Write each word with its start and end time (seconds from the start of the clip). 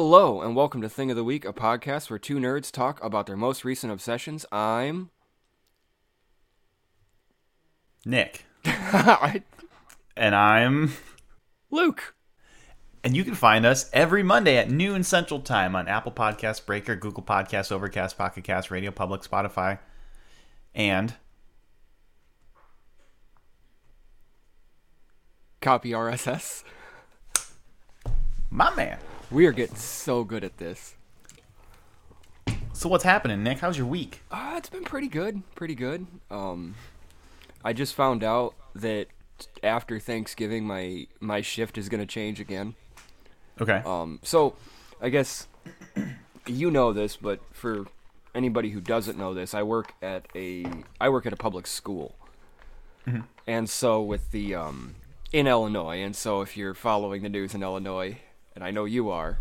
Hello, 0.00 0.40
and 0.42 0.54
welcome 0.54 0.80
to 0.82 0.88
Thing 0.88 1.10
of 1.10 1.16
the 1.16 1.24
Week, 1.24 1.44
a 1.44 1.52
podcast 1.52 2.08
where 2.08 2.20
two 2.20 2.36
nerds 2.36 2.70
talk 2.70 3.02
about 3.02 3.26
their 3.26 3.36
most 3.36 3.64
recent 3.64 3.92
obsessions. 3.92 4.46
I'm. 4.52 5.10
Nick. 8.06 8.44
I- 8.64 9.42
And 10.16 10.36
I'm. 10.36 10.92
Luke. 11.72 12.14
And 13.02 13.16
you 13.16 13.24
can 13.24 13.34
find 13.34 13.66
us 13.66 13.90
every 13.92 14.22
Monday 14.22 14.56
at 14.56 14.70
noon 14.70 15.02
Central 15.02 15.40
Time 15.40 15.74
on 15.74 15.88
Apple 15.88 16.12
Podcasts, 16.12 16.64
Breaker, 16.64 16.94
Google 16.94 17.24
Podcasts, 17.24 17.72
Overcast, 17.72 18.16
Pocket 18.16 18.44
Cast, 18.44 18.70
Radio 18.70 18.92
Public, 18.92 19.22
Spotify, 19.22 19.80
and 20.76 21.14
Copy 25.60 25.90
RSS. 25.90 26.62
my 28.48 28.72
man. 28.76 28.98
We 29.30 29.44
are 29.44 29.52
getting 29.52 29.76
so 29.76 30.24
good 30.24 30.42
at 30.42 30.56
this. 30.56 30.94
So 32.72 32.88
what's 32.88 33.04
happening, 33.04 33.42
Nick? 33.42 33.58
How's 33.58 33.76
your 33.76 33.86
week? 33.86 34.22
Uh, 34.30 34.54
it's 34.56 34.70
been 34.70 34.84
pretty 34.84 35.08
good. 35.08 35.42
Pretty 35.54 35.74
good. 35.74 36.06
Um, 36.30 36.76
I 37.62 37.74
just 37.74 37.94
found 37.94 38.24
out 38.24 38.54
that 38.74 39.08
after 39.62 40.00
Thanksgiving, 40.00 40.64
my 40.64 41.08
my 41.20 41.42
shift 41.42 41.76
is 41.76 41.90
going 41.90 42.00
to 42.00 42.06
change 42.06 42.40
again. 42.40 42.74
Okay. 43.60 43.82
Um, 43.84 44.20
so, 44.22 44.54
I 45.02 45.10
guess 45.10 45.46
you 46.46 46.70
know 46.70 46.94
this, 46.94 47.16
but 47.16 47.40
for 47.52 47.86
anybody 48.34 48.70
who 48.70 48.80
doesn't 48.80 49.18
know 49.18 49.34
this, 49.34 49.52
I 49.52 49.62
work 49.62 49.92
at 50.00 50.26
a 50.34 50.64
I 51.00 51.10
work 51.10 51.26
at 51.26 51.34
a 51.34 51.36
public 51.36 51.66
school, 51.66 52.14
and 53.46 53.68
so 53.68 54.00
with 54.00 54.30
the 54.30 54.54
um, 54.54 54.94
in 55.32 55.46
Illinois, 55.46 56.00
and 56.02 56.16
so 56.16 56.40
if 56.40 56.56
you're 56.56 56.74
following 56.74 57.22
the 57.22 57.28
news 57.28 57.54
in 57.54 57.62
Illinois, 57.62 58.18
and 58.58 58.64
I 58.64 58.72
know 58.72 58.86
you 58.86 59.08
are, 59.10 59.38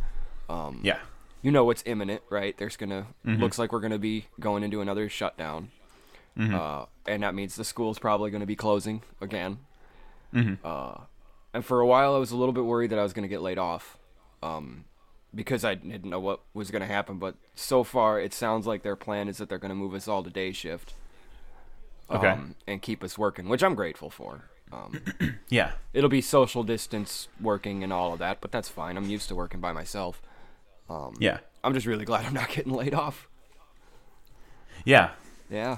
um, 0.47 0.79
yeah. 0.83 0.99
you 1.41 1.49
know 1.51 1.65
what's 1.65 1.81
imminent, 1.87 2.21
right? 2.29 2.55
There's 2.55 2.77
gonna 2.77 3.07
looks 3.25 3.57
like 3.57 3.71
we're 3.71 3.79
gonna 3.79 3.97
be 3.97 4.27
going 4.39 4.61
into 4.61 4.79
another 4.79 5.09
shutdown, 5.09 5.71
uh, 6.39 6.85
and 7.07 7.23
that 7.23 7.33
means 7.33 7.55
the 7.55 7.63
school's 7.63 7.97
probably 7.97 8.29
gonna 8.29 8.45
be 8.45 8.55
closing 8.55 9.01
again. 9.19 9.57
Uh, 10.63 10.99
and 11.51 11.65
for 11.65 11.79
a 11.79 11.87
while, 11.87 12.13
I 12.13 12.19
was 12.19 12.29
a 12.29 12.37
little 12.37 12.53
bit 12.53 12.63
worried 12.65 12.91
that 12.91 12.99
I 12.99 13.03
was 13.03 13.13
gonna 13.13 13.27
get 13.27 13.41
laid 13.41 13.57
off, 13.57 13.97
um, 14.43 14.85
because 15.33 15.65
I 15.65 15.73
didn't 15.73 16.05
know 16.11 16.19
what 16.19 16.41
was 16.53 16.69
gonna 16.69 16.85
happen. 16.85 17.17
But 17.17 17.33
so 17.55 17.83
far, 17.83 18.19
it 18.19 18.35
sounds 18.35 18.67
like 18.67 18.83
their 18.83 18.95
plan 18.95 19.27
is 19.29 19.37
that 19.39 19.49
they're 19.49 19.57
gonna 19.57 19.73
move 19.73 19.95
us 19.95 20.07
all 20.07 20.21
to 20.21 20.29
day 20.29 20.51
shift, 20.51 20.93
Okay. 22.11 22.27
um, 22.27 22.53
and 22.67 22.83
keep 22.83 23.03
us 23.03 23.17
working, 23.17 23.49
which 23.49 23.63
I'm 23.63 23.73
grateful 23.73 24.11
for. 24.11 24.43
Um, 24.71 25.01
Yeah. 25.49 25.71
it'll 25.93 26.09
be 26.09 26.21
social 26.21 26.63
distance 26.63 27.27
working 27.39 27.83
and 27.83 27.93
all 27.93 28.13
of 28.13 28.19
that, 28.19 28.41
but 28.41 28.51
that's 28.51 28.67
fine. 28.69 28.97
I'm 28.97 29.09
used 29.09 29.29
to 29.29 29.35
working 29.35 29.59
by 29.61 29.71
myself. 29.71 30.21
Yeah. 31.19 31.39
I'm 31.63 31.73
just 31.73 31.85
really 31.85 32.05
glad 32.05 32.25
I'm 32.25 32.33
not 32.33 32.49
getting 32.49 32.73
laid 32.73 32.93
off. 32.93 33.27
Yeah. 34.85 35.11
Yeah. 35.49 35.77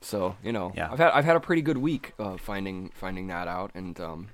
So 0.00 0.36
you 0.42 0.52
know, 0.52 0.72
Yeah. 0.76 0.90
I've 0.92 0.98
had 0.98 1.10
I've 1.12 1.24
had 1.24 1.36
a 1.36 1.40
pretty 1.40 1.62
good 1.62 1.78
week 1.78 2.12
uh, 2.18 2.36
finding 2.36 2.90
finding 2.94 3.26
that 3.28 3.48
out, 3.48 3.70
and 3.74 3.98
um, 4.00 4.28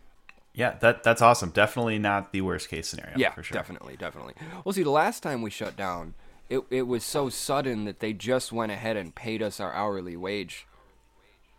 Yeah. 0.54 0.76
That 0.80 1.02
that's 1.02 1.22
awesome. 1.22 1.50
Definitely 1.50 1.98
not 1.98 2.32
the 2.32 2.40
worst 2.40 2.68
case 2.68 2.88
scenario. 2.88 3.16
yeah, 3.16 3.30
for 3.32 3.42
sure. 3.42 3.54
definitely, 3.54 3.96
definitely. 3.96 4.34
Well, 4.64 4.72
see, 4.72 4.82
the 4.82 4.90
last 4.90 5.22
time 5.22 5.42
we 5.42 5.50
shut 5.50 5.76
down, 5.76 6.14
it 6.48 6.62
it 6.70 6.82
was 6.82 7.04
so 7.04 7.28
sudden 7.28 7.84
that 7.84 8.00
they 8.00 8.12
just 8.12 8.52
went 8.52 8.72
ahead 8.72 8.96
and 8.96 9.14
paid 9.14 9.42
us 9.42 9.58
our 9.60 9.72
hourly 9.72 10.16
wage 10.16 10.66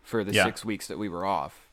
for 0.02 0.24
the 0.24 0.32
Yeah. 0.32 0.44
six 0.44 0.64
weeks 0.64 0.86
that 0.88 0.98
we 0.98 1.08
were 1.08 1.24
off. 1.26 1.67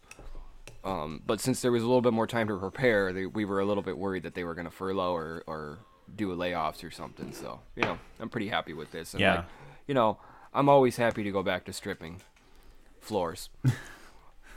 Um, 0.85 1.21
but 1.25 1.41
since 1.41 1.61
there 1.61 1.71
was 1.71 1.81
a 1.81 1.85
little 1.87 2.01
bit 2.01 2.13
more 2.13 2.27
time 2.27 2.47
to 2.47 2.55
prepare, 2.57 3.11
they, 3.11 3.25
we 3.25 3.43
were 3.43 3.59
a 3.59 3.65
little 3.65 3.81
bit 3.83 3.97
worried 3.97 4.23
that 4.23 4.35
they 4.35 4.43
were 4.43 4.53
going 4.53 4.65
to 4.65 4.71
furlough 4.71 5.13
or, 5.13 5.43
or 5.47 5.79
do 6.15 6.29
layoffs 6.35 6.83
or 6.83 6.91
something. 6.91 7.33
So 7.33 7.59
you 7.75 7.81
know, 7.83 7.97
I'm 8.19 8.29
pretty 8.29 8.47
happy 8.49 8.73
with 8.73 8.91
this. 8.91 9.13
And 9.13 9.21
Yeah. 9.21 9.35
like, 9.37 9.45
you 9.87 9.93
know, 9.95 10.19
I'm 10.53 10.69
always 10.69 10.95
happy 10.97 11.23
to 11.23 11.31
go 11.31 11.41
back 11.43 11.65
to 11.65 11.73
stripping 11.73 12.21
floors. 13.01 13.49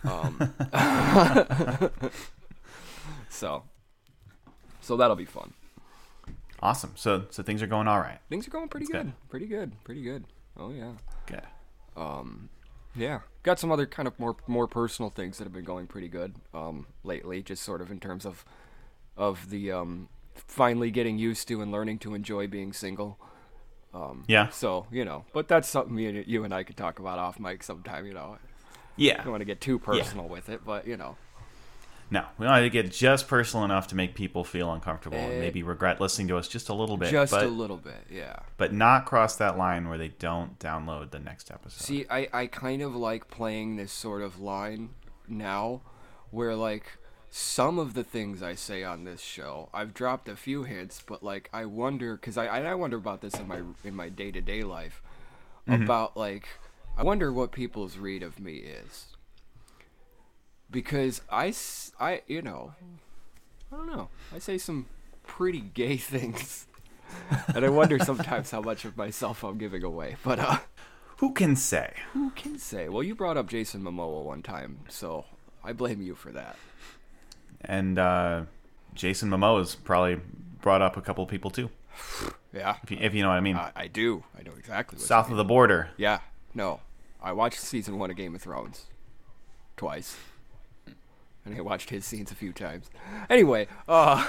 um, 0.04 0.52
so, 3.28 3.64
so 4.80 4.96
that'll 4.96 5.16
be 5.16 5.24
fun. 5.24 5.52
Awesome. 6.60 6.92
So 6.96 7.24
so 7.30 7.42
things 7.42 7.62
are 7.62 7.66
going 7.68 7.86
all 7.88 8.00
right. 8.00 8.18
Things 8.28 8.46
are 8.48 8.50
going 8.50 8.68
pretty 8.68 8.86
good. 8.86 9.04
good. 9.06 9.12
Pretty 9.30 9.46
good. 9.46 9.72
Pretty 9.84 10.02
good. 10.02 10.24
Oh 10.56 10.70
yeah. 10.70 10.92
Good. 11.26 11.42
Yeah. 12.98 13.20
Got 13.42 13.58
some 13.58 13.70
other 13.72 13.86
kind 13.86 14.06
of 14.08 14.18
more 14.18 14.36
more 14.46 14.66
personal 14.66 15.10
things 15.10 15.38
that 15.38 15.44
have 15.44 15.52
been 15.52 15.64
going 15.64 15.86
pretty 15.86 16.08
good 16.08 16.34
um, 16.52 16.86
lately, 17.04 17.42
just 17.42 17.62
sort 17.62 17.80
of 17.80 17.90
in 17.90 18.00
terms 18.00 18.26
of 18.26 18.44
of 19.16 19.48
the 19.50 19.72
um, 19.72 20.08
finally 20.34 20.90
getting 20.90 21.18
used 21.18 21.48
to 21.48 21.62
and 21.62 21.72
learning 21.72 21.98
to 22.00 22.14
enjoy 22.14 22.46
being 22.46 22.72
single. 22.72 23.18
Yeah. 24.28 24.48
So 24.48 24.86
you 24.90 25.04
know, 25.04 25.24
but 25.32 25.48
that's 25.48 25.68
something 25.68 25.94
me 25.94 26.06
and 26.06 26.26
you 26.26 26.44
and 26.44 26.52
I 26.54 26.62
could 26.62 26.76
talk 26.76 26.98
about 26.98 27.18
off 27.18 27.40
mic 27.40 27.62
sometime. 27.62 28.06
You 28.06 28.14
know, 28.14 28.36
I 28.36 28.38
Yeah. 28.96 29.22
don't 29.22 29.30
want 29.32 29.40
to 29.40 29.44
get 29.46 29.60
too 29.60 29.78
personal 29.78 30.28
with 30.28 30.48
it, 30.48 30.64
but 30.64 30.86
you 30.86 30.96
know, 30.96 31.16
No, 32.10 32.24
we 32.38 32.46
want 32.46 32.64
to 32.64 32.70
get 32.70 32.90
just 32.90 33.28
personal 33.28 33.64
enough 33.64 33.88
to 33.88 33.94
make 33.94 34.14
people 34.14 34.42
feel 34.42 34.72
uncomfortable 34.72 35.18
and 35.18 35.34
Eh. 35.34 35.40
maybe 35.40 35.62
regret 35.62 36.00
listening 36.00 36.28
to 36.28 36.38
us 36.38 36.48
just 36.48 36.70
a 36.70 36.74
little 36.74 36.96
bit. 36.96 37.10
just 37.10 37.32
but, 37.32 37.44
a 37.44 37.48
little 37.48 37.76
bit, 37.76 38.06
yeah. 38.10 38.36
but 38.56 38.72
not 38.72 39.04
cross 39.04 39.36
that 39.36 39.58
line 39.58 39.88
where 39.88 39.98
they 39.98 40.08
don't 40.08 40.58
download 40.58 41.10
the 41.10 41.18
next 41.18 41.50
episode. 41.50 41.84
See, 41.84 42.06
I, 42.08 42.28
I 42.32 42.46
kind 42.46 42.80
of 42.80 42.96
like 42.96 43.28
playing 43.28 43.76
this 43.76 43.92
sort 43.92 44.22
of 44.22 44.40
line 44.40 44.90
now 45.26 45.82
where, 46.30 46.54
like, 46.54 46.98
some 47.30 47.78
of 47.78 47.92
the 47.92 48.04
things 48.04 48.42
I 48.42 48.54
say 48.54 48.82
on 48.82 49.04
this 49.04 49.20
show, 49.20 49.68
I've 49.74 49.92
dropped 49.92 50.30
a 50.30 50.36
few 50.36 50.62
hints, 50.62 51.02
but, 51.06 51.22
like, 51.22 51.50
I 51.52 51.66
wonder, 51.66 52.16
because 52.16 52.38
I, 52.38 52.46
I 52.46 52.74
wonder 52.74 52.96
about 52.96 53.20
this 53.20 53.34
in 53.34 53.46
my 53.46 53.60
in 53.84 53.94
my 53.94 54.08
day 54.08 54.30
to 54.30 54.40
day 54.40 54.62
life, 54.62 55.02
about, 55.66 56.16
like, 56.16 56.48
I 56.96 57.02
wonder 57.02 57.30
what 57.30 57.52
people's 57.52 57.98
read 57.98 58.22
of 58.22 58.40
me 58.40 58.54
is. 58.56 59.08
Because 60.70 61.22
I, 61.30 61.54
I, 61.98 62.22
you 62.26 62.42
know, 62.42 62.72
I 63.72 63.76
don't 63.76 63.86
know. 63.86 64.08
I 64.34 64.38
say 64.38 64.58
some 64.58 64.86
pretty 65.26 65.60
gay 65.60 65.96
things. 66.14 66.66
and 67.54 67.64
I 67.64 67.68
wonder 67.68 67.98
sometimes 67.98 68.50
how 68.50 68.60
much 68.60 68.84
of 68.84 68.96
myself 68.96 69.42
I'm 69.44 69.58
giving 69.58 69.82
away. 69.82 70.16
But, 70.22 70.38
uh,. 70.38 70.58
Who 71.18 71.32
can 71.32 71.56
say? 71.56 71.94
Who 72.12 72.30
can 72.30 72.58
say? 72.58 72.88
Well, 72.88 73.02
you 73.02 73.14
brought 73.14 73.36
up 73.36 73.48
Jason 73.48 73.82
Momoa 73.82 74.22
one 74.22 74.40
time, 74.42 74.80
so 74.88 75.24
I 75.64 75.72
blame 75.72 76.00
you 76.00 76.14
for 76.14 76.30
that. 76.30 76.56
And 77.62 77.98
uh, 77.98 78.42
Jason 78.94 79.28
Momoa's 79.28 79.74
probably 79.74 80.20
brought 80.60 80.80
up 80.80 80.96
a 80.96 81.00
couple 81.00 81.26
people 81.26 81.50
too, 81.50 81.70
Yeah, 82.52 82.76
if 82.84 82.90
you, 82.90 82.98
if 83.00 83.14
you 83.14 83.22
know 83.22 83.28
what 83.30 83.34
I 83.36 83.40
mean. 83.40 83.56
I, 83.56 83.72
I 83.74 83.86
do. 83.88 84.22
I 84.38 84.42
know 84.42 84.52
exactly. 84.56 84.96
What 84.96 85.04
South 85.04 85.26
of 85.26 85.30
mean. 85.32 85.38
the 85.38 85.44
border. 85.44 85.90
Yeah, 85.96 86.20
no, 86.54 86.80
I 87.20 87.32
watched 87.32 87.58
season 87.60 87.98
one 87.98 88.10
of 88.10 88.16
Game 88.16 88.34
of 88.36 88.40
Thrones 88.42 88.86
twice, 89.76 90.16
and 91.48 91.58
I 91.58 91.62
watched 91.62 91.90
his 91.90 92.04
scenes 92.04 92.30
a 92.30 92.34
few 92.34 92.52
times. 92.52 92.90
Anyway, 93.30 93.66
uh, 93.88 94.24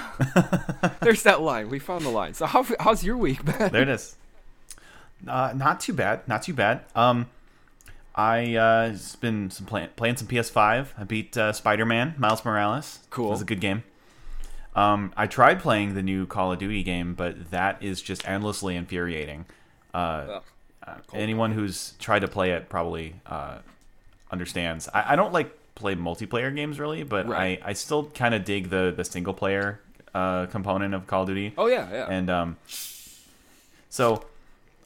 there's 1.00 1.22
that 1.24 1.40
line. 1.42 1.68
We 1.68 1.78
found 1.78 2.04
the 2.04 2.10
line. 2.10 2.34
So 2.34 2.46
how, 2.46 2.66
how's 2.78 3.04
your 3.04 3.16
week, 3.16 3.44
man? 3.44 3.70
There 3.72 3.82
it 3.82 3.88
is. 3.88 4.16
Uh, 5.26 5.52
not 5.54 5.80
too 5.80 5.92
bad. 5.92 6.26
Not 6.26 6.42
too 6.42 6.54
bad. 6.54 6.82
Um, 6.94 7.28
I 8.14 8.54
uh, 8.56 8.96
been 9.20 9.50
some 9.50 9.66
play- 9.66 9.88
playing 9.96 10.16
some 10.16 10.28
PS5. 10.28 10.88
I 10.98 11.04
beat 11.04 11.36
uh, 11.36 11.52
Spider 11.52 11.84
Man 11.84 12.14
Miles 12.18 12.44
Morales. 12.44 13.00
Cool. 13.10 13.28
It 13.28 13.30
was 13.30 13.42
a 13.42 13.46
good 13.46 13.60
game. 13.60 13.84
Um, 14.74 15.12
I 15.16 15.26
tried 15.26 15.60
playing 15.60 15.94
the 15.94 16.02
new 16.02 16.26
Call 16.26 16.52
of 16.52 16.58
Duty 16.58 16.82
game, 16.82 17.14
but 17.14 17.50
that 17.50 17.82
is 17.82 18.00
just 18.00 18.26
endlessly 18.26 18.76
infuriating. 18.76 19.46
Uh, 19.92 20.40
uh, 20.86 20.94
anyone 21.12 21.52
who's 21.52 21.94
tried 21.98 22.20
to 22.20 22.28
play 22.28 22.52
it 22.52 22.68
probably 22.68 23.14
uh, 23.26 23.58
understands. 24.30 24.88
I, 24.94 25.12
I 25.12 25.16
don't 25.16 25.32
like 25.32 25.56
play 25.80 25.94
multiplayer 25.96 26.54
games 26.54 26.78
really, 26.78 27.02
but 27.02 27.26
Right. 27.28 27.60
I, 27.64 27.70
I 27.70 27.72
still 27.74 28.04
kind 28.06 28.34
of 28.34 28.44
dig 28.44 28.70
the 28.70 28.92
the 28.96 29.04
single 29.04 29.34
player 29.34 29.80
uh, 30.14 30.46
component 30.46 30.94
of 30.94 31.06
Call 31.06 31.22
of 31.22 31.28
Duty. 31.28 31.54
Oh 31.58 31.66
yeah, 31.66 31.88
yeah. 31.92 32.06
And 32.10 32.28
um, 32.30 32.56
so 33.88 34.24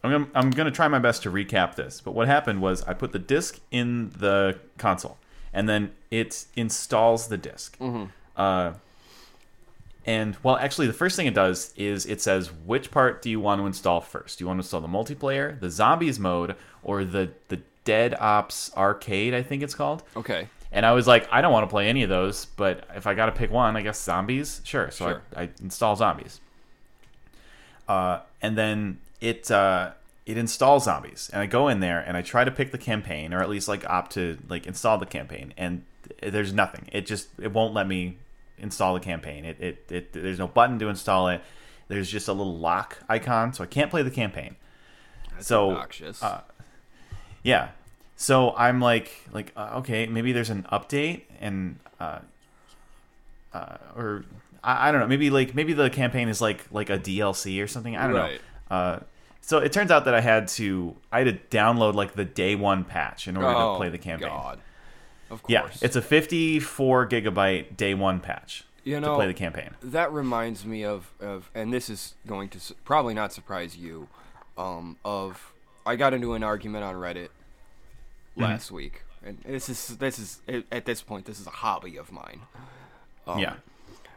I'm 0.03 0.11
gonna, 0.11 0.27
I'm 0.35 0.51
gonna 0.51 0.71
try 0.71 0.89
my 0.89 0.99
best 0.99 1.23
to 1.25 1.31
recap 1.31 1.75
this. 1.77 2.01
But 2.01 2.13
what 2.15 2.27
happened 2.29 2.61
was 2.61 2.83
I 2.83 2.93
put 2.95 3.13
the 3.13 3.19
disc 3.19 3.59
in 3.71 4.11
the 4.19 4.59
console, 4.79 5.17
and 5.53 5.69
then 5.69 5.93
it 6.11 6.45
installs 6.57 7.29
the 7.29 7.37
disk 7.39 7.77
Uh, 8.37 8.73
and 10.07 10.37
well, 10.43 10.57
actually, 10.57 10.87
the 10.87 10.93
first 10.93 11.17
thing 11.17 11.27
it 11.27 11.33
does 11.35 11.73
is 11.77 12.05
it 12.05 12.21
says 12.21 12.51
which 12.67 12.91
part 12.91 13.23
do 13.23 13.31
you 13.31 13.41
want 13.41 13.61
to 13.63 13.67
install 13.67 14.03
first? 14.03 14.39
Do 14.39 14.45
you 14.45 14.49
want 14.49 14.59
to 14.59 14.63
install 14.65 14.83
the 14.83 14.89
multiplayer, 14.89 15.59
the 15.59 15.71
zombies 15.71 16.19
mode, 16.19 16.57
or 16.83 17.05
the 17.07 17.31
the 17.49 17.61
Dead 17.85 18.15
Ops 18.21 18.71
Arcade? 18.77 19.33
I 19.33 19.43
think 19.43 19.63
it's 19.63 19.75
called. 19.75 20.03
okay. 20.15 20.49
And 20.75 20.85
I 20.85 20.93
was 20.93 21.07
like, 21.07 21.27
I 21.33 21.41
don't 21.41 21.53
want 21.53 21.63
to 21.65 21.71
play 21.71 21.89
any 21.89 22.03
of 22.03 22.09
those, 22.11 22.45
but 22.45 22.87
if 22.97 23.07
I 23.07 23.15
got 23.15 23.27
to 23.27 23.33
pick 23.33 23.51
one, 23.51 23.77
I 23.77 23.83
guess 23.83 23.99
zombies. 24.03 24.61
Sure. 24.65 24.91
So 24.91 25.07
Sure. 25.07 25.23
I, 25.35 25.43
I 25.45 25.49
install 25.63 25.95
zombies. 25.97 26.41
Uh, 27.89 28.21
and 28.43 28.57
then 28.59 28.99
it 29.21 29.51
uh, 29.51 29.93
it 30.27 30.37
installs 30.39 30.85
zombies, 30.85 31.31
and 31.33 31.43
I 31.43 31.47
go 31.47 31.69
in 31.69 31.81
there 31.81 32.01
and 32.01 32.17
I 32.17 32.23
try 32.23 32.45
to 32.45 32.51
pick 32.51 32.73
the 32.73 32.79
campaign, 32.79 33.33
or 33.35 33.41
at 33.43 33.49
least 33.51 33.69
like 33.69 33.89
opt 33.89 34.13
to 34.13 34.39
like 34.49 34.67
install 34.67 34.97
the 34.99 35.07
campaign, 35.07 35.53
and 35.57 35.85
th- 36.21 36.33
there's 36.33 36.53
nothing. 36.53 36.89
It 36.93 37.05
just 37.07 37.29
it 37.39 37.53
won't 37.53 37.75
let 37.75 37.87
me 37.87 38.17
install 38.59 38.95
the 38.95 39.01
campaign. 39.01 39.45
It 39.45 39.61
it, 39.61 39.85
it 39.91 40.13
there's 40.15 40.39
no 40.39 40.49
button 40.49 40.79
to 40.79 40.89
install 40.89 41.29
it. 41.29 41.43
there's 41.89 42.11
just 42.11 42.27
a 42.29 42.33
little 42.33 42.57
lock 42.59 42.99
icon, 43.09 43.53
so 43.53 43.63
I 43.63 43.67
can't 43.67 43.91
play 43.91 44.03
the 44.03 44.11
campaign. 44.11 44.57
so 45.41 45.71
Obnoxious. 45.73 46.23
uh, 46.23 46.41
yeah, 47.43 47.69
so 48.17 48.55
I'm 48.57 48.81
like 48.81 49.13
like 49.33 49.53
uh, 49.57 49.77
okay, 49.79 50.07
maybe 50.07 50.33
there's 50.33 50.51
an 50.51 50.67
update 50.73 51.23
and 51.41 51.79
uh, 52.01 52.21
uh, 53.53 53.77
or 53.97 54.25
I, 54.63 54.89
I 54.89 54.93
don't 54.93 55.01
know, 55.01 55.07
maybe 55.07 55.31
like 55.31 55.55
maybe 55.55 55.73
the 55.73 55.91
campaign 55.91 56.29
is 56.29 56.41
like 56.41 56.65
like 56.73 56.91
a 56.91 56.99
DLC 56.99 57.63
or 57.63 57.67
something. 57.67 57.97
I 57.97 58.07
don't 58.07 58.17
Right. 58.17 58.41
know. 58.71 58.77
Uh, 58.77 59.01
so 59.41 59.59
it 59.59 59.73
turns 59.73 59.91
out 59.91 60.07
that 60.07 60.15
I 60.15 60.21
had 60.21 60.49
to 60.49 60.97
I 61.13 61.21
had 61.21 61.51
to 61.51 61.57
download 61.57 61.95
like 61.95 62.15
the 62.15 62.25
day 62.25 62.55
one 62.57 62.85
patch 62.85 63.29
in 63.29 63.37
order 63.37 63.49
oh, 63.49 63.73
to 63.73 63.77
play 63.79 63.89
the 63.91 63.99
campaign. 63.99 64.29
God. 64.29 64.59
Of 65.31 65.43
course. 65.43 65.51
Yeah, 65.53 65.69
it's 65.87 65.97
a 65.97 66.03
54 66.03 67.09
gigabyte 67.09 67.77
day 67.77 67.95
one 67.95 68.21
patch 68.21 68.65
You 68.85 68.95
to 68.97 69.01
know, 69.01 69.15
play 69.17 69.27
the 69.27 69.35
campaign. 69.35 69.71
that 69.83 70.13
reminds 70.13 70.65
me 70.65 70.85
of, 70.85 71.11
of 71.21 71.51
and 71.55 71.73
this 71.73 71.89
is 71.91 72.15
going 72.27 72.49
to 72.51 72.75
probably 72.85 73.15
not 73.15 73.33
surprise 73.33 73.77
you 73.77 74.07
um, 74.57 74.97
of 75.05 75.53
i 75.87 75.97
got 75.97 76.15
into 76.15 76.35
an 76.35 76.45
argument 76.45 76.85
on 76.85 76.95
reddit 76.95 77.29
Mm-hmm. 78.35 78.43
last 78.43 78.71
week. 78.71 79.03
And 79.25 79.39
this 79.47 79.69
is 79.69 79.97
this 79.99 80.19
is 80.19 80.41
at 80.71 80.85
this 80.85 81.01
point 81.03 81.25
this 81.27 81.41
is 81.41 81.47
a 81.47 81.51
hobby 81.51 81.97
of 81.97 82.13
mine. 82.13 82.43
Um, 83.27 83.39
yeah, 83.39 83.55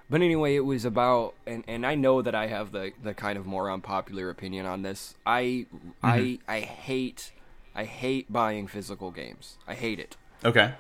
but 0.10 0.22
anyway 0.22 0.56
it 0.56 0.66
was 0.66 0.84
about 0.84 1.34
and, 1.46 1.64
and 1.66 1.86
i 1.86 1.96
know 1.96 2.22
that 2.22 2.36
i 2.36 2.48
have 2.48 2.74
the, 2.74 2.92
the 3.02 3.14
kind 3.14 3.38
of 3.38 3.46
more 3.46 3.72
unpopular 3.72 4.30
opinion 4.30 4.66
on 4.66 4.82
this. 4.82 5.16
I 5.26 5.66
i 6.04 6.20
Mm-hmm. 6.20 6.52
i 6.52 6.60
hate 6.60 7.32
i 7.74 7.84
hate 7.86 8.32
buying 8.32 8.68
physical 8.68 9.12
games. 9.12 9.58
I 9.68 9.76
hate 9.76 10.00
it. 10.00 10.18
Okay, 10.44 10.74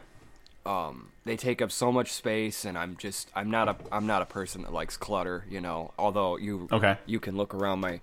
um, 0.66 1.10
they 1.24 1.38
take 1.38 1.62
up 1.62 1.72
so 1.72 1.92
much 1.92 2.12
space 2.12 2.66
and 2.66 2.78
i'm 2.78 2.98
just 2.98 3.30
i'm 3.34 3.50
not 3.50 3.70
a 3.70 3.76
i'm 3.92 4.06
not 4.08 4.22
a 4.22 4.26
person 4.26 4.64
that 4.64 4.74
likes 4.74 4.98
clutter 4.98 5.46
you 5.50 5.62
know 5.62 5.94
although 5.98 6.38
you 6.38 6.68
Okay. 6.72 6.98
you 7.06 7.20
can 7.22 7.38
look 7.38 7.54
around 7.56 7.80
my 7.80 8.02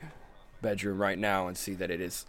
bedroom 0.62 0.98
right 0.98 1.19
now 1.19 1.46
and 1.48 1.56
see 1.58 1.75
that 1.75 1.90
it 1.90 2.00
is 2.00 2.25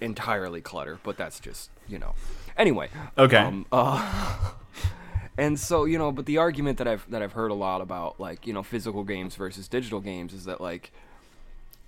entirely 0.00 0.60
clutter 0.60 0.98
but 1.02 1.16
that's 1.16 1.40
just 1.40 1.70
you 1.88 1.98
know 1.98 2.14
anyway 2.56 2.88
Okay. 3.16 3.38
um, 3.38 3.64
uh, 3.72 4.52
and 5.38 5.58
so 5.58 5.84
you 5.84 5.98
know 5.98 6.12
but 6.12 6.26
the 6.26 6.36
argument 6.38 6.78
that 6.78 6.86
i've 6.88 7.08
that 7.10 7.22
i've 7.22 7.32
heard 7.32 7.50
a 7.50 7.54
lot 7.54 7.80
about 7.80 8.18
like 8.20 8.46
you 8.46 8.52
know 8.52 8.62
physical 8.62 9.04
games 9.04 9.34
versus 9.36 9.68
digital 9.68 10.00
games 10.00 10.32
is 10.34 10.44
that 10.44 10.60
like 10.60 10.92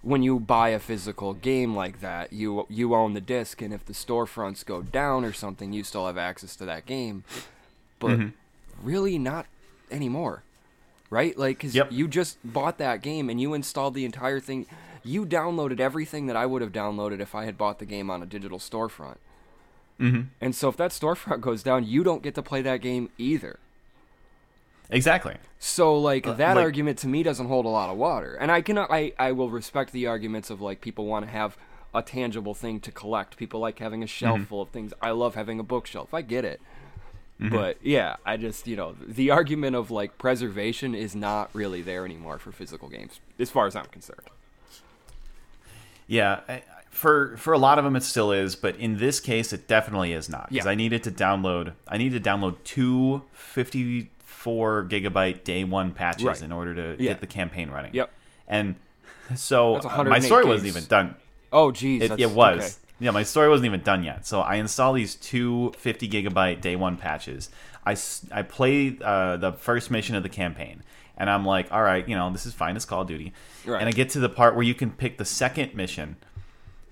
when 0.01 0.23
you 0.23 0.39
buy 0.39 0.69
a 0.69 0.79
physical 0.79 1.35
game 1.35 1.75
like 1.75 2.01
that, 2.01 2.33
you 2.33 2.65
you 2.71 2.95
own 2.95 3.15
the 3.15 3.21
disc, 3.21 3.61
and 3.61 3.75
if 3.75 3.85
the 3.85 3.93
storefronts 3.93 4.65
go 4.65 4.81
down 4.81 5.25
or 5.25 5.33
something, 5.33 5.73
you 5.73 5.83
still 5.83 6.07
have 6.07 6.17
access 6.17 6.55
to 6.55 6.65
that 6.67 6.87
game. 6.87 7.25
But 7.99 8.11
Mm-hmm. 8.11 8.29
really, 8.81 9.19
not 9.19 9.47
anymore, 9.91 10.45
right? 11.11 11.37
Like, 11.37 11.59
cause 11.59 11.75
Yep. 11.75 11.91
you 11.91 12.07
just 12.07 12.39
bought 12.45 12.79
that 12.79 13.03
game 13.03 13.29
and 13.29 13.41
you 13.41 13.55
installed 13.55 13.95
the 13.95 14.05
entire 14.05 14.39
thing. 14.39 14.67
You 15.09 15.25
downloaded 15.25 15.81
everything 15.81 16.27
that 16.27 16.37
I 16.37 16.47
would 16.47 16.63
have 16.63 16.73
downloaded 16.73 17.21
if 17.21 17.35
I 17.35 17.45
had 17.45 17.57
bought 17.57 17.79
the 17.79 17.87
game 17.87 18.11
on 18.11 18.23
a 18.23 18.27
digital 18.27 18.59
storefront. 18.59 19.17
mm-hmm. 19.99 20.23
And 20.41 20.55
so, 20.55 20.69
if 20.69 20.77
that 20.77 20.91
storefront 20.91 21.41
goes 21.41 21.63
down, 21.63 21.87
you 21.87 22.05
don't 22.05 22.23
get 22.23 22.35
to 22.35 22.43
play 22.43 22.63
that 22.63 22.81
game 22.83 23.11
either. 23.19 23.59
exactly. 24.91 25.37
So 25.59 25.99
like 25.99 26.27
uh, 26.27 26.35
that 26.35 26.57
like- 26.57 26.65
argument 26.65 26.99
to 26.99 27.09
me 27.09 27.23
doesn't 27.23 27.49
hold 27.49 27.65
a 27.67 27.69
lot 27.69 27.91
of 27.91 27.97
water. 27.97 28.35
And 28.35 28.51
I 28.53 28.61
cannot 28.61 28.91
I 28.91 29.13
I 29.19 29.33
will 29.33 29.51
respect 29.51 29.93
the 29.93 30.07
arguments 30.07 30.51
of 30.51 30.61
like 30.61 30.81
people 30.81 31.07
want 31.07 31.25
to 31.27 31.31
have 31.31 31.57
a 31.95 32.03
tangible 32.03 32.55
thing 32.55 32.81
to 32.81 32.93
collect. 32.93 33.37
People 33.37 33.61
like 33.61 33.79
having 33.79 34.03
a 34.03 34.07
shelf 34.07 34.37
mm-hmm. 34.37 34.45
full 34.45 34.63
of 34.63 34.69
things. 34.71 34.93
I 35.01 35.11
love 35.11 35.35
having 35.35 35.59
a 35.59 35.65
bookshelf. 35.65 36.15
I 36.15 36.23
get 36.23 36.45
it. 36.45 36.61
Mm-hmm. 37.41 37.55
But 37.55 37.79
yeah, 37.83 38.17
I 38.27 38.37
just, 38.37 38.67
you 38.67 38.77
know, 38.77 38.97
the 39.07 39.31
argument 39.31 39.77
of 39.77 39.91
like 39.91 40.19
preservation 40.19 40.95
is 40.95 41.15
not 41.15 41.51
really 41.53 41.83
there 41.83 42.05
anymore 42.05 42.39
for 42.39 42.53
physical 42.53 42.89
games 42.89 43.21
as 43.39 43.51
far 43.51 43.67
as 43.67 43.77
I'm 43.77 43.87
concerned. 43.87 44.29
Yeah, 46.09 46.41
I- 46.49 46.63
for 46.91 47.37
for 47.37 47.53
a 47.53 47.59
lot 47.59 47.79
of 47.79 47.85
them 47.85 47.95
it 47.95 48.03
still 48.03 48.33
is, 48.33 48.57
but 48.57 48.75
in 48.77 48.97
this 48.97 49.21
case 49.21 49.53
it 49.53 49.69
definitely 49.69 50.13
is 50.15 50.29
not 50.29 50.49
because 50.49 50.65
Yeah. 50.65 50.73
I 50.73 50.75
needed 50.75 51.05
to 51.05 51.13
download 51.13 51.75
I 51.87 51.97
needed 51.99 52.25
to 52.25 52.29
download 52.31 52.57
two 52.65 53.23
54 53.33 54.85
gigabyte 54.89 55.45
day 55.45 55.65
one 55.65 55.93
patches 55.93 56.25
Right. 56.25 56.43
in 56.43 56.51
order 56.53 56.75
to 56.75 57.03
Yeah. 57.03 57.11
get 57.13 57.21
the 57.21 57.27
campaign 57.27 57.71
running. 57.71 57.95
Yep. 57.95 58.11
And 58.49 58.75
so 59.35 59.77
uh, 59.77 59.83
my 59.83 59.97
108 60.19 60.23
story 60.25 60.45
wasn't 60.45 60.69
even 60.69 60.85
done. 60.85 61.15
Oh 61.53 61.71
geez, 61.71 62.03
It, 62.03 62.19
it 62.19 62.31
was. 62.31 62.59
okay. 62.59 62.75
Yeah, 63.01 63.13
my 63.13 63.23
story 63.23 63.49
wasn't 63.49 63.67
even 63.67 63.83
done 63.83 64.03
yet. 64.03 64.27
So 64.27 64.41
I 64.41 64.57
install 64.57 64.93
these 64.95 65.15
two 65.15 65.73
50 65.79 66.09
gigabyte 66.09 66.61
day 66.61 66.75
one 66.75 66.97
patches. 66.97 67.49
I, 67.87 67.97
I 68.33 68.43
play 68.43 68.97
uh, 69.03 69.37
the 69.37 69.53
first 69.53 69.91
mission 69.91 70.17
of 70.17 70.23
the 70.25 70.29
campaign. 70.29 70.83
And 71.19 71.29
I'm 71.29 71.45
like, 71.45 71.71
all 71.73 71.83
right, 71.83 72.09
you 72.09 72.15
know, 72.15 72.31
this 72.31 72.47
is 72.47 72.55
fine. 72.55 72.77
It's 72.77 72.85
Call 72.85 73.03
of 73.03 73.09
Duty. 73.09 73.33
Right. 73.67 73.81
And 73.81 73.89
I 73.89 73.93
get 73.93 74.11
to 74.11 74.21
the 74.21 74.29
part 74.29 74.55
where 74.55 74.65
you 74.65 74.75
can 74.75 74.91
pick 74.91 75.19
the 75.19 75.25
second 75.25 75.75
mission. 75.75 76.17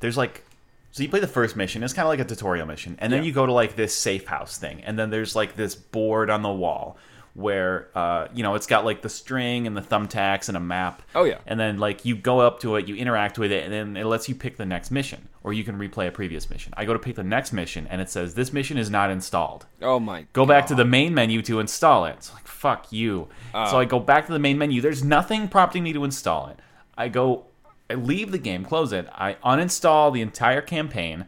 There's 0.00 0.16
like, 0.16 0.44
so 0.90 1.02
you 1.02 1.08
play 1.08 1.20
the 1.20 1.26
first 1.28 1.56
mission. 1.56 1.82
It's 1.82 1.92
kind 1.92 2.04
of 2.06 2.10
like 2.10 2.18
a 2.20 2.24
tutorial 2.24 2.66
mission. 2.66 2.96
And 2.98 3.12
then 3.12 3.22
Yeah. 3.22 3.26
you 3.28 3.32
go 3.32 3.46
to 3.46 3.52
like 3.52 3.76
this 3.76 3.94
safe 3.94 4.26
house 4.26 4.58
thing. 4.58 4.82
And 4.82 4.98
then 4.98 5.10
there's 5.10 5.36
like 5.36 5.56
this 5.56 5.74
board 5.74 6.28
on 6.28 6.42
the 6.42 6.50
wall 6.52 6.96
where, 7.36 7.90
uh, 7.94 8.28
you 8.34 8.42
know, 8.42 8.54
it's 8.54 8.66
got 8.66 8.86
like 8.86 9.02
the 9.02 9.10
string 9.10 9.66
and 9.66 9.76
the 9.76 9.82
thumbtacks 9.82 10.48
and 10.48 10.56
a 10.56 10.60
map. 10.60 11.02
Oh, 11.14 11.24
yeah. 11.24 11.38
And 11.46 11.60
then 11.60 11.76
like 11.78 12.06
you 12.06 12.16
go 12.16 12.40
up 12.40 12.60
to 12.60 12.76
it, 12.76 12.88
you 12.88 12.96
interact 12.96 13.38
with 13.38 13.52
it, 13.52 13.62
and 13.64 13.72
then 13.72 13.96
it 13.96 14.06
lets 14.06 14.26
you 14.26 14.34
pick 14.34 14.56
the 14.56 14.64
next 14.64 14.90
mission, 14.90 15.28
or 15.44 15.52
you 15.52 15.62
can 15.62 15.78
replay 15.78 16.08
a 16.08 16.10
previous 16.10 16.48
mission. 16.48 16.72
I 16.78 16.86
go 16.86 16.94
to 16.94 16.98
pick 16.98 17.14
the 17.14 17.22
next 17.22 17.52
mission, 17.52 17.86
and 17.88 18.00
it 18.00 18.08
says 18.08 18.34
this 18.34 18.54
mission 18.54 18.78
is 18.78 18.88
not 18.88 19.10
installed. 19.10 19.66
Oh 19.82 20.00
my 20.00 20.26
Go 20.32 20.46
back 20.46 20.66
to 20.68 20.74
the 20.74 20.86
main 20.86 21.12
menu 21.12 21.42
to 21.42 21.60
install 21.60 22.06
it. 22.06 22.14
It's 22.16 22.32
like 22.32 22.46
fuck 22.48 22.90
you. 22.90 23.28
so 23.52 23.78
I 23.78 23.84
go 23.84 24.00
back 24.00 24.26
to 24.26 24.32
the 24.32 24.38
main 24.38 24.56
menu. 24.56 24.80
There's 24.80 25.04
nothing 25.04 25.48
prompting 25.48 25.82
me 25.82 25.92
to 25.92 26.04
install 26.04 26.48
it. 26.48 26.58
I 26.96 27.08
go, 27.08 27.44
I 27.90 27.94
leave 27.94 28.32
the 28.32 28.38
game, 28.38 28.64
close 28.64 28.94
it. 28.94 29.06
I 29.12 29.34
uninstall 29.44 30.10
the 30.10 30.22
entire 30.22 30.62
campaign. 30.62 31.26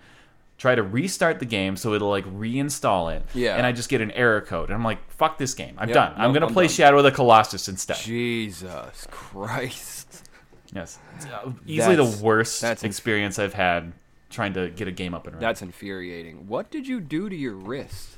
Try 0.58 0.74
to 0.74 0.82
restart 0.82 1.38
the 1.38 1.46
game 1.46 1.76
so 1.76 1.94
it'll 1.94 2.10
like 2.10 2.24
reinstall 2.26 3.14
it. 3.14 3.22
Yeah. 3.32 3.56
And 3.56 3.64
I 3.64 3.70
just 3.72 3.88
get 3.88 4.00
an 4.00 4.10
error 4.10 4.40
code. 4.40 4.68
And 4.70 4.74
I'm 4.74 4.82
like, 4.84 4.98
fuck 5.10 5.38
this 5.38 5.54
game. 5.54 5.74
I'm 5.78 5.88
Yeah, 5.88 5.94
done. 5.94 6.14
I'm 6.16 6.32
gonna 6.32 6.48
play 6.48 6.64
done. 6.66 6.74
Shadow 6.74 6.98
of 6.98 7.04
the 7.04 7.12
Colossus 7.12 7.68
instead. 7.68 7.96
Jesus 7.98 9.06
Christ. 9.10 10.28
Yes. 10.74 10.98
Uh, 11.32 11.52
easily 11.64 11.94
the 11.96 12.04
worst 12.22 12.60
that's 12.60 12.82
experience 12.84 13.38
I've 13.38 13.54
had 13.54 13.92
trying 14.30 14.52
to 14.54 14.68
get 14.68 14.88
a 14.88 14.92
game 14.92 15.14
up 15.14 15.26
and 15.26 15.36
running. 15.36 15.46
That's 15.48 15.62
infuriating. 15.62 16.46
What 16.48 16.70
did 16.70 16.86
you 16.86 17.00
do 17.00 17.28
to 17.28 17.36
your 17.36 17.54
wrist? 17.54 18.16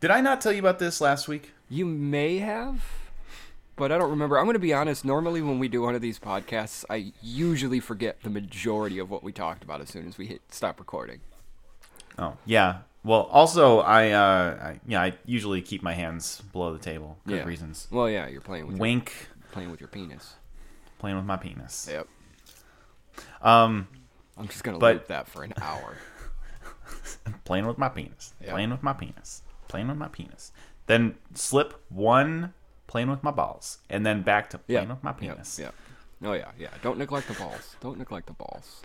Did 0.00 0.10
I 0.10 0.20
not 0.20 0.40
tell 0.40 0.52
you 0.52 0.58
about 0.58 0.78
this 0.78 1.00
last 1.00 1.28
week? 1.28 1.52
You 1.68 1.86
may 1.86 2.38
have, 2.38 2.82
but 3.80 3.90
I 3.90 3.98
don't 3.98 4.10
remember. 4.10 4.38
I'm 4.38 4.44
going 4.44 4.54
to 4.54 4.60
be 4.60 4.72
honest. 4.74 5.04
Normally, 5.04 5.42
when 5.42 5.58
we 5.58 5.66
do 5.66 5.82
one 5.82 5.94
of 5.96 6.00
these 6.02 6.18
podcasts, 6.20 6.84
I 6.88 7.12
usually 7.22 7.80
forget 7.80 8.22
the 8.22 8.30
majority 8.30 8.98
of 9.00 9.10
what 9.10 9.24
we 9.24 9.32
talked 9.32 9.64
about 9.64 9.80
as 9.80 9.88
soon 9.88 10.06
as 10.06 10.16
we 10.18 10.26
hit 10.26 10.42
stop 10.50 10.78
recording. 10.78 11.20
Oh, 12.18 12.36
yeah. 12.44 12.80
Well, 13.02 13.22
also 13.32 13.80
I 13.80 14.10
uh 14.10 14.58
I, 14.62 14.80
yeah, 14.86 15.00
I 15.02 15.14
usually 15.24 15.62
keep 15.62 15.82
my 15.82 15.94
hands 15.94 16.42
below 16.52 16.72
the 16.74 16.78
table. 16.78 17.16
Good 17.26 17.38
Yeah. 17.38 17.44
reasons. 17.44 17.88
Well, 17.90 18.10
yeah, 18.10 18.28
you're 18.28 18.42
playing 18.42 18.66
with 18.66 18.76
your, 18.76 18.80
Wink, 18.82 19.12
playing 19.52 19.70
with 19.70 19.80
your 19.80 19.88
penis. 19.88 20.34
playing 20.98 21.16
with 21.16 21.24
my 21.24 21.38
penis. 21.38 21.88
Yep. 21.90 22.06
Um, 23.40 23.88
I'm 24.36 24.48
just 24.48 24.62
gonna 24.62 24.78
But- 24.78 24.94
loop 24.96 25.06
that 25.08 25.28
for 25.28 25.42
an 25.42 25.54
hour. 25.60 25.96
playing 27.44 27.66
with 27.66 27.78
my 27.78 27.88
penis. 27.88 28.34
Yeah. 28.40 28.50
Playing 28.52 28.70
with 28.70 28.82
my 28.82 28.92
penis. 28.92 29.42
Playing 29.68 29.88
with 29.88 29.96
my 29.96 30.08
penis. 30.08 30.52
Then 30.86 31.14
slip 31.34 31.82
one 31.88 32.52
playing 32.90 33.08
with 33.08 33.22
my 33.22 33.30
balls, 33.30 33.78
and 33.88 34.04
then 34.04 34.22
back 34.22 34.50
to 34.50 34.58
Yeah. 34.66 34.80
playing 34.80 34.88
with 34.90 35.04
my 35.04 35.12
penis. 35.12 35.58
Yeah. 35.60 35.70
yeah. 36.20 36.28
Oh 36.28 36.32
yeah, 36.34 36.50
yeah. 36.58 36.68
Don't 36.82 36.98
neglect 36.98 37.28
the 37.28 37.34
balls. 37.34 37.76
Don't 37.80 37.98
neglect 37.98 38.26
the 38.26 38.32
balls. 38.34 38.82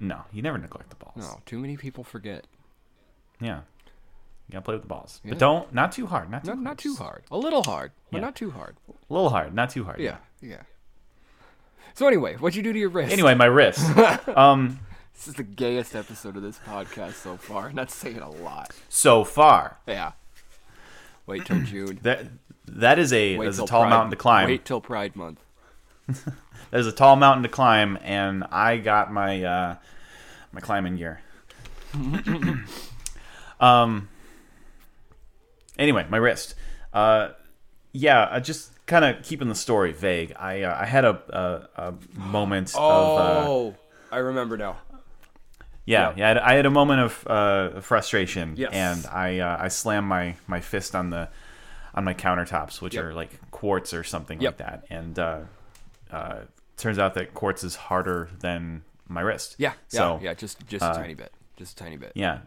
No, 0.00 0.22
you 0.32 0.42
never 0.42 0.58
neglect 0.58 0.90
the 0.90 0.96
balls. 0.96 1.14
No, 1.16 1.40
too 1.46 1.58
many 1.60 1.76
people 1.76 2.02
forget. 2.02 2.46
Yeah. 3.40 3.60
You 4.48 4.52
gotta 4.52 4.64
play 4.64 4.74
with 4.74 4.82
the 4.82 4.88
balls, 4.88 5.20
Yeah. 5.24 5.30
but 5.30 5.38
don't 5.38 5.72
not 5.72 5.92
too 5.92 6.06
hard. 6.06 6.30
Not 6.30 6.42
too 6.44 6.48
Not 6.50 6.56
hard. 6.56 6.64
not 6.64 6.78
too 6.78 6.96
hard. 6.96 7.22
A 7.30 7.38
little 7.38 7.62
hard, 7.62 7.92
but 8.10 8.18
Yeah. 8.18 8.24
not 8.24 8.34
too 8.36 8.50
hard. 8.50 8.76
A 8.88 9.12
little 9.14 9.30
hard, 9.30 9.54
not 9.54 9.70
too 9.70 9.84
hard. 9.84 10.00
Yeah, 10.00 10.16
yeah. 10.42 10.62
So 11.94 12.08
anyway, 12.08 12.34
what'd 12.34 12.56
you 12.56 12.62
do 12.62 12.72
to 12.72 12.78
your 12.78 12.88
wrist? 12.90 13.12
Anyway, 13.12 13.34
my 13.36 13.44
wrist. 13.44 13.80
um, 14.36 14.80
this 15.14 15.28
is 15.28 15.34
the 15.34 15.44
gayest 15.44 15.94
episode 15.94 16.36
of 16.36 16.42
this 16.42 16.58
podcast 16.66 17.14
so 17.14 17.36
far, 17.36 17.66
and 17.70 17.78
that's 17.78 17.94
saying 17.94 18.18
a 18.18 18.28
lot. 18.30 18.72
so 18.88 19.22
far, 19.24 19.78
Yeah. 19.86 20.12
Wait 21.26 21.46
till 21.46 21.60
June. 21.62 21.98
that 22.02 22.26
that 22.66 22.98
is 22.98 23.12
a 23.12 23.36
Wait 23.36 23.44
that's 23.46 23.58
a 23.58 23.66
tall 23.66 23.82
Pride- 23.82 23.90
mountain 23.90 24.10
to 24.10 24.16
climb. 24.16 24.48
Wait 24.48 24.64
till 24.64 24.80
Pride 24.80 25.14
Month. 25.16 25.40
That 26.70 26.80
is 26.80 26.86
a 26.88 26.92
tall 26.92 27.14
mountain 27.14 27.44
to 27.44 27.48
climb, 27.48 27.98
and 28.02 28.42
I 28.50 28.78
got 28.78 29.12
my 29.12 29.44
uh, 29.44 29.76
my 30.50 30.60
climbing 30.60 30.96
gear. 30.96 31.20
um. 33.60 34.08
Anyway, 35.78 36.06
my 36.08 36.16
wrist. 36.16 36.54
Uh, 36.92 37.30
yeah, 37.92 38.28
I 38.30 38.40
just 38.40 38.70
kind 38.86 39.04
of 39.04 39.22
keeping 39.22 39.48
the 39.48 39.54
story 39.54 39.92
vague. 39.92 40.32
I 40.38 40.62
uh, 40.62 40.76
I 40.80 40.86
had 40.86 41.04
a 41.04 41.68
a, 41.76 41.88
a 41.90 41.94
moment 42.18 42.74
of 42.74 43.18
uh, 43.18 43.48
Oh, 43.48 43.74
I 44.10 44.18
remember 44.18 44.56
now. 44.56 44.78
yeah 45.84 46.10
yeah. 46.10 46.14
yeah. 46.16 46.24
I 46.24 46.28
had, 46.28 46.38
I 46.38 46.54
had 46.54 46.66
a 46.66 46.70
moment 46.70 47.00
of 47.00 47.26
uh, 47.26 47.80
frustration, 47.80 48.54
Yes. 48.56 48.72
and 48.72 49.06
I 49.06 49.38
uh, 49.40 49.56
I 49.60 49.68
slammed 49.68 50.06
my 50.08 50.36
my 50.46 50.60
fist 50.60 50.94
on 50.94 51.10
the 51.10 51.28
on 51.94 52.04
my 52.04 52.14
countertops, 52.14 52.80
which 52.80 52.94
Yep. 52.94 53.04
are 53.04 53.14
like 53.14 53.50
quartz 53.50 53.94
or 53.94 54.02
something 54.04 54.40
Yep. 54.40 54.60
like 54.60 54.66
that, 54.68 54.86
and 54.90 55.18
uh, 55.18 55.40
uh, 56.10 56.40
turns 56.76 56.98
out 56.98 57.14
that 57.14 57.34
quartz 57.34 57.62
is 57.64 57.76
harder 57.76 58.28
than 58.40 58.82
my 59.08 59.20
wrist. 59.20 59.54
Yeah, 59.58 59.74
yeah, 59.90 59.98
So 59.98 60.20
yeah. 60.22 60.34
Just 60.34 60.66
just 60.66 60.84
a 60.84 60.92
tiny 60.94 61.14
bit, 61.14 61.32
just 61.56 61.78
a 61.80 61.84
tiny 61.84 61.96
bit. 61.96 62.12
yeah, 62.14 62.40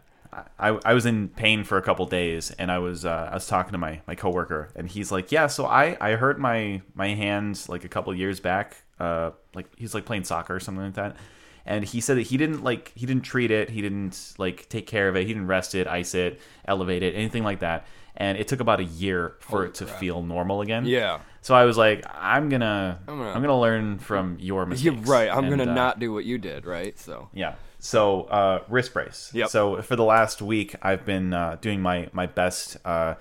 I, 0.58 0.68
I 0.84 0.92
was 0.92 1.06
in 1.06 1.28
pain 1.28 1.64
for 1.64 1.78
a 1.78 1.82
couple 1.82 2.04
days, 2.06 2.50
and 2.58 2.70
I 2.70 2.78
was 2.78 3.04
uh, 3.04 3.28
I 3.30 3.34
was 3.34 3.46
talking 3.46 3.72
to 3.72 3.78
my 3.78 4.00
my 4.06 4.14
coworker, 4.14 4.70
and 4.76 4.88
he's 4.88 5.10
like, 5.10 5.32
yeah, 5.32 5.46
so 5.46 5.66
I 5.66 5.96
I 6.00 6.12
hurt 6.16 6.38
my 6.38 6.82
my 6.94 7.08
hand 7.14 7.64
like 7.68 7.84
a 7.84 7.88
couple 7.88 8.14
years 8.14 8.40
back, 8.40 8.76
uh, 9.00 9.30
like 9.54 9.66
he's 9.76 9.94
like 9.94 10.04
playing 10.04 10.24
soccer 10.24 10.54
or 10.54 10.60
something 10.60 10.84
like 10.84 10.94
that. 10.94 11.16
And 11.64 11.84
he 11.84 12.00
said 12.00 12.16
that 12.16 12.22
he 12.22 12.38
didn't 12.38 12.62
like 12.64 12.92
he 12.94 13.04
didn't 13.06 13.24
treat 13.24 13.50
it, 13.50 13.68
he 13.70 13.82
didn't 13.82 14.34
like 14.38 14.68
take 14.70 14.86
care 14.86 15.08
of 15.08 15.16
it, 15.16 15.26
he 15.26 15.32
didn't 15.34 15.48
rest 15.48 15.74
it, 15.74 15.86
ice 15.86 16.14
it, 16.14 16.40
elevate 16.66 17.02
it, 17.02 17.14
anything 17.14 17.44
like 17.44 17.60
that. 17.60 17.86
And 18.18 18.36
it 18.36 18.48
took 18.48 18.58
about 18.60 18.80
a 18.80 18.84
year 18.84 19.36
for 19.38 19.58
Holy 19.58 19.68
it 19.68 19.74
to 19.76 19.84
crap. 19.86 19.98
feel 20.00 20.22
normal 20.22 20.60
again. 20.60 20.84
Yeah. 20.86 21.20
So 21.40 21.54
I 21.54 21.64
was 21.64 21.78
like, 21.78 22.04
I'm 22.12 22.48
gonna, 22.48 22.98
I'm 23.06 23.16
gonna- 23.18 23.32
gonna, 23.40 23.60
learn 23.60 23.98
from 24.00 24.36
your 24.40 24.66
mistakes. 24.66 24.84
You're 24.84 25.04
right. 25.04 25.30
I'm 25.30 25.44
And, 25.44 25.56
gonna 25.56 25.70
uh, 25.70 25.74
not 25.74 26.00
do 26.00 26.12
what 26.12 26.24
you 26.24 26.36
did, 26.36 26.66
right? 26.66 26.98
So 26.98 27.28
Yeah. 27.32 27.54
So 27.78 28.22
uh, 28.24 28.64
wrist 28.68 28.92
brace. 28.92 29.30
Yep. 29.32 29.48
So 29.50 29.80
for 29.82 29.94
the 29.94 30.02
last 30.02 30.42
week, 30.42 30.74
I've 30.82 31.04
been 31.06 31.32
uh, 31.32 31.58
doing 31.60 31.80
my 31.80 32.08
my 32.12 32.26
best 32.26 32.76
uh, 32.84 33.14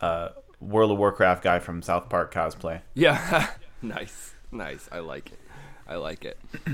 uh, 0.00 0.28
World 0.60 0.92
of 0.92 0.98
Warcraft 0.98 1.42
guy 1.42 1.58
from 1.58 1.82
South 1.82 2.08
Park 2.08 2.32
cosplay. 2.32 2.82
yeah, 2.94 3.48
nice, 3.82 4.34
nice. 4.52 4.88
I 4.92 5.00
like 5.00 5.32
it. 5.32 5.40
I 5.88 5.96
like 5.96 6.24
it. 6.24 6.38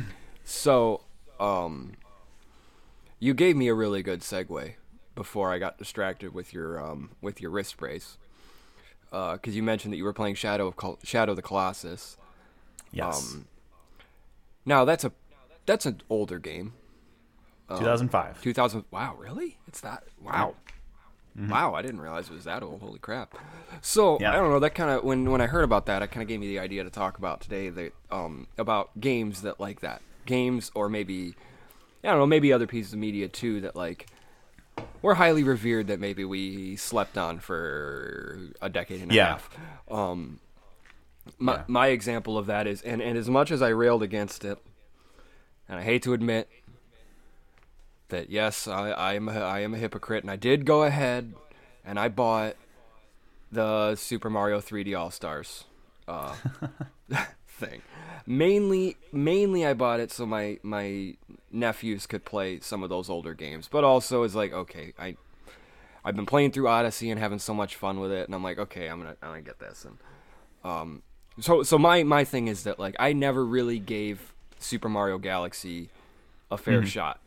So, 0.49 1.01
um, 1.41 1.95
you 3.19 3.35
gave 3.35 3.57
me 3.57 3.67
a 3.67 3.75
really 3.75 4.01
good 4.03 4.21
segue 4.21 4.75
before 5.17 5.51
I 5.53 5.59
got 5.59 5.79
distracted 5.79 6.33
with 6.33 6.55
your 6.55 6.81
um 6.81 7.11
with 7.21 7.41
your 7.41 7.51
wrist 7.51 7.77
brace. 7.77 8.17
Because 9.11 9.57
you 9.57 9.63
mentioned 9.63 9.93
that 9.93 9.97
you 9.97 10.05
were 10.05 10.13
playing 10.13 10.35
Shadow 10.37 10.67
of 10.69 10.77
Col- 10.77 10.99
Shadow 11.03 11.33
of 11.33 11.37
the 11.37 11.43
Colossus. 11.43 12.17
Yes. 12.93 13.33
Um, 13.35 13.47
Now 14.65 14.85
that's 14.85 15.05
a 15.05 15.13
that's 15.65 15.87
an 15.87 16.03
older 16.09 16.39
game. 16.39 16.75
2005. 17.69 18.43
2000. 18.43 18.85
Wow, 18.93 19.17
really? 19.19 19.59
It's 19.67 19.81
that? 19.81 20.05
Wow. 20.23 20.55
Mm-hmm. 21.37 21.51
Wow, 21.51 21.75
I 21.75 21.83
didn't 21.83 22.01
realize 22.01 22.29
it 22.29 22.35
was 22.35 22.45
that 22.45 22.63
old. 22.63 22.81
Holy 22.81 22.99
crap! 22.99 23.35
So 23.83 24.19
Yeah. 24.21 24.33
I 24.33 24.37
don't 24.37 24.51
know. 24.51 24.59
That 24.61 24.75
kind 24.75 24.91
of 24.91 25.05
when 25.05 25.31
when 25.31 25.41
I 25.41 25.47
heard 25.47 25.65
about 25.65 25.85
that, 25.87 26.01
it 26.03 26.09
kind 26.11 26.23
of 26.23 26.29
gave 26.29 26.41
me 26.41 26.47
the 26.47 26.59
idea 26.61 26.83
to 26.85 26.91
talk 26.91 27.19
about 27.19 27.41
today. 27.41 27.69
That 27.69 27.93
um 28.11 28.47
about 28.57 28.99
games 29.01 29.43
that 29.43 29.61
like 29.61 29.81
that 29.81 30.01
games 30.25 30.71
or 30.75 30.89
maybe 30.89 31.35
I 32.03 32.09
don't 32.09 32.19
know 32.19 32.27
maybe 32.27 32.53
other 32.53 32.67
pieces 32.67 32.93
of 32.95 32.99
media 33.01 33.29
too 33.29 33.61
that 33.63 33.77
like 33.77 34.07
we're 35.03 35.15
highly 35.15 35.43
revered 35.43 35.87
that 35.89 36.01
maybe 36.01 36.25
we 36.25 36.77
slept 36.77 37.17
on 37.19 37.39
for 37.39 38.39
a 38.61 38.69
decade 38.69 39.03
and 39.03 39.13
a 39.13 39.15
Yeah. 39.15 39.27
half. 39.27 39.51
Um, 39.89 40.41
my 41.39 41.55
Yeah. 41.57 41.63
my 41.67 41.87
example 41.89 42.39
of 42.39 42.47
that 42.47 42.67
is 42.67 42.83
and 42.83 43.01
and 43.03 43.19
as 43.19 43.29
much 43.29 43.51
as 43.51 43.61
I 43.63 43.69
railed 43.69 44.03
against 44.03 44.45
it, 44.45 44.59
and 45.69 45.79
I 45.79 45.83
hate 45.83 46.03
to 46.05 46.13
admit 46.13 46.49
that 48.09 48.31
yes, 48.31 48.69
I, 48.69 48.91
I 48.91 49.15
am 49.15 49.29
a, 49.29 49.39
I 49.41 49.61
am 49.61 49.75
a 49.75 49.79
hypocrite, 49.79 50.23
and 50.23 50.31
I 50.31 50.37
did 50.37 50.65
go 50.65 50.85
ahead 50.85 51.35
and 51.85 51.99
I 51.99 52.09
bought 52.09 52.55
the 53.51 53.97
Super 53.97 54.31
Mario 54.31 54.61
3D 54.61 54.97
All 54.99 55.11
Stars 55.11 55.65
uh, 56.09 56.35
thing. 57.57 57.83
Mainly, 58.27 58.97
mainly 59.13 59.65
I 59.65 59.75
bought 59.75 60.01
it 60.01 60.11
so 60.11 60.27
my 60.27 60.59
my 60.63 61.15
nephews 61.53 62.07
could 62.07 62.25
play 62.25 62.61
some 62.61 62.83
of 62.83 62.89
those 62.89 63.09
older 63.09 63.35
games, 63.35 63.69
but 63.69 63.85
also 63.85 64.23
it's 64.25 64.35
like 64.35 64.53
okay, 64.53 64.93
I 64.99 65.17
I've 66.05 66.17
been 66.17 66.27
playing 66.27 66.53
through 66.53 66.69
Odyssey 66.69 67.11
and 67.11 67.21
having 67.21 67.39
so 67.39 67.55
much 67.55 67.77
fun 67.77 68.01
with 68.01 68.13
it, 68.13 68.27
and 68.27 68.35
I'm 68.35 68.43
like 68.43 68.59
okay, 68.59 68.89
I'm 68.89 68.99
gonna 69.01 69.17
I'm 69.23 69.31
gonna 69.31 69.43
get 69.43 69.59
this, 69.59 69.85
and 69.85 69.99
um, 70.65 71.03
so 71.41 71.63
so 71.63 71.79
my 71.79 72.03
my 72.03 72.25
thing 72.25 72.49
is 72.49 72.65
that 72.65 72.79
like 72.79 72.97
I 72.99 73.13
never 73.13 73.45
really 73.45 73.79
gave 73.79 74.33
Super 74.59 74.89
Mario 74.89 75.19
Galaxy 75.19 75.91
a 76.51 76.57
fair 76.57 76.85
shot 76.87 77.21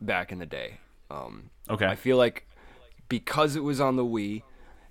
back 0.00 0.30
in 0.32 0.38
the 0.38 0.46
day. 0.46 0.78
Um, 1.10 1.50
Okay. 1.70 1.86
I 1.86 1.94
feel 1.96 2.16
like 2.16 2.46
because 3.08 3.56
it 3.56 3.62
was 3.62 3.80
on 3.80 3.96
the 3.96 4.04
Wii 4.04 4.42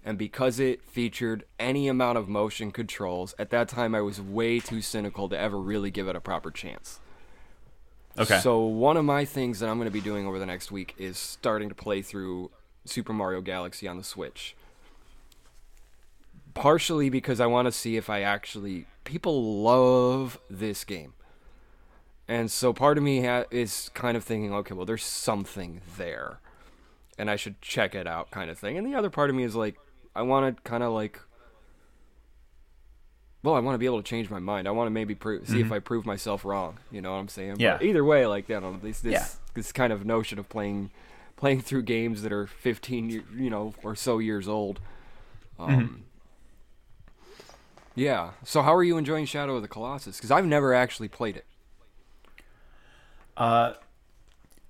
and 0.06 0.18
because 0.18 0.60
it 0.60 0.82
featured 0.84 1.46
any 1.60 1.88
amount 1.88 2.18
of 2.18 2.28
motion 2.28 2.72
controls, 2.72 3.34
at 3.40 3.50
that 3.52 3.70
time 3.70 3.96
I 3.96 4.02
was 4.02 4.20
way 4.20 4.60
too 4.60 4.82
cynical 4.82 5.30
to 5.30 5.40
ever 5.40 5.60
really 5.60 5.92
give 5.92 6.08
it 6.08 6.16
a 6.16 6.22
proper 6.22 6.52
chance. 6.52 7.00
Okay. 8.18 8.40
So 8.40 8.62
one 8.62 8.98
of 8.98 9.06
my 9.06 9.26
things 9.26 9.60
that 9.60 9.70
I'm 9.70 9.78
going 9.78 9.88
to 9.88 9.92
be 9.92 10.02
doing 10.02 10.28
over 10.28 10.38
the 10.38 10.46
next 10.46 10.72
week 10.72 10.94
is 10.98 11.18
starting 11.18 11.70
to 11.70 11.76
play 11.76 12.02
through 12.02 12.52
Super 12.86 13.14
Mario 13.14 13.42
Galaxy 13.42 13.88
on 13.88 13.98
the 13.98 14.04
Switch. 14.04 14.56
Partially 16.54 17.10
because 17.10 17.40
I 17.40 17.48
want 17.48 17.68
to 17.68 17.72
see 17.72 17.98
if 17.98 18.10
I 18.10 18.22
actually 18.22 18.86
people 19.04 19.64
love 19.64 20.40
this 20.50 20.84
game. 20.84 21.14
And 22.28 22.52
so 22.52 22.72
part 22.72 22.98
of 22.98 23.04
me 23.04 23.26
ha- 23.26 23.46
is 23.50 23.90
kind 23.94 24.16
of 24.16 24.24
thinking, 24.24 24.54
okay, 24.54 24.76
well 24.76 24.86
there's 24.86 25.04
something 25.04 25.82
there 25.98 26.40
and 27.18 27.30
I 27.30 27.36
should 27.36 27.62
check 27.62 27.96
it 27.96 28.08
out 28.08 28.32
kind 28.32 28.50
of 28.50 28.58
thing. 28.58 28.78
And 28.78 28.86
the 28.86 28.96
other 28.96 29.10
part 29.10 29.30
of 29.30 29.36
me 29.36 29.44
is 29.44 29.56
like 29.56 29.76
I 30.16 30.22
want 30.22 30.56
to 30.58 30.62
kind 30.64 30.84
of 30.84 30.92
like 30.94 31.20
well, 33.44 33.56
I 33.56 33.60
want 33.60 33.76
to 33.76 33.78
be 33.80 33.86
able 33.86 34.02
to 34.02 34.08
change 34.08 34.30
my 34.30 34.40
mind. 34.40 34.70
I 34.70 34.72
want 34.72 34.86
to 34.88 34.92
maybe 34.92 35.16
prove, 35.16 35.46
see 35.50 35.60
if 35.60 35.70
I 35.70 35.80
prove 35.80 36.06
myself 36.06 36.46
wrong. 36.46 36.78
You 36.92 37.02
know 37.02 37.12
what 37.12 37.18
I'm 37.18 37.28
saying? 37.28 37.54
Mm-hmm. 37.54 37.62
Yeah. 37.62 37.78
But 37.78 37.86
either 37.86 38.06
way, 38.06 38.26
like 38.26 38.48
you 38.48 38.60
know, 38.62 38.78
this 38.82 39.02
this 39.02 39.12
Yeah. 39.14 39.26
this 39.54 39.72
kind 39.74 39.92
of 39.92 40.06
notion 40.06 40.40
of 40.40 40.48
playing 40.48 40.92
playing 41.36 41.60
through 41.62 41.82
games 41.82 42.22
that 42.22 42.32
are 42.32 42.48
15, 42.48 43.10
year- 43.10 43.24
you 43.36 43.50
know, 43.50 43.74
or 43.84 43.96
so 43.96 44.20
years 44.20 44.48
old. 44.48 44.80
Um, 45.60 45.70
Mm-hmm. 45.70 45.96
Yeah. 47.96 48.32
So 48.44 48.62
how 48.62 48.74
are 48.74 48.84
you 48.84 48.98
enjoying 48.98 49.26
Shadow 49.26 49.56
of 49.58 49.62
the 49.62 49.68
Colossus? 49.68 50.18
Because 50.18 50.32
I've 50.32 50.46
never 50.46 50.74
actually 50.74 51.10
played 51.10 51.36
it. 51.38 51.46
Uh, 53.38 53.74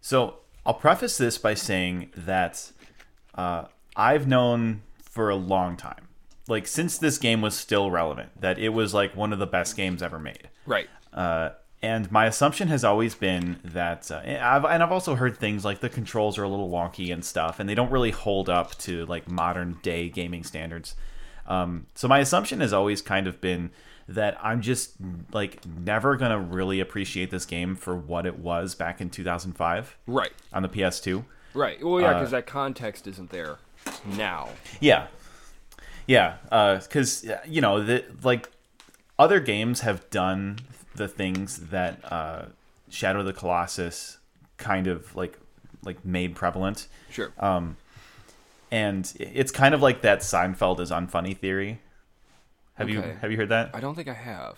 so 0.02 0.40
I'll 0.66 0.74
preface 0.74 1.18
this 1.18 1.38
by 1.38 1.54
saying 1.54 2.10
that 2.18 2.72
uh, 3.36 3.66
I've 3.96 4.28
known 4.28 4.82
for 5.14 5.30
a 5.30 5.36
long 5.36 5.78
time, 5.78 6.08
like 6.48 6.66
since 6.68 6.98
this 6.98 7.18
game 7.18 7.42
was 7.42 7.54
still 7.56 7.92
relevant, 7.92 8.30
that 8.42 8.58
it 8.58 8.70
was 8.70 8.94
like 8.94 9.16
one 9.16 9.32
of 9.32 9.40
the 9.40 9.46
best 9.48 9.76
games 9.78 10.02
ever 10.02 10.18
made. 10.20 10.50
Right. 10.66 10.90
Uh, 11.14 11.50
and 11.84 12.10
my 12.12 12.26
assumption 12.26 12.70
has 12.70 12.84
always 12.84 13.14
been 13.14 13.60
that, 13.64 14.10
uh, 14.10 14.22
and 14.24 14.38
I've, 14.44 14.64
and 14.66 14.82
I've 14.82 14.92
also 14.92 15.16
heard 15.16 15.38
things 15.38 15.64
like 15.66 15.82
the 15.82 15.90
controls 15.90 16.38
are 16.38 16.44
a 16.44 16.48
little 16.50 16.70
wonky 16.72 17.14
and 17.14 17.24
stuff, 17.24 17.60
and 17.60 17.70
they 17.70 17.76
don't 17.76 17.92
really 17.92 18.12
hold 18.12 18.50
up 18.50 18.76
to 18.80 19.06
like 19.06 19.30
modern 19.30 19.78
day 19.84 20.10
gaming 20.10 20.44
standards. 20.44 20.96
Um, 21.46 21.88
so 21.94 22.08
my 22.08 22.20
assumption 22.20 22.62
has 22.62 22.72
always 22.74 23.02
kind 23.02 23.28
of 23.28 23.40
been 23.42 23.70
that 24.08 24.38
I'm 24.42 24.62
just 24.62 24.96
like 25.34 25.60
never 25.66 26.16
gonna 26.18 26.40
really 26.40 26.80
appreciate 26.80 27.32
this 27.32 27.46
game 27.46 27.76
for 27.76 27.96
what 27.96 28.26
it 28.26 28.40
was 28.40 28.76
back 28.76 29.00
in 29.02 29.10
2005 29.10 29.98
Right. 30.08 30.32
on 30.54 30.64
the 30.64 30.70
PS2. 30.70 31.26
Right. 31.54 31.84
Well, 31.84 32.02
yeah, 32.02 32.12
Uh, 32.12 32.14
because 32.16 32.32
that 32.32 32.48
context 32.48 33.08
isn't 33.08 33.30
there 33.30 33.58
now. 34.06 34.50
Yeah, 34.80 35.08
yeah, 36.08 36.38
because 36.84 37.26
you 37.48 37.62
know, 37.62 37.84
the, 37.84 38.04
like 38.24 38.50
other 39.18 39.40
games 39.40 39.82
have 39.82 40.10
done 40.10 40.60
the 40.96 41.08
things 41.08 41.70
that 41.70 42.00
uh, 42.12 42.46
Shadow 42.90 43.20
of 43.22 43.26
the 43.26 43.34
Colossus 43.34 44.18
kind 44.58 44.88
of 44.88 45.16
like 45.16 45.40
like 45.84 46.04
made 46.06 46.36
prevalent, 46.36 46.88
Sure. 47.10 47.32
Um, 47.38 47.78
and 48.72 49.14
it's 49.20 49.52
kind 49.52 49.76
of 49.76 49.84
like 49.84 50.02
that 50.02 50.22
Seinfeld 50.22 50.80
is 50.80 50.90
unfunny 50.90 51.38
theory. 51.38 51.80
Have 52.74 52.90
you 52.90 53.02
have 53.02 53.32
you 53.32 53.38
heard 53.38 53.50
that? 53.50 53.70
I 53.74 53.80
don't 53.80 53.94
think 53.94 54.08
I 54.08 54.14
have. 54.14 54.58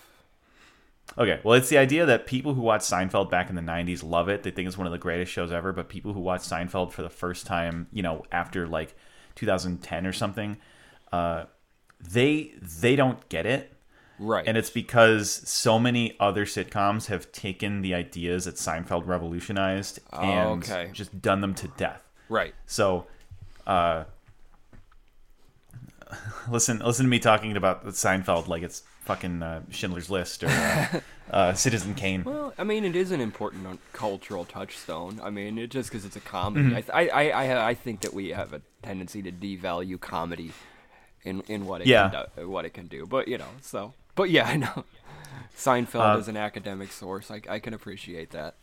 Okay, 1.18 1.40
well, 1.44 1.54
it's 1.54 1.70
the 1.70 1.78
idea 1.78 2.06
that 2.06 2.26
people 2.26 2.54
who 2.54 2.62
watch 2.62 2.82
Seinfeld 2.82 3.30
back 3.30 3.50
in 3.50 3.56
the 3.56 3.62
'90s 3.62 4.04
love 4.04 4.30
it. 4.30 4.44
They 4.44 4.52
think 4.52 4.68
it's 4.68 4.78
one 4.78 4.88
of 4.88 4.94
the 4.94 5.00
greatest 5.00 5.34
shows 5.34 5.52
ever. 5.52 5.74
But 5.74 5.90
people 5.90 6.14
who 6.14 6.22
watch 6.22 6.42
Seinfeld 6.42 6.94
for 6.94 7.02
the 7.02 7.10
first 7.10 7.46
time, 7.46 7.88
you 7.92 8.02
know, 8.02 8.24
after 8.32 8.68
like 8.68 8.96
2010 9.36 10.06
or 10.08 10.14
something, 10.14 10.58
uh, 11.12 11.46
they 12.00 12.54
they 12.62 12.96
don't 12.96 13.28
get 13.30 13.46
it, 13.46 13.72
Right. 14.20 14.46
and 14.48 14.58
it's 14.58 14.70
because 14.70 15.30
so 15.48 15.78
many 15.80 16.16
other 16.20 16.46
sitcoms 16.46 17.08
have 17.08 17.32
taken 17.32 17.82
the 17.82 17.94
ideas 17.94 18.46
that 18.46 18.56
Seinfeld 18.56 19.06
revolutionized 19.08 20.00
and 20.14 20.64
okay. 20.64 20.90
just 20.94 21.22
done 21.22 21.42
them 21.42 21.54
to 21.56 21.68
death. 21.70 22.04
right. 22.30 22.54
So, 22.66 23.08
uh, 23.68 24.06
listen, 26.50 26.80
listen 26.80 27.06
to 27.06 27.10
me 27.10 27.20
talking 27.20 27.56
about 27.58 27.86
Seinfeld 27.88 28.48
like 28.48 28.64
it's 28.64 28.84
fucking 29.06 29.42
uh, 29.44 29.62
Schindler's 29.70 30.10
List 30.10 30.44
or 30.44 30.48
uh, 30.50 31.00
uh, 31.32 31.54
Citizen 31.54 31.94
Kane. 31.96 32.24
Well, 32.26 32.54
I 32.58 32.64
mean, 32.64 32.84
it 32.86 32.96
is 32.96 33.12
an 33.12 33.22
important 33.22 33.66
uh, 33.68 33.76
cultural 33.94 34.46
touchstone. 34.46 35.20
I 35.24 35.30
mean, 35.30 35.58
it 35.58 35.70
just 35.70 35.90
because 35.90 36.06
it's 36.06 36.16
a 36.16 36.20
comedy. 36.22 36.76
I, 36.76 36.82
th- 36.82 36.90
I, 36.94 37.08
I, 37.10 37.30
I, 37.46 37.68
I 37.70 37.74
think 37.74 38.02
that 38.02 38.14
we 38.14 38.30
have 38.30 38.54
a 38.54 38.62
tendency 38.82 39.22
to 39.24 39.32
devalue 39.32 40.00
comedy 40.00 40.52
in 41.24 41.42
in 41.48 41.66
what 41.66 41.82
it 41.82 41.88
Yeah. 41.88 42.10
can 42.10 42.26
do, 42.36 42.50
what 42.50 42.66
it 42.66 42.74
can 42.74 42.88
do. 42.88 43.06
But 43.06 43.28
you 43.28 43.38
know, 43.38 43.50
so. 43.62 43.94
But 44.16 44.30
yeah, 44.30 44.46
I 44.54 44.58
know. 44.58 44.86
Seinfeld 45.58 46.20
is 46.20 46.28
an 46.28 46.38
academic 46.38 46.92
source. 46.92 47.32
I, 47.32 47.42
I 47.50 47.60
can 47.60 47.74
appreciate 47.74 48.32
that. 48.32 48.56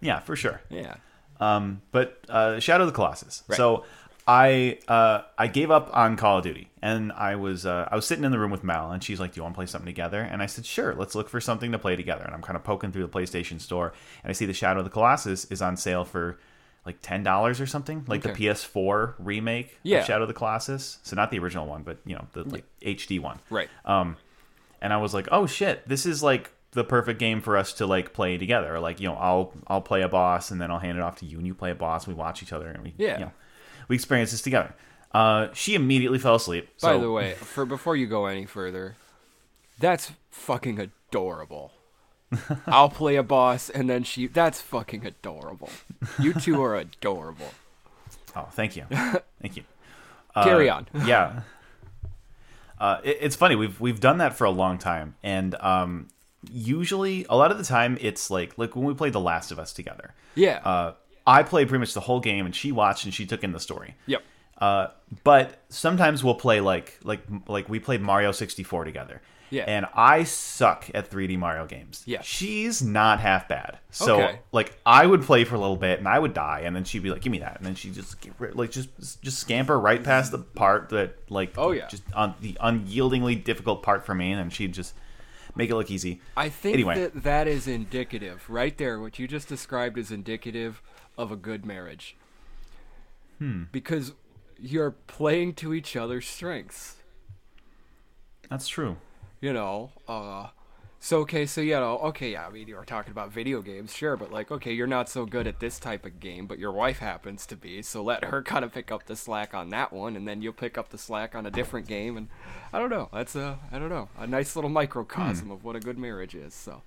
Yeah, 0.00 0.20
for 0.20 0.36
sure. 0.36 0.60
Yeah. 0.70 0.96
Um, 1.40 1.82
but 1.92 2.20
uh, 2.28 2.58
Shadow 2.60 2.84
of 2.84 2.88
the 2.90 2.94
Colossus. 2.94 3.42
Right. 3.48 3.56
So 3.56 3.84
I 4.28 4.78
uh, 4.88 5.22
I 5.38 5.46
gave 5.46 5.70
up 5.70 5.88
on 5.96 6.16
Call 6.16 6.38
of 6.38 6.44
Duty, 6.44 6.68
and 6.82 7.10
I 7.12 7.34
was 7.36 7.64
uh, 7.64 7.88
I 7.90 7.96
was 7.96 8.06
sitting 8.06 8.24
in 8.24 8.30
the 8.30 8.38
room 8.38 8.50
with 8.50 8.62
Mel, 8.62 8.90
and 8.92 9.02
she's 9.02 9.18
like, 9.18 9.32
"Do 9.32 9.38
you 9.38 9.42
want 9.42 9.54
to 9.54 9.58
play 9.58 9.66
something 9.66 9.86
together?" 9.86 10.20
And 10.20 10.42
I 10.42 10.46
said, 10.46 10.66
"Sure, 10.66 10.94
let's 10.94 11.14
look 11.14 11.30
for 11.30 11.40
something 11.40 11.72
to 11.72 11.78
play 11.78 11.96
together." 11.96 12.24
And 12.24 12.34
I'm 12.34 12.42
kind 12.42 12.56
of 12.56 12.62
poking 12.62 12.92
through 12.92 13.06
the 13.06 13.08
PlayStation 13.08 13.58
Store, 13.60 13.94
and 14.22 14.28
I 14.30 14.34
see 14.34 14.44
the 14.44 14.52
Shadow 14.52 14.80
of 14.80 14.84
the 14.84 14.90
Colossus 14.90 15.46
is 15.46 15.62
on 15.62 15.78
sale 15.78 16.04
for 16.04 16.38
like 16.84 16.98
ten 17.00 17.22
dollars 17.22 17.58
or 17.58 17.66
something, 17.66 18.04
like 18.06 18.24
Okay. 18.24 18.34
the 18.34 18.46
PS4 18.48 19.14
remake 19.18 19.78
Yeah. 19.82 20.00
of 20.00 20.04
Shadow 20.06 20.22
of 20.22 20.28
the 20.28 20.34
Colossus. 20.34 20.98
So 21.02 21.16
not 21.16 21.30
the 21.30 21.38
original 21.38 21.66
one, 21.66 21.82
but 21.82 21.96
you 22.04 22.14
know 22.14 22.26
the 22.34 22.44
like 22.44 22.64
HD 22.82 23.18
one. 23.20 23.38
Right. 23.48 23.68
Um, 23.86 24.16
and 24.82 24.92
I 24.92 24.98
was 24.98 25.14
like, 25.14 25.28
"Oh 25.32 25.46
shit, 25.46 25.88
this 25.88 26.04
is 26.04 26.22
like." 26.22 26.50
the 26.72 26.84
perfect 26.84 27.18
game 27.18 27.40
for 27.40 27.56
us 27.56 27.72
to 27.72 27.86
like 27.86 28.12
play 28.12 28.36
together 28.36 28.78
like 28.78 29.00
you 29.00 29.08
know 29.08 29.14
i'll 29.14 29.54
i'll 29.68 29.80
play 29.80 30.02
a 30.02 30.08
boss 30.08 30.50
and 30.50 30.60
then 30.60 30.70
i'll 30.70 30.78
hand 30.78 30.98
it 30.98 31.00
off 31.00 31.16
to 31.16 31.24
you 31.24 31.38
and 31.38 31.46
you 31.46 31.54
play 31.54 31.70
a 31.70 31.74
boss 31.74 32.06
we 32.06 32.12
watch 32.12 32.42
each 32.42 32.52
other 32.52 32.68
and 32.68 32.82
we 32.84 32.92
Yeah. 32.98 33.14
you 33.18 33.24
know, 33.24 33.32
we 33.88 33.96
experience 33.96 34.30
this 34.30 34.42
together 34.42 34.74
uh 35.12 35.48
she 35.54 35.74
immediately 35.74 36.18
fell 36.18 36.34
asleep 36.34 36.68
By 36.82 36.98
the 36.98 37.10
way, 37.10 37.34
for 37.34 37.64
before 37.64 37.96
you 37.96 38.06
go 38.06 38.26
any 38.26 38.44
further, 38.46 38.96
that's 39.78 40.12
fucking 40.30 40.78
adorable. 40.78 41.72
I'll 42.66 42.90
play 42.90 43.16
a 43.16 43.22
boss 43.22 43.70
and 43.70 43.88
then 43.88 44.04
she 44.04 44.26
that's 44.26 44.60
fucking 44.60 45.06
adorable. 45.06 45.70
You 46.18 46.34
two 46.34 46.62
are 46.62 46.76
adorable. 46.76 47.52
oh 48.36 48.48
thank 48.52 48.76
you 48.76 48.84
thank 49.40 49.56
you 49.56 49.64
Carry 50.34 50.68
Uh, 50.68 50.76
on. 50.76 50.86
yeah 51.06 51.40
uh, 52.78 53.00
it, 53.02 53.18
it's 53.20 53.34
funny 53.36 53.56
we've 53.56 53.80
we've 53.80 54.00
done 54.00 54.18
that 54.18 54.36
for 54.36 54.44
a 54.44 54.50
long 54.50 54.78
time 54.78 55.14
and 55.22 55.54
um 55.56 56.08
usually 56.52 57.26
a 57.28 57.36
lot 57.36 57.50
of 57.50 57.58
the 57.58 57.64
time 57.64 57.98
it's 58.00 58.30
like 58.30 58.56
like 58.58 58.76
when 58.76 58.84
we 58.84 58.94
played 58.94 59.12
the 59.12 59.20
last 59.20 59.50
of 59.50 59.58
us 59.58 59.72
together 59.72 60.14
Yeah. 60.34 60.58
uh 60.64 60.94
i 61.28 61.42
played 61.42 61.68
pretty 61.68 61.80
much 61.80 61.94
the 61.94 62.00
whole 62.00 62.20
game 62.20 62.44
and 62.46 62.54
she 62.56 62.72
watched 62.72 63.04
and 63.04 63.12
she 63.14 63.24
took 63.26 63.44
in 63.44 63.52
the 63.52 63.60
story 63.60 63.94
yep. 64.06 64.22
Uh, 64.60 64.88
but 65.22 65.62
sometimes 65.68 66.24
we'll 66.24 66.34
play 66.34 66.60
like 66.60 66.98
like 67.04 67.20
like 67.46 67.68
we 67.68 67.78
played 67.78 68.00
Mario 68.00 68.32
64 68.32 68.82
together. 68.82 69.22
Yeah. 69.50 69.62
And 69.68 69.86
I 69.94 70.24
suck 70.24 70.90
at 70.94 71.08
3D 71.12 71.38
Mario 71.38 71.64
games. 71.64 72.02
Yeah. 72.06 72.22
She's 72.22 72.82
not 72.82 73.20
half 73.20 73.46
bad. 73.46 73.78
So 73.92 74.16
Okay. 74.20 74.40
like 74.50 74.76
I 74.84 75.06
would 75.06 75.22
play 75.22 75.44
for 75.44 75.54
a 75.54 75.60
little 75.60 75.76
bit 75.76 76.00
and 76.00 76.08
I 76.08 76.18
would 76.18 76.34
die 76.34 76.62
and 76.64 76.74
then 76.74 76.82
she'd 76.82 77.04
be 77.04 77.10
like, 77.10 77.22
"Give 77.22 77.30
me 77.30 77.38
that," 77.38 77.56
and 77.58 77.64
then 77.64 77.76
she 77.76 77.90
just 77.92 78.16
like 78.56 78.72
just 78.72 78.88
just 79.22 79.38
scamper 79.38 79.78
right 79.78 80.02
past 80.02 80.32
the 80.32 80.38
part 80.40 80.88
that 80.88 81.30
like 81.30 81.52
Oh, 81.56 81.70
yeah. 81.70 81.86
just 81.86 82.02
on 82.12 82.34
the 82.40 82.54
unyieldingly 82.60 83.36
difficult 83.44 83.84
part 83.84 84.04
for 84.04 84.12
me 84.12 84.32
and 84.32 84.40
then 84.40 84.50
she'd 84.50 84.74
just 84.74 84.92
make 85.54 85.70
it 85.70 85.76
look 85.76 85.88
easy. 85.88 86.20
I 86.36 86.48
think 86.48 86.74
Anyway. 86.74 86.98
that 87.00 87.22
that 87.22 87.46
is 87.46 87.68
indicative 87.68 88.44
right 88.50 88.76
there. 88.76 88.98
What 89.00 89.20
you 89.20 89.28
just 89.28 89.46
described 89.48 89.98
is 89.98 90.10
indicative 90.10 90.82
of 91.18 91.30
a 91.30 91.36
good 91.36 91.66
marriage. 91.66 92.16
Hmm. 93.38 93.64
Because 93.72 94.12
you're 94.58 94.92
playing 94.92 95.54
to 95.54 95.74
each 95.74 95.96
other's 95.96 96.26
strengths. 96.26 96.96
That's 98.48 98.68
true. 98.68 98.96
You 99.40 99.52
know, 99.52 99.90
uh, 100.08 100.48
so 100.98 101.18
okay, 101.20 101.46
so 101.46 101.60
you 101.60 101.74
know, 101.74 101.98
okay, 101.98 102.32
yeah, 102.32 102.46
I 102.46 102.50
mean, 102.50 102.66
you 102.66 102.74
were 102.74 102.84
talking 102.84 103.12
about 103.12 103.30
video 103.30 103.62
games, 103.62 103.94
sure, 103.94 104.16
but 104.16 104.32
like, 104.32 104.50
okay, 104.50 104.72
you're 104.72 104.88
not 104.88 105.08
so 105.08 105.26
good 105.26 105.46
at 105.46 105.60
this 105.60 105.78
type 105.78 106.04
of 106.04 106.18
game, 106.18 106.46
but 106.46 106.58
your 106.58 106.72
wife 106.72 106.98
happens 106.98 107.46
to 107.46 107.56
be, 107.56 107.82
so 107.82 108.02
let 108.02 108.24
her 108.24 108.42
kind 108.52 108.64
of 108.64 108.72
pick 108.72 108.90
up 108.90 109.06
the 109.06 109.14
slack 109.14 109.54
on 109.54 109.68
that 109.68 109.92
one, 109.92 110.16
and 110.16 110.26
then 110.26 110.42
you'll 110.42 110.52
pick 110.52 110.76
up 110.76 110.88
the 110.88 110.98
slack 110.98 111.36
on 111.36 111.46
a 111.46 111.52
different 111.52 111.86
game, 111.86 112.16
and 112.16 112.28
I 112.72 112.80
don't 112.80 112.90
know, 112.90 113.08
that's 113.12 113.36
a, 113.36 113.60
I 113.70 113.78
don't 113.78 113.90
know, 113.90 114.08
a 114.18 114.26
nice 114.26 114.56
little 114.56 114.70
microcosm 114.70 115.46
Hmm. 115.46 115.52
of 115.52 115.62
what 115.62 115.76
a 115.76 115.80
good 115.80 115.98
marriage 115.98 116.34
is. 116.34 116.52
So 116.52 116.82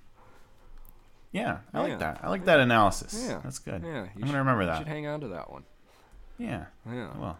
Yeah, 1.32 1.58
I 1.72 1.78
Yeah. 1.78 1.88
like 1.88 1.98
that. 2.00 2.20
I 2.22 2.28
like 2.28 2.44
that 2.44 2.60
analysis. 2.60 3.24
yeah, 3.26 3.40
That's 3.42 3.58
good. 3.58 3.82
Yeah, 3.84 4.02
I'm 4.02 4.10
you 4.16 4.24
gonna 4.26 4.38
remember 4.38 4.62
you 4.62 4.68
that. 4.68 4.78
Should 4.78 4.88
hang 4.88 5.06
on 5.06 5.20
to 5.22 5.28
that 5.28 5.50
one. 5.50 5.64
Yeah. 6.38 6.66
Yeah, 6.86 7.08
Well, 7.16 7.38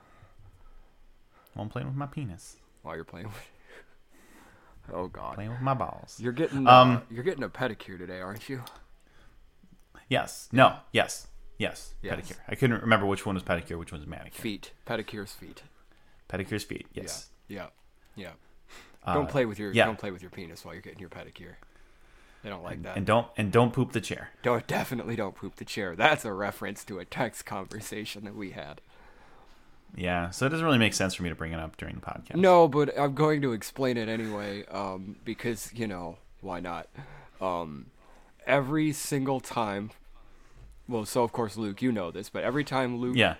well, 1.54 1.62
I'm 1.62 1.68
playing 1.68 1.88
with 1.88 1.96
my 1.96 2.06
penis. 2.06 2.56
while 2.82 2.94
you're 2.96 3.04
playing 3.04 3.26
with. 3.26 3.36
Oh 4.92 5.06
God, 5.06 5.36
Playing 5.36 5.52
with 5.52 5.60
my 5.60 5.74
balls. 5.74 6.18
you're 6.18 6.32
getting, 6.32 6.66
Um, 6.66 6.96
uh, 6.96 7.00
you're 7.08 7.22
getting 7.22 7.44
a 7.44 7.48
pedicure 7.48 7.96
today, 7.96 8.20
aren't 8.20 8.48
you? 8.48 8.62
Yes. 10.08 10.48
No. 10.52 10.76
Yes. 10.92 11.28
Yes. 11.56 11.94
Yes. 12.02 12.14
Pedicure. 12.18 12.38
I 12.48 12.56
couldn't 12.56 12.80
remember 12.82 13.06
which 13.06 13.24
one 13.24 13.36
was 13.36 13.44
pedicure, 13.44 13.78
which 13.78 13.92
one 13.92 14.00
was 14.00 14.08
manicure. 14.08 14.42
Feet, 14.42 14.72
pedicure's 14.84 15.32
feet. 15.32 15.62
Pedicure's 16.28 16.64
feet. 16.64 16.86
Yes. 16.94 17.28
Yeah, 17.46 17.66
yeah, 18.16 18.24
yeah. 18.26 18.30
Uh, 19.04 19.14
Don't 19.14 19.28
play 19.28 19.46
with 19.46 19.58
your 19.58 19.72
yeah. 19.72 19.84
don't 19.86 19.98
play 19.98 20.10
with 20.10 20.20
your 20.22 20.30
penis 20.32 20.64
while 20.64 20.74
you're 20.74 20.82
getting 20.82 20.98
your 20.98 21.08
pedicure. 21.10 21.54
They 22.42 22.50
don't 22.50 22.62
like 22.64 22.82
that. 22.82 22.96
And 22.96 23.06
don't 23.06 23.26
and 23.36 23.52
don't 23.52 23.72
poop 23.72 23.92
the 23.92 24.00
chair. 24.00 24.30
don't 24.42 24.66
definitely 24.66 25.14
don't 25.16 25.34
poop 25.34 25.56
the 25.56 25.64
chair. 25.64 25.94
That's 25.94 26.24
a 26.24 26.32
reference 26.32 26.84
to 26.86 26.98
a 26.98 27.04
text 27.04 27.46
conversation 27.46 28.24
that 28.24 28.34
we 28.34 28.50
had. 28.50 28.80
Yeah. 29.96 30.30
So 30.30 30.46
it 30.46 30.48
doesn't 30.48 30.64
really 30.64 30.78
make 30.78 30.94
sense 30.94 31.14
for 31.14 31.22
me 31.22 31.28
to 31.28 31.34
bring 31.34 31.52
it 31.52 31.60
up 31.60 31.76
during 31.76 31.94
the 31.94 32.00
podcast. 32.00 32.36
No, 32.36 32.66
but 32.66 32.98
I'm 32.98 33.14
going 33.14 33.42
to 33.42 33.52
explain 33.52 33.96
it 33.96 34.08
anyway, 34.08 34.64
um, 34.66 35.16
because 35.24 35.70
you 35.74 35.86
know 35.86 36.16
why 36.40 36.60
not? 36.60 36.88
Um, 37.40 37.86
every 38.46 38.92
single 38.92 39.38
time. 39.40 39.90
Well, 40.88 41.04
so 41.04 41.22
of 41.22 41.30
course, 41.32 41.56
Luke, 41.56 41.80
you 41.80 41.92
know 41.92 42.10
this, 42.10 42.28
but 42.28 42.42
every 42.42 42.64
time 42.64 42.96
Luke 42.98 43.16
Yeah. 43.16 43.36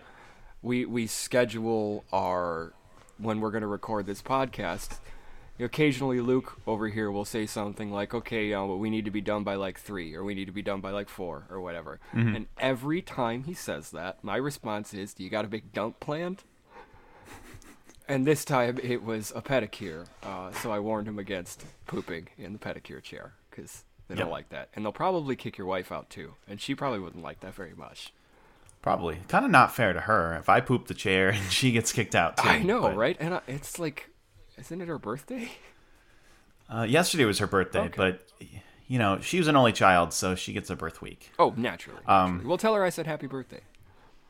we 0.62 0.84
we 0.84 1.06
schedule 1.08 2.04
our 2.12 2.72
when 3.18 3.40
we're 3.40 3.50
going 3.50 3.62
to 3.62 3.66
record 3.68 4.06
this 4.06 4.22
podcast 4.22 4.98
occasionally 5.62 6.20
luke 6.20 6.58
over 6.66 6.88
here 6.88 7.10
will 7.10 7.24
say 7.24 7.46
something 7.46 7.90
like 7.90 8.14
okay 8.14 8.52
uh, 8.52 8.64
we 8.64 8.90
need 8.90 9.04
to 9.04 9.10
be 9.10 9.20
done 9.20 9.42
by 9.44 9.54
like 9.54 9.78
three 9.78 10.14
or 10.14 10.24
we 10.24 10.34
need 10.34 10.46
to 10.46 10.52
be 10.52 10.62
done 10.62 10.80
by 10.80 10.90
like 10.90 11.08
four 11.08 11.44
or 11.50 11.60
whatever 11.60 12.00
and 12.34 12.46
every 12.58 13.02
time 13.02 13.44
he 13.44 13.54
says 13.54 13.90
that 13.90 14.22
my 14.22 14.36
response 14.36 14.92
is 14.94 15.14
do 15.14 15.22
you 15.22 15.30
got 15.30 15.44
a 15.44 15.48
big 15.48 15.72
dump 15.72 15.98
planned 16.00 16.42
and 18.08 18.26
this 18.26 18.44
time 18.44 18.78
it 18.82 19.02
was 19.02 19.32
a 19.34 19.42
pedicure 19.42 20.06
uh, 20.22 20.50
so 20.52 20.70
i 20.70 20.78
warned 20.78 21.08
him 21.08 21.18
against 21.18 21.64
pooping 21.86 22.28
in 22.38 22.52
the 22.52 22.58
pedicure 22.58 23.02
chair 23.02 23.34
because 23.50 23.84
they 24.08 24.14
don't 24.14 24.30
like 24.30 24.50
that 24.50 24.68
and 24.74 24.84
they'll 24.84 24.92
probably 24.92 25.36
kick 25.36 25.56
your 25.56 25.66
wife 25.66 25.90
out 25.90 26.10
too 26.10 26.34
and 26.46 26.60
she 26.60 26.74
probably 26.74 26.98
wouldn't 26.98 27.22
like 27.22 27.40
that 27.40 27.54
very 27.54 27.74
much 27.74 28.12
Probably. 28.82 29.18
Kind 29.28 29.44
of 29.44 29.52
not 29.52 29.72
fair 29.74 29.92
to 29.92 30.00
her 30.00 30.34
if 30.34 30.48
I 30.48 30.60
poop 30.60 30.88
the 30.88 30.94
chair 30.94 31.28
and 31.34 31.52
she 31.52 31.70
gets 31.70 31.92
kicked 31.92 32.14
out 32.14 32.36
too. 32.36 32.48
I 32.48 32.62
know, 32.62 32.82
but, 32.82 32.96
right? 32.96 33.16
And 33.18 33.34
I, 33.34 33.40
it's 33.46 33.78
like, 33.78 34.10
isn't 34.62 34.80
it 34.80 34.88
her 34.88 34.98
birthday? 34.98 35.50
Uh, 36.72 36.82
yesterday 36.84 37.24
was 37.24 37.38
her 37.38 37.46
birthday, 37.46 37.80
Okay. 37.80 37.92
but 37.96 38.26
you 38.86 38.98
know 38.98 39.20
she 39.20 39.38
was 39.38 39.48
an 39.48 39.56
only 39.56 39.72
child, 39.72 40.12
so 40.12 40.34
she 40.34 40.52
gets 40.52 40.70
a 40.70 40.76
birth 40.76 41.02
week. 41.02 41.30
Oh, 41.38 41.52
naturally. 41.56 42.00
Um, 42.06 42.24
naturally. 42.30 42.48
We'll 42.48 42.58
tell 42.58 42.74
her 42.74 42.84
I 42.84 42.88
said 42.90 43.06
happy 43.06 43.26
birthday. 43.26 43.60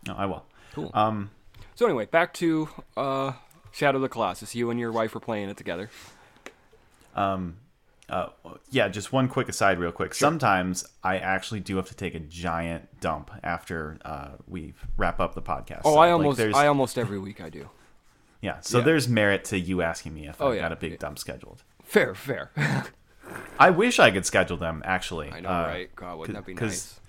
No, 0.07 0.15
I 0.15 0.27
will. 0.27 0.45
Cool. 0.75 0.91
Um. 0.95 1.31
So 1.75 1.87
anyway, 1.87 2.07
back 2.07 2.35
to 2.35 2.69
uh, 2.97 3.33
Shadow 3.71 3.97
of 3.99 4.03
the 4.03 4.09
Colossus. 4.09 4.55
You 4.55 4.71
and 4.71 4.81
your 4.81 4.91
wife 4.91 5.15
were 5.15 5.21
playing 5.21 5.49
it 5.51 5.57
together. 5.57 5.91
Um. 7.15 7.57
Uh, 8.09 8.29
yeah, 8.71 8.89
just 8.89 9.11
one 9.13 9.27
quick 9.29 9.49
aside, 9.49 9.79
real 9.79 9.93
quick. 9.93 10.13
Sometimes 10.13 10.85
I 11.03 11.17
actually 11.19 11.61
do 11.61 11.77
have 11.77 11.87
to 11.89 11.95
take 11.95 12.15
a 12.15 12.19
giant 12.21 13.01
dump 13.01 13.31
after 13.43 13.97
uh, 14.05 14.31
we 14.47 14.75
wrap 14.99 15.19
up 15.19 15.35
the 15.35 15.41
podcast. 15.41 15.83
Oh, 15.87 15.95
So, 15.95 15.99
I 15.99 16.11
almost, 16.11 16.37
there's- 16.37 16.55
I 16.55 16.67
almost 16.67 16.99
every 16.99 17.19
week 17.19 17.41
I 17.41 17.49
do. 17.49 17.71
Yeah. 18.43 18.61
So 18.61 18.79
yeah. 18.79 18.85
there's 18.85 19.09
merit 19.09 19.45
to 19.47 19.59
you 19.59 19.81
asking 19.81 20.13
me 20.13 20.27
if 20.29 20.39
Oh, 20.41 20.51
I 20.51 20.57
yeah. 20.57 20.61
got 20.63 20.73
a 20.73 20.77
big 20.77 20.99
dump 20.99 21.19
scheduled. 21.19 21.63
Fair, 21.85 22.15
fair. 22.15 22.51
I 23.59 23.71
wish 23.71 23.99
I 23.99 24.11
could 24.11 24.27
schedule 24.27 24.57
them. 24.59 24.83
Actually, 24.85 25.31
I 25.33 25.41
know, 25.41 25.49
Uh, 25.49 25.63
right? 25.67 25.97
God, 25.97 26.19
wouldn't 26.19 26.37
that 26.37 26.45
be 26.45 26.53
nice? 26.55 27.01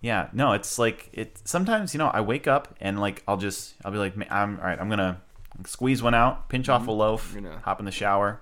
Yeah, 0.00 0.28
no, 0.32 0.52
it's 0.52 0.78
like 0.78 1.08
it. 1.12 1.40
Sometimes 1.44 1.94
you 1.94 1.98
know, 1.98 2.08
I 2.08 2.20
wake 2.20 2.46
up 2.48 2.74
and 2.80 3.00
like 3.00 3.22
I'll 3.28 3.36
just 3.36 3.74
I'll 3.84 3.92
be 3.92 3.98
like, 3.98 4.14
I'm 4.30 4.58
all 4.58 4.66
right. 4.66 4.78
I'm 4.80 4.88
gonna 4.90 5.20
squeeze 5.66 6.02
one 6.02 6.14
out, 6.14 6.48
pinch 6.48 6.68
off 6.68 6.86
a 6.88 6.90
loaf, 6.90 7.34
Mm-hmm. 7.34 7.58
Hop 7.62 7.78
in 7.78 7.84
the 7.86 7.92
shower, 7.92 8.40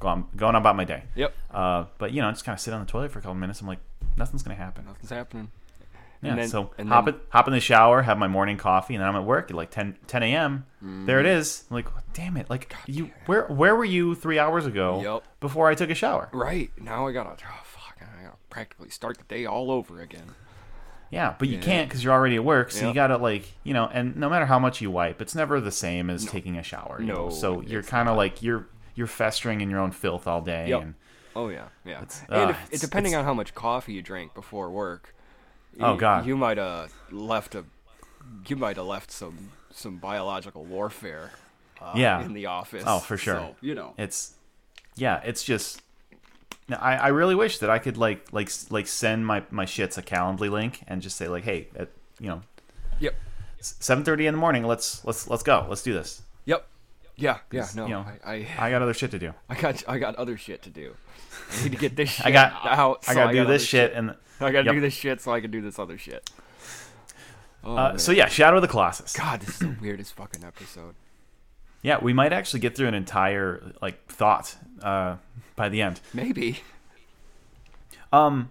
go 0.00 0.08
on 0.08 0.26
going 0.36 0.54
on 0.54 0.62
about 0.62 0.74
my 0.76 0.84
day. 0.84 1.02
Yep, 1.14 1.34
Uh, 1.52 1.84
but 1.98 2.12
you 2.12 2.22
know, 2.22 2.28
I 2.28 2.32
just 2.32 2.44
kind 2.46 2.54
of 2.56 2.60
sit 2.60 2.72
on 2.72 2.80
the 2.80 2.86
toilet 2.90 3.10
for 3.12 3.18
a 3.18 3.22
couple 3.22 3.34
minutes. 3.34 3.60
I'm 3.60 3.66
like, 3.66 3.80
nothing's 4.16 4.42
gonna 4.42 4.54
happen. 4.56 4.86
nothing's 4.86 5.10
happening. 5.10 5.50
Yeah, 6.22 6.30
And 6.30 6.38
then- 6.40 6.48
so 6.48 6.70
and 6.78 6.88
hop 6.88 7.04
then- 7.06 7.14
it, 7.14 7.20
hop 7.30 7.46
in 7.46 7.52
the 7.54 7.60
shower, 7.60 8.02
have 8.02 8.18
my 8.18 8.28
morning 8.28 8.56
coffee, 8.56 8.94
and 8.94 9.02
then 9.02 9.08
I'm 9.08 9.16
at 9.16 9.24
work 9.24 9.50
at 9.50 9.56
like 9.56 9.70
10, 9.70 9.96
10 10.06 10.22
a.m. 10.22 10.64
There 10.82 11.20
it 11.20 11.26
is. 11.26 11.64
I'm 11.70 11.74
like, 11.76 11.86
damn 12.12 12.36
it! 12.36 12.48
Like 12.48 12.72
you, 12.86 13.10
where 13.26 13.46
where 13.48 13.74
were 13.74 13.84
you 13.84 14.14
three 14.14 14.38
hours 14.38 14.64
ago 14.66 15.00
Yep. 15.02 15.24
before 15.40 15.68
I 15.68 15.74
took 15.74 15.90
a 15.90 15.94
shower? 15.94 16.28
Right 16.32 16.70
now, 16.80 17.06
I 17.08 17.12
gotta, 17.12 17.30
oh, 17.30 17.62
fuck, 17.64 17.98
I 18.00 18.24
gotta 18.24 18.36
practically 18.50 18.90
start 18.90 19.18
the 19.18 19.24
day 19.24 19.46
all 19.46 19.70
over 19.70 20.00
again. 20.00 20.30
Yeah, 21.10 21.34
but 21.38 21.48
you 21.48 21.56
Yeah. 21.58 21.62
can't 21.64 21.88
because 21.88 22.02
you're 22.02 22.12
already 22.12 22.36
at 22.36 22.44
work. 22.44 22.70
So 22.72 22.88
you 22.88 22.94
gotta 22.94 23.16
like 23.16 23.44
you 23.64 23.74
know, 23.74 23.88
and 23.92 24.16
no 24.16 24.28
matter 24.28 24.46
how 24.46 24.58
much 24.58 24.80
you 24.80 24.90
wipe, 24.90 25.20
it's 25.20 25.34
never 25.34 25.60
the 25.60 25.70
same 25.72 26.08
as 26.10 26.24
taking 26.24 26.56
a 26.56 26.62
shower. 26.62 26.96
you 27.00 27.06
know? 27.06 27.24
No, 27.26 27.30
so 27.30 27.60
you're 27.62 27.82
kind 27.82 28.08
of 28.08 28.16
like 28.16 28.42
you're 28.42 28.66
you're 28.94 29.06
festering 29.06 29.60
in 29.60 29.68
your 29.70 29.80
own 29.80 29.90
filth 29.90 30.26
all 30.26 30.40
day. 30.40 30.68
Yep. 30.68 30.82
And 30.82 30.94
Oh 31.34 31.48
yeah, 31.48 31.66
yeah. 31.84 32.02
It's- 32.02 32.22
and 32.28 32.38
uh, 32.38 32.48
if, 32.50 32.64
it's- 32.66 32.80
depending 32.80 33.14
on 33.14 33.24
how 33.24 33.34
much 33.34 33.54
coffee 33.54 33.92
you 33.92 34.02
drank 34.02 34.34
before 34.34 34.70
work. 34.70 35.14
Oh, 35.80 35.96
God. 35.96 36.26
You 36.26 36.36
might 36.36 36.58
have 36.58 36.92
left 37.10 37.54
a, 37.54 37.64
you 38.48 38.56
might 38.56 38.76
have 38.76 38.86
left 38.86 39.10
some 39.10 39.50
some 39.72 39.96
biological 39.98 40.64
warfare. 40.64 41.32
Uh, 41.80 41.92
Yeah. 41.94 42.24
In 42.24 42.32
the 42.32 42.46
office. 42.46 42.84
Oh, 42.86 42.98
for 42.98 43.16
sure. 43.18 43.34
So, 43.34 43.56
you 43.60 43.74
know. 43.74 43.92
it's 43.98 44.32
yeah, 44.94 45.20
it's 45.24 45.44
just. 45.44 45.82
I, 46.70 46.96
I 46.96 47.08
really 47.08 47.34
wish 47.34 47.58
that 47.58 47.70
I 47.70 47.78
could 47.78 47.96
like 47.96 48.32
like 48.32 48.50
like 48.70 48.86
send 48.88 49.26
my 49.26 49.42
my 49.50 49.66
shits 49.66 49.98
a 49.98 50.02
Calendly 50.02 50.50
link 50.50 50.82
and 50.88 51.00
just 51.02 51.16
say 51.16 51.28
like, 51.28 51.44
hey, 51.44 51.68
uh, 51.78 51.84
you 52.18 52.28
know, 52.28 52.40
Yep. 52.98 53.14
seven 53.60 54.02
thirty 54.04 54.26
in 54.26 54.34
the 54.34 54.40
morning. 54.40 54.64
Let's 54.64 55.04
let's 55.04 55.28
let's 55.28 55.42
go. 55.42 55.66
Let's 55.68 55.82
do 55.82 55.92
this. 55.92 56.22
Yeah. 57.16 57.38
Yeah. 57.50 57.66
No. 57.74 57.84
you 57.86 57.90
know, 57.94 58.06
I, 58.24 58.32
I 58.32 58.66
I 58.66 58.70
got 58.70 58.82
other 58.82 58.94
shit 58.94 59.10
to 59.12 59.18
do. 59.18 59.32
I 59.48 59.54
got 59.54 59.82
I 59.88 59.98
got 59.98 60.16
other 60.16 60.36
shit 60.36 60.62
to 60.62 60.70
do. 60.70 60.94
I 61.58 61.62
need 61.62 61.72
to 61.72 61.78
get 61.78 61.96
this 61.96 62.10
shit 62.10 62.26
I 62.26 62.30
got 62.30 62.52
out. 62.66 63.04
I 63.08 63.12
so 63.12 63.20
gotta 63.20 63.32
do 63.32 63.38
got 63.44 63.48
this 63.48 63.62
other 63.62 63.66
shit, 63.66 63.92
and 63.94 64.10
I 64.40 64.50
gotta 64.52 64.64
Yep. 64.66 64.74
do 64.74 64.80
this 64.80 64.94
shit 64.94 65.20
so 65.20 65.32
I 65.32 65.40
can 65.40 65.50
do 65.50 65.60
this 65.62 65.78
other 65.78 65.96
shit. 65.98 66.28
Oh, 67.64 67.76
uh, 67.76 67.98
so 67.98 68.12
yeah, 68.12 68.28
Shadow 68.28 68.56
of 68.56 68.62
the 68.62 68.68
Colossus. 68.68 69.12
God, 69.16 69.40
this 69.40 69.48
is 69.50 69.58
the 69.58 69.76
weirdest 69.82 70.14
fucking 70.14 70.44
episode. 70.44 70.94
Yeah, 71.82 71.98
we 72.00 72.12
might 72.12 72.32
actually 72.32 72.60
get 72.60 72.76
through 72.76 72.88
an 72.88 72.94
entire 72.94 73.72
like 73.82 74.06
thought 74.06 74.56
uh, 74.82 75.16
by 75.56 75.68
the 75.68 75.82
end. 75.82 76.00
Maybe. 76.14 76.60
Um, 78.12 78.50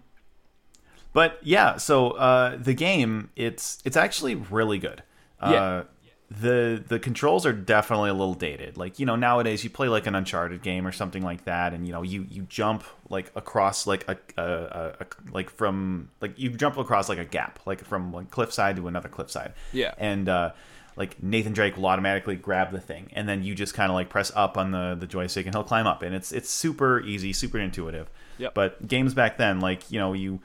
but 1.13 1.39
yeah, 1.43 1.77
so 1.77 2.11
uh, 2.11 2.57
the 2.57 2.73
game 2.73 3.29
it's 3.35 3.81
it's 3.85 3.97
actually 3.97 4.35
really 4.35 4.79
good. 4.79 5.03
Uh, 5.39 5.49
Yeah. 5.51 5.83
The 6.39 6.83
the 6.85 6.99
controls 6.99 7.45
are 7.45 7.53
definitely 7.53 8.09
a 8.09 8.13
little 8.13 8.33
dated. 8.33 8.77
Like 8.77 8.99
you 8.99 9.05
know 9.05 9.15
nowadays 9.15 9.63
you 9.63 9.69
play 9.69 9.87
like 9.87 10.07
an 10.07 10.15
Uncharted 10.15 10.61
game 10.61 10.85
or 10.85 10.91
something 10.91 11.23
like 11.23 11.45
that, 11.45 11.73
and 11.73 11.85
you 11.85 11.93
know 11.93 12.01
you 12.01 12.25
you 12.29 12.43
jump 12.43 12.83
like 13.09 13.31
across 13.35 13.85
like 13.85 14.07
a, 14.09 14.17
a, 14.37 14.43
a, 14.43 14.95
a 15.01 15.05
like 15.31 15.49
from 15.49 16.09
like 16.21 16.37
you 16.37 16.49
jump 16.49 16.77
across 16.77 17.09
like 17.09 17.19
a 17.19 17.25
gap 17.25 17.59
like 17.65 17.83
from 17.85 18.11
one 18.11 18.25
cliffside 18.25 18.75
to 18.77 18.87
another 18.87 19.09
cliffside. 19.09 19.53
Yeah. 19.71 19.93
And 19.97 20.27
uh, 20.27 20.51
like 20.95 21.21
Nathan 21.21 21.53
Drake 21.53 21.77
will 21.77 21.87
automatically 21.87 22.35
grab 22.35 22.71
the 22.71 22.79
thing, 22.79 23.09
and 23.13 23.27
then 23.27 23.43
you 23.43 23.53
just 23.53 23.73
kind 23.73 23.91
of 23.91 23.95
like 23.95 24.09
press 24.09 24.31
up 24.35 24.57
on 24.57 24.71
the 24.71 24.95
the 24.99 25.07
joystick, 25.07 25.45
and 25.45 25.53
he'll 25.53 25.63
climb 25.63 25.87
up, 25.87 26.01
and 26.01 26.15
it's 26.15 26.31
it's 26.31 26.49
super 26.49 27.01
easy, 27.01 27.33
super 27.33 27.59
intuitive. 27.59 28.09
Yep. 28.37 28.53
But 28.53 28.87
games 28.87 29.13
back 29.13 29.37
then, 29.37 29.59
like 29.59 29.91
you 29.91 29.99
know, 29.99 30.13
you 30.13 30.39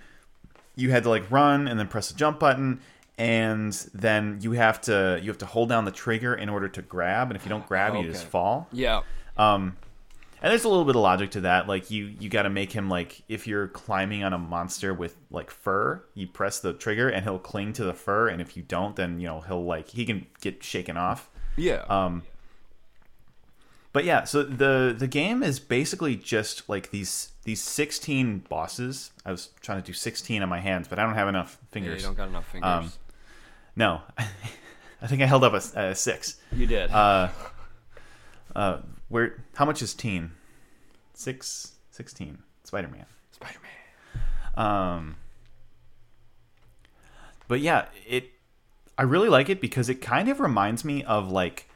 you 0.74 0.90
had 0.90 1.05
to 1.05 1.09
like 1.09 1.31
run 1.31 1.68
and 1.68 1.79
then 1.79 1.87
press 1.87 2.09
the 2.09 2.16
jump 2.16 2.40
button, 2.40 2.81
and 3.18 3.73
then 3.94 4.38
you 4.40 4.53
have 4.53 4.81
to 4.83 5.18
you 5.23 5.29
have 5.29 5.38
to 5.38 5.46
hold 5.46 5.68
down 5.68 5.85
the 5.85 5.90
trigger 5.90 6.35
in 6.35 6.49
order 6.49 6.68
to 6.68 6.83
grab, 6.83 7.29
and 7.29 7.37
if 7.37 7.44
you 7.44 7.49
don't 7.49 7.66
grab, 7.66 7.94
you 7.94 8.05
just 8.05 8.25
fall. 8.25 8.68
Yeah. 8.73 9.03
Um, 9.37 9.77
and 10.42 10.51
there's 10.51 10.64
a 10.64 10.68
little 10.68 10.87
bit 10.87 10.96
of 10.96 11.03
logic 11.03 11.33
to 11.33 11.42
that. 11.42 11.68
Like 11.68 11.90
you, 11.90 12.07
you 12.18 12.31
got 12.31 12.42
to 12.42 12.51
make 12.51 12.73
him 12.73 12.88
like 12.88 13.23
if 13.29 13.46
you're 13.46 13.68
climbing 13.68 14.25
on 14.25 14.33
a 14.33 14.38
monster 14.38 14.94
with 14.94 15.16
like 15.31 15.51
fur, 15.51 16.03
you 16.14 16.27
press 16.27 16.61
the 16.61 16.73
trigger 16.73 17.09
and 17.09 17.25
he'll 17.25 17.38
cling 17.38 17.75
to 17.75 17.85
the 17.85 17.92
fur, 17.92 18.29
and 18.29 18.40
if 18.40 18.57
you 18.57 18.62
don't, 18.62 18.96
then 18.96 19.20
you 19.20 19.27
know 19.27 19.40
he'll 19.40 19.64
like 19.64 19.88
he 19.88 20.07
can 20.07 20.27
get 20.40 20.64
shaken 20.64 20.96
off. 20.96 21.29
Yeah. 21.57 21.85
Um, 21.88 22.23
but 23.92 24.05
yeah, 24.05 24.25
so 24.25 24.42
the 24.42 24.94
the 24.96 25.09
game 25.09 25.42
is 25.42 25.61
basically 25.61 26.16
just 26.16 26.68
like 26.68 26.90
these 26.90 27.30
these 27.44 27.62
16 27.62 28.40
bosses. 28.48 29.12
I 29.24 29.31
was 29.31 29.50
trying 29.61 29.81
to 29.81 29.87
do 29.87 29.92
16 29.92 30.42
on 30.42 30.48
my 30.48 30.61
hands, 30.61 30.88
but 30.88 30.98
I 30.98 31.05
don't 31.05 31.14
have 31.14 31.29
enough 31.29 31.59
yeah, 31.61 31.66
fingers. 31.72 32.03
you 32.03 32.09
don't 32.09 32.16
got 32.16 32.29
enough 32.29 32.50
fingers. 32.50 32.68
Um, 32.68 32.92
no, 33.76 34.03
I 35.03 35.07
think 35.07 35.22
I 35.22 35.26
held 35.26 35.44
up 35.44 35.53
a, 35.53 35.79
a 35.79 35.94
six. 35.94 36.37
you 36.53 36.66
did. 36.66 36.90
Uh, 36.90 37.29
uh, 38.55 38.79
where? 39.09 39.42
How 39.55 39.64
much 39.64 39.83
is 39.83 39.94
teen? 39.94 40.33
Six, 41.14 41.72
16. 41.90 42.38
Spider-Man. 42.64 43.07
Spider 43.33 43.59
Man. 43.62 44.66
Um, 44.66 45.16
but 47.48 47.61
yeah, 47.61 47.87
it. 48.07 48.31
I 48.96 49.03
really 49.03 49.29
like 49.29 49.48
it 49.48 49.61
because 49.61 49.88
it 49.88 49.96
kind 49.96 50.29
of 50.29 50.40
reminds 50.40 50.85
me 50.85 51.03
of 51.05 51.33
like 51.33 51.68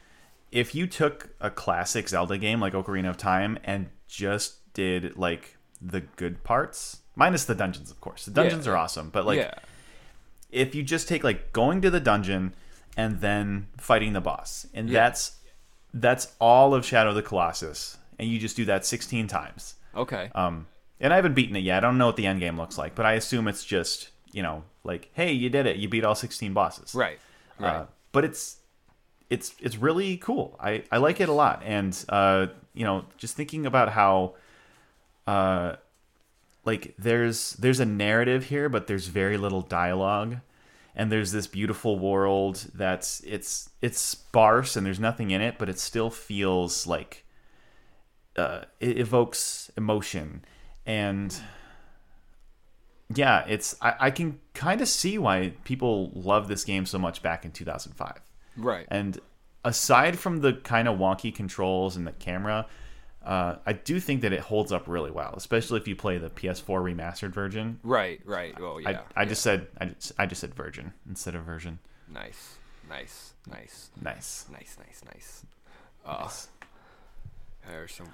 if 0.51 0.75
you 0.75 0.87
took 0.87 1.29
a 1.41 1.49
classic 1.49 2.07
Zelda 2.07 2.37
game 2.37 2.61
like 2.61 2.73
Ocarina 2.73 3.09
of 3.09 3.17
Time 3.17 3.57
and 3.63 3.89
just 4.07 4.59
did 4.75 5.17
like 5.17 5.57
the 5.81 6.01
good 6.01 6.43
parts, 6.43 6.99
minus 7.15 7.45
the 7.45 7.55
dungeons, 7.55 7.89
of 7.89 7.99
course. 8.01 8.25
The 8.25 8.31
dungeons 8.31 8.65
Yeah. 8.67 8.73
are 8.73 8.77
awesome, 8.77 9.09
but 9.09 9.25
like 9.25 9.39
yeah. 9.39 9.55
if 10.51 10.75
you 10.75 10.83
just 10.83 11.07
take 11.07 11.23
like 11.23 11.51
going 11.53 11.81
to 11.81 11.89
the 11.89 11.99
dungeon 11.99 12.53
and 12.95 13.21
then 13.21 13.67
fighting 13.77 14.13
the 14.13 14.21
boss, 14.21 14.67
and 14.73 14.89
Yeah. 14.89 15.01
that's 15.05 15.37
that's 15.93 16.33
all 16.39 16.73
of 16.75 16.85
Shadow 16.85 17.09
of 17.09 17.15
the 17.15 17.21
Colossus, 17.23 17.97
and 18.19 18.29
you 18.29 18.37
just 18.37 18.55
do 18.57 18.65
that 18.65 18.85
16 18.85 19.27
times. 19.27 19.75
Okay. 19.95 20.29
Um, 20.35 20.67
and 20.99 21.13
I 21.13 21.15
haven't 21.15 21.33
beaten 21.35 21.55
it 21.55 21.61
yet. 21.61 21.77
I 21.83 21.87
don't 21.87 21.97
know 21.97 22.07
what 22.07 22.17
the 22.17 22.25
end 22.27 22.39
game 22.41 22.57
looks 22.57 22.77
like, 22.77 22.95
but 22.95 23.05
I 23.05 23.13
assume 23.13 23.47
it's 23.47 23.63
just 23.65 24.09
you 24.31 24.43
know 24.43 24.63
like, 24.83 25.09
hey, 25.13 25.31
you 25.31 25.49
did 25.49 25.65
it. 25.65 25.77
You 25.77 25.87
beat 25.89 26.03
all 26.05 26.15
16 26.15 26.53
bosses. 26.53 26.93
right. 26.93 27.19
Right. 27.59 27.69
Uh, 27.75 27.85
but 28.11 28.23
it's 28.25 28.57
it's 29.29 29.55
it's 29.59 29.77
really 29.77 30.17
cool. 30.17 30.55
I 30.59 30.83
I 30.91 30.97
like 30.97 31.19
it 31.19 31.29
a 31.29 31.33
lot, 31.33 31.63
and 31.65 31.91
uh, 32.09 32.47
you 32.73 32.83
know, 32.85 33.05
just 33.17 33.35
thinking 33.35 33.65
about 33.65 33.89
how, 33.89 34.35
uh, 35.27 35.75
like 36.63 36.95
there's 36.97 37.53
there's 37.53 37.79
a 37.79 37.85
narrative 37.85 38.45
here, 38.45 38.69
but 38.69 38.87
there's 38.87 39.07
very 39.07 39.37
little 39.37 39.61
dialogue, 39.61 40.37
and 40.95 41.11
there's 41.11 41.31
this 41.31 41.47
beautiful 41.47 41.99
world 41.99 42.67
that's 42.73 43.21
it's 43.21 43.69
it's 43.81 43.99
sparse 43.99 44.75
and 44.75 44.85
there's 44.85 44.99
nothing 44.99 45.31
in 45.31 45.41
it, 45.41 45.55
but 45.57 45.69
it 45.69 45.79
still 45.79 46.09
feels 46.09 46.87
like 46.87 47.25
uh, 48.35 48.61
it 48.79 48.97
evokes 48.99 49.71
emotion 49.77 50.43
and 50.85 51.39
yeah, 53.13 53.45
it's 53.47 53.75
I, 53.81 53.95
I 53.99 54.11
can 54.11 54.39
kind 54.53 54.81
of 54.81 54.87
see 54.87 55.17
why 55.17 55.53
people 55.63 56.11
love 56.13 56.47
this 56.47 56.63
game 56.63 56.85
so 56.85 56.97
much 56.97 57.21
back 57.21 57.45
in 57.45 57.51
2005. 57.51 58.21
right. 58.57 58.85
And 58.89 59.19
aside 59.63 60.17
from 60.17 60.41
the 60.41 60.53
kind 60.53 60.87
of 60.87 60.97
wonky 60.97 61.33
controls 61.33 61.95
and 61.95 62.07
the 62.07 62.11
camera, 62.13 62.67
uh, 63.25 63.55
I 63.65 63.73
do 63.73 63.99
think 63.99 64.21
that 64.21 64.31
it 64.33 64.39
holds 64.39 64.71
up 64.71 64.87
really 64.87 65.11
well, 65.11 65.33
especially 65.35 65.79
if 65.79 65.87
you 65.87 65.95
play 65.95 66.17
the 66.17 66.29
PS4 66.29 66.63
remastered 66.93 67.31
version. 67.31 67.79
right. 67.83 68.21
Right. 68.25 68.55
Oh 68.59 68.77
yeah. 68.77 68.89
I, 69.15 69.21
I 69.21 69.23
yeah. 69.23 69.29
just 69.29 69.41
said 69.41 69.67
I 69.79 69.85
just, 69.85 70.11
I 70.19 70.25
just 70.25 70.41
said 70.41 70.53
version 70.53 70.93
instead 71.09 71.35
of 71.35 71.43
version. 71.43 71.79
nice. 72.11 72.55
Nice. 72.87 73.33
Nice. 73.49 73.89
Nice. 73.99 74.45
Nice. 74.51 74.77
Nice. 74.79 75.03
Nice. 75.05 75.43
Uh, 76.05 76.29
There's 77.67 77.93
some 77.93 78.09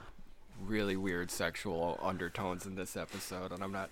really 0.65 0.95
weird 0.95 1.29
sexual 1.29 1.99
undertones 2.01 2.65
in 2.65 2.75
this 2.75 2.95
episode, 2.95 3.51
and 3.51 3.61
I'm 3.63 3.71
not. 3.73 3.89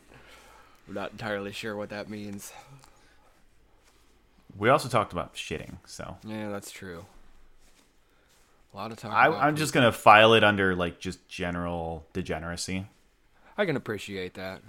I'm 0.88 0.94
not 0.96 1.12
entirely 1.12 1.52
sure 1.52 1.76
what 1.76 1.90
that 1.90 2.10
means. 2.10 2.52
We 4.58 4.70
also 4.70 4.90
talked 4.90 5.12
about 5.14 5.36
shitting, 5.36 5.78
so 5.86 6.18
Yeah, 6.24 6.50
that's 6.50 6.72
true. 6.72 7.06
A 8.74 8.78
lot 8.78 8.92
of 8.92 8.98
time. 8.98 9.12
I, 9.14 9.28
I'm 9.28 9.56
just 9.56 9.74
gonna 9.74 9.92
file 9.92 10.34
it 10.34 10.44
under 10.44 10.76
like 10.76 11.00
just 11.00 11.28
general 11.28 12.06
degeneracy. 12.14 12.86
I 13.58 13.66
can 13.66 13.76
appreciate 13.76 14.34
that. 14.36 14.62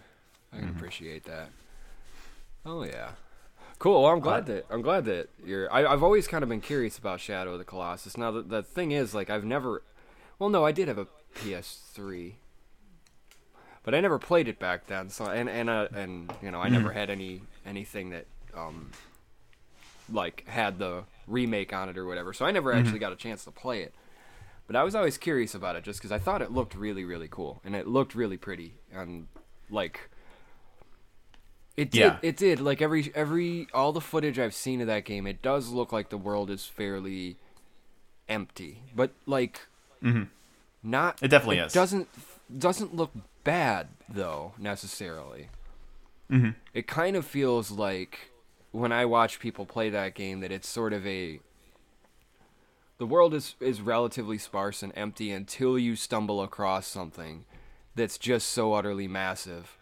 I 0.52 0.56
Mm-hmm. 0.56 0.66
can 0.66 0.70
appreciate 0.70 1.24
that. 1.24 1.50
Oh 2.64 2.82
yeah, 2.82 3.12
cool. 3.78 4.02
Well, 4.02 4.12
I'm 4.12 4.20
glad 4.20 4.46
that 4.46 4.66
I'm 4.70 4.82
glad 4.82 5.04
that 5.06 5.28
you're. 5.44 5.72
I, 5.72 5.84
I've 5.86 6.02
always 6.02 6.26
kind 6.28 6.42
of 6.42 6.48
been 6.48 6.60
curious 6.60 6.98
about 6.98 7.20
Shadow 7.20 7.52
of 7.54 7.58
the 7.58 7.64
Colossus. 7.64 8.16
Now 8.16 8.30
the 8.30 8.42
the 8.42 8.62
thing 8.62 8.92
is, 8.92 9.14
like, 9.14 9.30
I've 9.30 9.44
never. 9.44 9.82
Well, 10.38 10.50
no, 10.50 10.64
I 10.64 10.72
did 10.72 10.88
have 10.88 10.98
a 10.98 11.06
PS3, 11.34 12.36
but 13.82 13.94
I 13.94 14.00
never 14.00 14.18
played 14.18 14.48
it 14.48 14.58
back 14.58 14.86
then. 14.86 15.08
So 15.08 15.26
and 15.26 15.48
and 15.48 15.70
uh, 15.70 15.88
and 15.94 16.32
you 16.42 16.50
know, 16.50 16.60
I 16.60 16.68
Mm-hmm. 16.68 16.70
never 16.70 16.92
had 16.92 17.10
any 17.10 17.42
anything 17.66 18.10
that 18.10 18.26
um 18.56 18.94
like 20.12 20.46
had 20.48 20.78
the 20.78 21.04
remake 21.26 21.72
on 21.72 21.88
it 21.88 21.96
or 21.98 22.06
whatever. 22.06 22.32
So 22.32 22.44
I 22.44 22.50
never 22.50 22.70
Mm-hmm. 22.72 22.80
actually 22.86 22.98
got 22.98 23.12
a 23.12 23.16
chance 23.16 23.44
to 23.44 23.50
play 23.50 23.82
it. 23.82 23.94
But 24.66 24.76
I 24.76 24.84
was 24.84 24.94
always 24.94 25.18
curious 25.18 25.54
about 25.54 25.74
it 25.76 25.82
just 25.84 25.98
because 25.98 26.12
I 26.12 26.18
thought 26.18 26.42
it 26.42 26.52
looked 26.52 26.74
really, 26.76 27.04
really 27.04 27.26
cool 27.28 27.60
and 27.64 27.74
it 27.74 27.88
looked 27.88 28.14
really 28.14 28.36
pretty 28.36 28.74
and 28.92 29.26
like 29.68 30.08
it 31.76 31.90
did. 31.90 31.98
Yeah. 32.00 32.16
It 32.22 32.36
did. 32.36 32.60
Like 32.60 32.80
every 32.82 33.10
every 33.14 33.66
all 33.74 33.92
the 33.92 34.00
footage 34.00 34.38
I've 34.38 34.54
seen 34.54 34.80
of 34.80 34.86
that 34.86 35.04
game, 35.04 35.26
it 35.26 35.42
does 35.42 35.70
look 35.70 35.92
like 35.92 36.10
the 36.10 36.18
world 36.18 36.50
is 36.50 36.66
fairly 36.66 37.36
empty, 38.28 38.82
but 38.94 39.10
like 39.26 39.66
not. 40.02 41.16
Mm-hmm. 41.16 41.24
It 41.24 41.28
definitely 41.28 41.58
is. 41.58 41.72
Doesn't 41.72 42.08
doesn't 42.56 42.94
look 42.94 43.10
bad 43.44 43.88
though 44.08 44.52
necessarily. 44.58 45.48
Mm-hmm. 46.30 46.50
It 46.74 46.86
kind 46.86 47.16
of 47.16 47.24
feels 47.26 47.70
like 47.72 48.29
when 48.72 48.92
I 48.92 49.04
watch 49.04 49.40
people 49.40 49.66
play 49.66 49.90
that 49.90 50.14
game 50.14 50.40
that 50.40 50.52
it's 50.52 50.68
sort 50.68 50.92
of 50.92 51.06
a 51.06 51.40
the 52.98 53.06
world 53.06 53.34
is 53.34 53.54
is 53.60 53.80
relatively 53.80 54.38
sparse 54.38 54.82
and 54.82 54.92
empty 54.96 55.30
until 55.32 55.78
you 55.78 55.96
stumble 55.96 56.42
across 56.42 56.86
something 56.86 57.44
that's 57.94 58.18
just 58.18 58.48
so 58.50 58.74
utterly 58.74 59.08
massive 59.08 59.76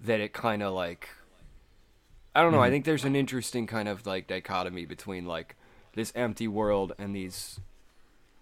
that 0.00 0.20
it 0.20 0.32
kind 0.32 0.62
of 0.62 0.72
like 0.72 1.08
I 2.34 2.42
don't 2.42 2.52
know, 2.52 2.60
I 2.60 2.68
think 2.68 2.84
there's 2.84 3.04
an 3.06 3.16
interesting 3.16 3.66
kind 3.66 3.88
of 3.88 4.06
like 4.06 4.26
dichotomy 4.26 4.84
between 4.84 5.24
like 5.24 5.56
this 5.94 6.12
empty 6.14 6.46
world 6.46 6.92
and 6.98 7.16
these 7.16 7.58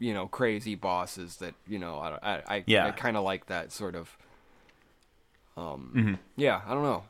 you 0.00 0.12
know 0.12 0.26
crazy 0.26 0.74
bosses 0.74 1.36
that 1.36 1.54
you 1.68 1.78
know 1.78 1.98
I 1.98 2.18
I 2.20 2.42
I, 2.56 2.64
Yeah. 2.66 2.86
I 2.86 2.90
kind 2.90 3.16
of 3.16 3.22
like 3.22 3.46
that 3.46 3.70
sort 3.70 3.94
of 3.94 4.16
um 5.56 5.92
Mm-hmm. 5.94 6.14
yeah, 6.36 6.62
I 6.66 6.74
don't 6.74 6.82
know. 6.82 7.04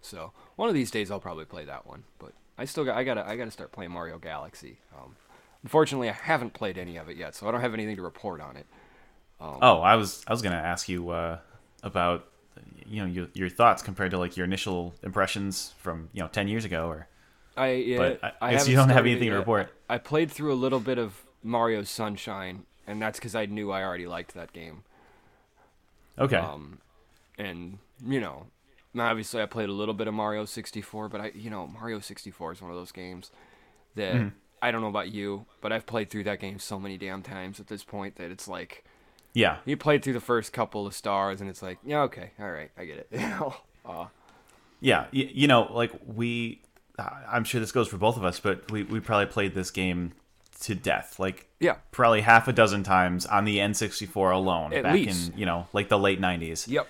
So 0.00 0.32
one 0.56 0.68
of 0.68 0.74
these 0.74 0.90
days 0.90 1.10
I'll 1.10 1.20
probably 1.20 1.44
play 1.44 1.64
that 1.64 1.86
one, 1.86 2.04
but 2.18 2.32
I 2.58 2.64
still 2.64 2.84
got 2.84 2.96
I 2.96 3.04
gotta 3.04 3.26
I 3.26 3.36
gotta 3.36 3.50
start 3.50 3.72
playing 3.72 3.92
Mario 3.92 4.18
Galaxy. 4.18 4.78
Um, 4.96 5.16
unfortunately, 5.62 6.08
I 6.08 6.12
haven't 6.12 6.52
played 6.54 6.78
any 6.78 6.96
of 6.96 7.08
it 7.08 7.16
yet, 7.16 7.34
so 7.34 7.46
I 7.48 7.50
don't 7.52 7.60
have 7.60 7.74
anything 7.74 7.96
to 7.96 8.02
report 8.02 8.40
on 8.40 8.56
it. 8.56 8.66
Oh, 9.40 9.80
I 9.80 9.96
was 9.96 10.24
I 10.26 10.32
was 10.32 10.42
gonna 10.42 10.56
ask 10.56 10.88
you 10.88 11.10
uh, 11.10 11.38
about 11.82 12.26
you 12.86 13.00
know 13.02 13.06
your, 13.06 13.28
your 13.34 13.48
thoughts 13.50 13.82
compared 13.82 14.10
to 14.12 14.18
like 14.18 14.36
your 14.36 14.44
initial 14.44 14.94
impressions 15.02 15.74
from 15.78 16.08
you 16.12 16.22
know 16.22 16.28
ten 16.28 16.48
years 16.48 16.64
ago 16.64 16.86
or 16.88 17.06
I 17.56 17.72
yeah, 17.72 17.98
But 17.98 18.20
I- 18.24 18.32
I 18.48 18.52
guess 18.52 18.68
you 18.68 18.76
don't 18.76 18.88
have 18.88 19.04
anything 19.06 19.28
to 19.30 19.36
report. 19.36 19.70
I 19.88 19.98
played 19.98 20.30
through 20.30 20.52
a 20.52 20.56
little 20.56 20.80
bit 20.80 20.98
of 20.98 21.22
Mario 21.42 21.82
Sunshine, 21.82 22.64
and 22.86 23.00
that's 23.00 23.18
because 23.18 23.34
I 23.34 23.44
knew 23.46 23.70
I 23.70 23.82
already 23.84 24.06
liked 24.06 24.34
that 24.34 24.52
game. 24.52 24.84
Okay. 26.18 26.36
Um, 26.36 26.78
and 27.38 27.78
you 28.06 28.20
know, 28.20 28.46
obviously 29.00 29.42
I 29.42 29.46
played 29.46 29.68
a 29.68 29.72
little 29.72 29.94
bit 29.94 30.08
of 30.08 30.14
Mario 30.14 30.44
64, 30.44 31.08
but 31.08 31.20
I, 31.20 31.32
you 31.34 31.50
know, 31.50 31.66
Mario 31.66 32.00
64 32.00 32.52
is 32.52 32.62
one 32.62 32.70
of 32.70 32.76
those 32.76 32.92
games 32.92 33.30
that 33.94 34.14
Mm-hmm. 34.14 34.28
I 34.62 34.70
don't 34.70 34.80
know 34.80 34.88
about 34.88 35.12
you, 35.12 35.46
but 35.60 35.72
I've 35.72 35.86
played 35.86 36.10
through 36.10 36.24
that 36.24 36.40
game 36.40 36.58
so 36.58 36.80
many 36.80 36.96
damn 36.96 37.22
times 37.22 37.60
at 37.60 37.66
this 37.66 37.84
point 37.84 38.16
that 38.16 38.30
it's 38.30 38.48
like 38.48 38.84
yeah. 39.34 39.58
you 39.64 39.76
played 39.76 40.02
through 40.02 40.14
the 40.14 40.20
first 40.20 40.52
couple 40.52 40.86
of 40.86 40.94
stars, 40.94 41.40
and 41.40 41.50
it's 41.50 41.62
like, 41.62 41.78
yeah, 41.84 42.02
okay, 42.02 42.30
all 42.40 42.50
right, 42.50 42.70
I 42.76 42.84
get 42.84 42.98
it. 42.98 43.08
You 43.20 43.28
know, 43.28 43.54
uh, 43.84 44.06
Yeah. 44.80 45.06
You, 45.10 45.28
you 45.32 45.46
know, 45.46 45.70
like 45.72 45.92
we, 46.06 46.62
I'm 46.98 47.44
sure 47.44 47.60
this 47.60 47.72
goes 47.72 47.86
for 47.86 47.98
both 47.98 48.16
of 48.16 48.24
us, 48.24 48.40
but 48.40 48.70
we, 48.72 48.82
we 48.82 48.98
probably 48.98 49.26
played 49.26 49.54
this 49.54 49.70
game 49.70 50.12
to 50.62 50.74
death. 50.74 51.18
Like 51.18 51.48
yeah, 51.60 51.76
probably 51.90 52.22
half 52.22 52.48
a 52.48 52.52
dozen 52.52 52.82
times 52.82 53.26
on 53.26 53.44
the 53.44 53.58
N64 53.58 54.32
alone 54.32 54.72
At 54.72 54.84
back 54.84 54.94
least. 54.94 55.32
in, 55.32 55.38
you 55.38 55.46
know, 55.46 55.68
like 55.72 55.88
the 55.88 55.98
late 55.98 56.20
90s. 56.20 56.66
yep, 56.66 56.88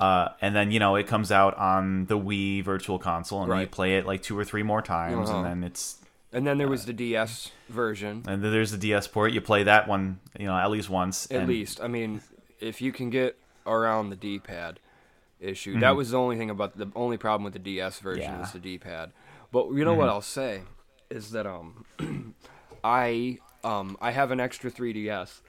Uh, 0.00 0.30
and 0.40 0.56
then, 0.56 0.70
you 0.70 0.78
know, 0.80 0.96
it 0.96 1.06
comes 1.06 1.30
out 1.30 1.54
on 1.58 2.06
the 2.06 2.18
Wii 2.18 2.64
Virtual 2.64 2.98
Console 2.98 3.42
and 3.42 3.60
you 3.60 3.66
play 3.66 3.98
it 3.98 4.06
like 4.06 4.22
two 4.22 4.36
or 4.38 4.44
three 4.44 4.62
more 4.62 4.80
times. 4.82 5.28
Uh-huh. 5.28 5.38
And 5.38 5.46
then 5.46 5.64
it's, 5.64 5.98
and 6.32 6.46
then 6.46 6.56
there 6.58 6.68
was 6.68 6.86
the 6.86 6.92
DS 6.94 7.50
version. 7.68 8.22
and 8.26 8.42
then 8.42 8.50
there's 8.50 8.70
the 8.70 8.78
DS 8.78 9.06
port. 9.08 9.32
You 9.32 9.40
play 9.42 9.62
that 9.64 9.86
one, 9.86 10.18
you 10.38 10.46
know, 10.46 10.56
at 10.56 10.70
least 10.70 10.88
once. 10.88 11.26
At 11.30 11.40
and- 11.40 11.48
least, 11.48 11.80
I 11.82 11.88
mean, 11.88 12.22
if 12.60 12.80
you 12.80 12.92
can 12.92 13.10
get 13.10 13.36
around 13.66 14.08
the 14.10 14.16
D-pad 14.16 14.80
issue, 15.38 15.72
Mm-hmm. 15.72 15.80
that 15.80 15.96
was 15.96 16.10
the 16.12 16.18
only 16.18 16.36
thing 16.38 16.48
about 16.50 16.78
the 16.78 16.90
only 16.96 17.16
problem 17.18 17.44
with 17.44 17.52
the 17.52 17.58
DS 17.58 17.98
version 18.00 18.22
Yeah. 18.22 18.40
was 18.40 18.52
the 18.52 18.58
D-pad. 18.58 19.12
But 19.52 19.70
you 19.72 19.84
know 19.84 19.94
what 19.94 20.08
I'll 20.08 20.22
say 20.22 20.62
is 21.10 21.32
that 21.32 21.46
um, 21.46 21.84
I 22.84 23.38
um 23.64 23.96
I 24.00 24.12
have 24.12 24.30
an 24.30 24.40
extra 24.40 24.70
3DS, 24.70 25.40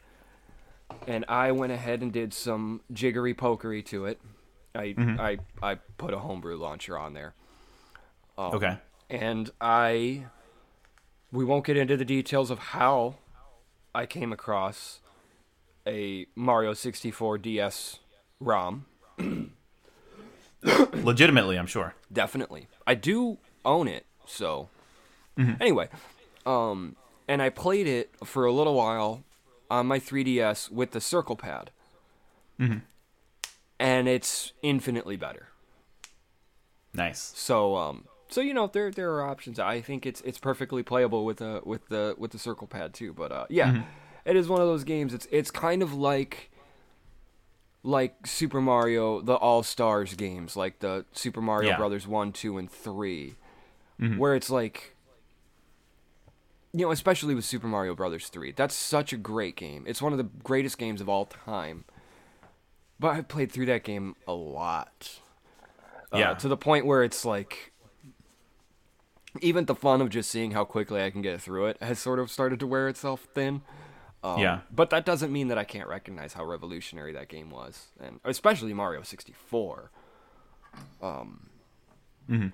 and 1.07 1.23
I 1.29 1.51
went 1.51 1.71
ahead 1.71 2.01
and 2.01 2.11
did 2.11 2.33
some 2.33 2.81
jiggery 2.91 3.33
pokery 3.33 3.85
to 3.85 4.05
it. 4.05 4.19
I 4.75 4.93
Mm-hmm. 4.93 5.19
I 5.19 5.37
I 5.61 5.75
put 5.97 6.13
a 6.13 6.19
homebrew 6.19 6.55
launcher 6.57 6.97
on 6.97 7.13
there. 7.13 7.33
Um, 8.37 8.53
Okay. 8.55 8.77
and 9.09 9.49
I 9.59 10.25
we 11.31 11.43
won't 11.45 11.65
get 11.65 11.77
into 11.77 11.95
the 11.97 12.05
details 12.05 12.49
of 12.51 12.59
how 12.59 13.15
I 13.95 14.05
came 14.05 14.31
across 14.33 14.99
a 15.87 16.25
Mario 16.35 16.73
64 16.73 17.37
DS 17.39 17.99
ROM. 18.39 18.85
Legitimately, 20.63 21.57
I'm 21.57 21.65
sure. 21.67 21.95
Definitely. 22.11 22.67
I 22.85 22.93
do 22.95 23.37
own 23.65 23.87
it, 23.87 24.05
so 24.25 24.69
anyway, 25.59 25.89
um 26.45 26.95
and 27.27 27.41
I 27.41 27.49
played 27.49 27.87
it 27.87 28.11
for 28.23 28.45
a 28.45 28.51
little 28.51 28.75
while 28.75 29.23
on 29.69 29.87
my 29.87 29.99
3DS 29.99 30.69
with 30.71 30.91
the 30.91 31.01
circle 31.01 31.35
pad. 31.35 31.71
And 33.81 34.07
it's 34.07 34.53
infinitely 34.61 35.15
better. 35.17 35.47
Nice. 36.93 37.31
So 37.35 37.75
um 37.77 38.05
so 38.29 38.41
you 38.41 38.53
know 38.53 38.67
there 38.67 38.91
there 38.91 39.11
are 39.13 39.27
options. 39.27 39.59
I 39.59 39.81
think 39.81 40.05
it's 40.05 40.21
it's 40.21 40.37
perfectly 40.37 40.83
playable 40.83 41.25
with 41.25 41.37
the 41.37 41.61
with 41.65 41.87
the 41.89 42.15
with 42.17 42.31
the 42.31 42.39
circle 42.39 42.67
pad 42.67 42.93
too. 42.93 43.13
But 43.13 43.31
uh 43.31 43.45
yeah, 43.49 43.83
it 44.25 44.35
is 44.35 44.47
one 44.47 44.61
of 44.61 44.67
those 44.67 44.83
games. 44.83 45.13
It's 45.13 45.27
it's 45.31 45.51
kind 45.51 45.81
of 45.81 45.93
like 45.93 46.49
like 47.83 48.27
Super 48.27 48.61
Mario 48.61 49.21
the 49.21 49.33
All 49.35 49.63
Stars 49.63 50.13
games, 50.13 50.55
like 50.55 50.79
the 50.79 51.05
Super 51.13 51.41
Mario 51.41 51.69
Yeah. 51.71 51.77
Brothers 51.77 52.07
1, 52.07 52.31
2 52.31 52.57
and 52.59 52.69
3. 52.71 53.35
Where 54.17 54.35
it's 54.35 54.49
like 54.49 54.95
you 56.73 56.85
know, 56.85 56.91
especially 56.91 57.35
with 57.35 57.43
Super 57.43 57.67
Mario 57.67 57.93
Brothers 57.95 58.29
3. 58.29 58.53
That's 58.53 58.73
such 58.75 59.11
a 59.11 59.17
great 59.17 59.55
game. 59.57 59.83
It's 59.87 60.01
one 60.01 60.13
of 60.13 60.17
the 60.17 60.29
greatest 60.43 60.77
games 60.77 61.01
of 61.01 61.09
all 61.09 61.25
time. 61.25 61.83
But 63.01 63.15
I've 63.15 63.27
played 63.27 63.51
through 63.51 63.65
that 63.65 63.83
game 63.83 64.15
a 64.27 64.33
lot. 64.33 65.19
Uh, 66.13 66.17
Yeah. 66.19 66.33
To 66.35 66.47
the 66.47 66.55
point 66.55 66.85
where 66.85 67.01
it's 67.03 67.25
like, 67.25 67.73
even 69.41 69.65
the 69.65 69.73
fun 69.73 70.01
of 70.01 70.09
just 70.09 70.29
seeing 70.29 70.51
how 70.51 70.63
quickly 70.65 71.01
I 71.03 71.09
can 71.09 71.23
get 71.23 71.41
through 71.41 71.65
it 71.65 71.81
has 71.81 71.97
sort 71.97 72.19
of 72.19 72.29
started 72.29 72.59
to 72.59 72.67
wear 72.67 72.87
itself 72.87 73.27
thin. 73.33 73.63
Um, 74.23 74.37
Yeah. 74.39 74.59
But 74.71 74.91
that 74.91 75.03
doesn't 75.03 75.31
mean 75.31 75.47
that 75.47 75.57
I 75.57 75.63
can't 75.63 75.89
recognize 75.89 76.33
how 76.33 76.45
revolutionary 76.45 77.11
that 77.13 77.27
game 77.27 77.49
was, 77.49 77.87
and 77.99 78.19
especially 78.23 78.71
Mario 78.73 79.01
64. 79.01 79.89
Um. 81.01 81.49
Mm-hmm. 82.29 82.47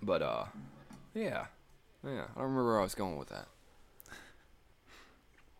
But 0.00 0.22
uh, 0.22 0.44
yeah, 1.12 1.46
yeah. 2.04 2.26
I 2.36 2.38
don't 2.38 2.44
remember 2.44 2.66
where 2.66 2.78
I 2.78 2.82
was 2.82 2.94
going 2.94 3.18
with 3.18 3.30
that. 3.30 3.48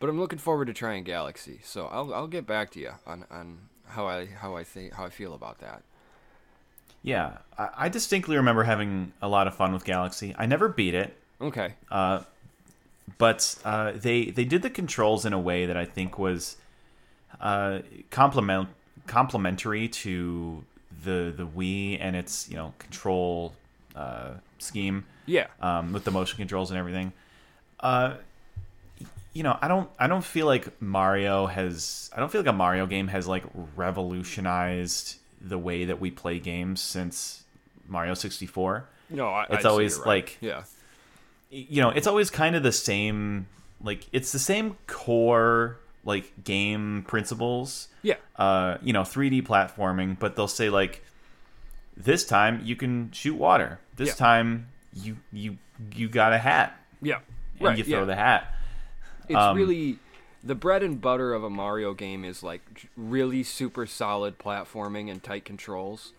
But 0.04 0.10
I'm 0.10 0.20
looking 0.20 0.38
forward 0.38 0.66
to 0.66 0.74
trying 0.74 1.02
Galaxy, 1.02 1.60
so 1.64 1.86
I'll 1.86 2.12
I'll 2.12 2.26
get 2.26 2.46
back 2.46 2.70
to 2.72 2.78
you 2.78 2.90
on 3.06 3.24
on 3.30 3.56
how 3.86 4.06
I 4.06 4.26
how 4.26 4.54
I 4.54 4.62
think 4.62 4.92
how 4.92 5.06
I 5.06 5.08
feel 5.08 5.32
about 5.32 5.60
that. 5.60 5.82
Yeah. 7.00 7.38
I, 7.56 7.68
I 7.74 7.88
distinctly 7.88 8.36
remember 8.36 8.64
having 8.64 9.14
a 9.22 9.28
lot 9.28 9.46
of 9.46 9.54
fun 9.54 9.72
with 9.72 9.86
Galaxy. 9.86 10.34
I 10.36 10.44
never 10.44 10.68
beat 10.68 10.92
it. 10.94 11.16
Okay. 11.40 11.72
Uh, 11.90 12.24
but 13.16 13.56
uh, 13.64 13.92
they 13.92 14.26
they 14.26 14.44
did 14.44 14.60
the 14.60 14.68
controls 14.68 15.24
in 15.24 15.32
a 15.32 15.40
way 15.40 15.64
that 15.64 15.76
I 15.78 15.86
think 15.86 16.18
was 16.18 16.58
uh, 17.40 17.78
complement 18.10 18.68
complementary 19.06 19.88
to 19.88 20.64
the 21.02 21.32
the 21.34 21.46
Wii 21.46 21.96
and 21.98 22.14
its 22.14 22.46
you 22.50 22.56
know 22.56 22.74
control 22.78 23.54
uh, 23.96 24.32
scheme 24.58 25.06
Yeah. 25.24 25.46
um, 25.62 25.94
with 25.94 26.04
the 26.04 26.10
motion 26.10 26.36
controls 26.36 26.70
and 26.70 26.78
everything. 26.78 27.14
Uh, 27.80 28.16
you 29.34 29.42
know, 29.42 29.58
I 29.60 29.68
don't 29.68 29.90
I 29.98 30.06
don't 30.06 30.24
feel 30.24 30.46
like 30.46 30.80
Mario 30.80 31.46
has 31.46 32.10
I 32.16 32.20
don't 32.20 32.30
feel 32.32 32.40
like 32.40 32.48
a 32.48 32.52
Mario 32.52 32.86
game 32.86 33.08
has 33.08 33.26
like 33.26 33.44
revolutionized 33.76 35.16
the 35.40 35.58
way 35.58 35.84
that 35.84 36.00
we 36.00 36.10
play 36.10 36.38
games 36.38 36.80
since 36.80 37.42
Mario 37.86 38.14
64 38.14 38.88
No, 39.10 39.28
I, 39.28 39.42
It's 39.50 39.64
I'd 39.64 39.66
always, 39.68 39.98
right. 39.98 40.06
like- 40.06 40.38
yeah. 40.40 40.62
you 41.50 41.82
know, 41.82 41.90
it's 41.90 42.06
always 42.06 42.30
kind 42.30 42.56
of 42.56 42.62
the 42.62 42.72
same. 42.72 43.46
Like 43.82 44.06
it's 44.12 44.32
the 44.32 44.38
same 44.38 44.76
core 44.86 45.78
like 46.04 46.32
game 46.44 47.04
principles. 47.06 47.88
Yeah. 48.02 48.14
Uh, 48.36 48.78
you 48.82 48.92
know, 48.92 49.02
3D 49.02 49.42
platforming, 49.46 50.18
but 50.18 50.36
they'll 50.36 50.48
say 50.48 50.70
like, 50.70 51.02
this 51.96 52.24
time 52.24 52.60
you 52.64 52.76
can 52.76 53.10
shoot 53.12 53.34
water. 53.36 53.78
This 53.96 54.08
Yeah. 54.10 54.14
time 54.14 54.68
you 54.94 55.16
you 55.32 55.58
you 55.94 56.08
got 56.08 56.32
a 56.32 56.38
hat 56.38 56.76
Yeah. 57.02 57.18
and 57.58 57.68
right. 57.68 57.78
you 57.78 57.84
throw 57.84 58.00
yeah. 58.00 58.04
the 58.06 58.16
hat. 58.16 58.53
It's 59.28 59.36
um, 59.38 59.56
really 59.56 59.98
the 60.42 60.54
bread 60.54 60.82
and 60.82 61.00
butter 61.00 61.32
of 61.32 61.42
a 61.42 61.50
Mario 61.50 61.94
game 61.94 62.24
is 62.24 62.42
like 62.42 62.88
really 62.96 63.42
super 63.42 63.86
solid 63.86 64.38
platforming 64.38 65.10
and 65.10 65.22
tight 65.22 65.44
controls, 65.44 66.12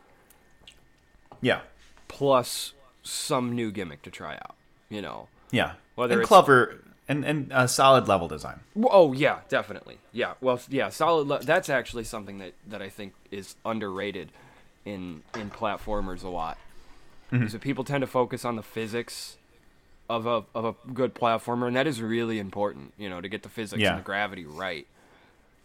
Yeah, 1.41 1.62
plus 2.08 2.74
some 3.04 3.54
new 3.54 3.72
gimmick 3.72 4.02
to 4.04 4.10
try 4.12 4.34
out. 4.36 4.56
You 4.89 5.02
know. 5.02 5.28
yeah. 5.52 5.74
Whether 5.96 6.20
and 6.20 6.28
clever 6.28 6.82
and 7.08 7.24
and 7.24 7.52
uh, 7.54 7.68
solid 7.68 8.08
level 8.08 8.28
design. 8.28 8.60
Oh 8.84 9.13
yeah, 9.13 9.39
definitely. 9.48 10.00
Yeah. 10.12 10.34
Well, 10.41 10.60
yeah. 10.70 10.89
Solid. 10.89 11.28
Le- 11.28 11.39
that's 11.44 11.70
actually 11.70 12.04
something 12.04 12.39
that 12.39 12.54
that 12.68 12.82
I 12.82 12.89
think 12.89 13.13
is 13.32 13.56
underrated 13.65 14.32
in 14.84 15.24
in 15.36 15.52
platformers 15.52 16.24
a 16.24 16.30
lot. 16.30 16.58
Mm-hmm. 17.32 17.48
That 17.48 17.62
people 17.62 17.84
tend 17.84 18.02
to 18.02 18.08
focus 18.08 18.44
on 18.44 18.56
the 18.56 18.63
physics 18.63 19.38
of 20.10 20.26
a 20.26 20.44
of 20.54 20.65
a 20.65 20.76
good 20.94 21.15
platformer, 21.15 21.68
and 21.68 21.76
that 21.76 21.88
is 21.88 22.02
really 22.02 22.39
important. 22.39 22.94
You 22.98 23.10
know, 23.10 23.22
to 23.22 23.28
get 23.30 23.44
the 23.44 23.50
physics 23.50 23.82
Yeah. 23.82 23.91
and 23.91 24.00
the 24.00 24.04
gravity 24.04 24.46
right. 24.46 24.88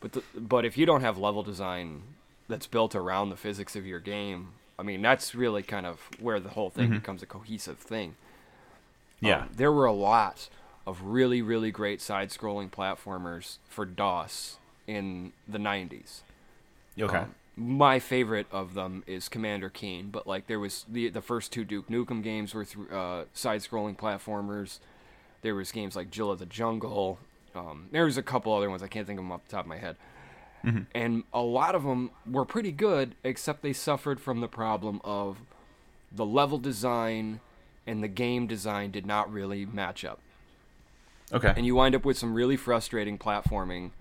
But 0.01 0.13
the, 0.13 0.23
but 0.37 0.65
if 0.65 0.79
you 0.79 0.87
don't 0.87 1.03
have 1.03 1.19
level 1.19 1.43
design 1.43 2.03
that's 2.49 2.67
built 2.67 2.95
around 2.95 3.29
the 3.31 3.37
physics 3.37 3.77
of 3.77 3.87
your 3.87 4.01
game, 4.01 4.53
I 4.79 4.83
mean, 4.83 5.03
that's 5.03 5.35
really 5.35 5.63
kind 5.63 5.85
of 5.87 6.01
where 6.19 6.41
the 6.41 6.49
whole 6.51 6.71
thing 6.71 6.91
becomes 6.91 7.23
a 7.23 7.27
cohesive 7.27 7.79
thing. 7.79 8.11
Mm-hmm. 9.17 9.27
Yeah, 9.27 9.43
Um, 9.43 9.49
there 9.55 9.71
were 9.71 9.85
a 9.85 9.93
lot 9.93 10.49
of 10.87 11.03
really, 11.03 11.43
really 11.43 11.71
great 11.71 12.01
side 12.01 12.31
scrolling 12.31 12.71
platformers 12.71 13.59
for 13.69 13.85
DOS 13.85 14.57
in 14.87 15.33
the 15.47 15.59
90s. 15.59 16.23
okay. 16.99 17.19
Um, 17.19 17.35
my 17.57 17.99
favorite 17.99 18.47
of 18.51 18.75
them 18.75 19.03
is 19.07 19.29
Commander 19.29 19.69
Keen, 19.69 20.11
but 20.11 20.27
like 20.27 20.47
there 20.47 20.61
was 20.61 20.87
the 20.89 21.09
the 21.11 21.23
first 21.23 21.53
two 21.53 21.65
Duke 21.65 21.89
Nukem 21.89 22.23
games 22.23 22.55
were 22.55 22.67
uh, 22.93 23.25
side 23.35 23.61
scrolling 23.61 23.97
platformers. 23.97 24.79
There 25.43 25.55
was 25.55 25.73
games 25.73 25.97
like 25.97 26.11
Jill 26.11 26.31
of 26.31 26.39
the 26.39 26.47
Jungle. 26.47 27.19
Um, 27.55 27.89
there 27.91 28.05
was 28.05 28.17
a 28.17 28.23
couple 28.23 28.53
other 28.55 28.71
ones 28.71 28.83
I 28.83 28.89
can't 28.89 29.07
think 29.07 29.19
of 29.19 29.25
them 29.25 29.33
off 29.33 29.45
the 29.45 29.51
top 29.53 29.65
of 29.65 29.69
my 29.69 29.79
head. 29.79 29.97
And 30.95 31.25
a 31.33 31.41
lot 31.41 31.75
of 31.75 31.85
them 31.85 32.11
were 32.31 32.45
pretty 32.45 32.71
good, 32.71 33.15
except 33.25 33.63
they 33.63 33.73
suffered 33.73 34.21
from 34.21 34.41
the 34.41 34.49
problem 34.49 35.01
of 35.03 35.39
the 36.13 36.27
level 36.27 36.59
design 36.59 37.41
and 37.87 38.03
the 38.03 38.09
game 38.09 38.47
design 38.47 38.91
did 38.91 39.07
not 39.07 39.33
really 39.33 39.65
match 39.65 40.05
up. 40.05 40.21
okay. 41.33 41.55
And 41.57 41.65
you 41.65 41.75
wind 41.77 41.95
up 41.95 42.05
with 42.05 42.19
some 42.19 42.35
really 42.35 42.57
frustrating 42.57 43.17
platforming 43.19 43.93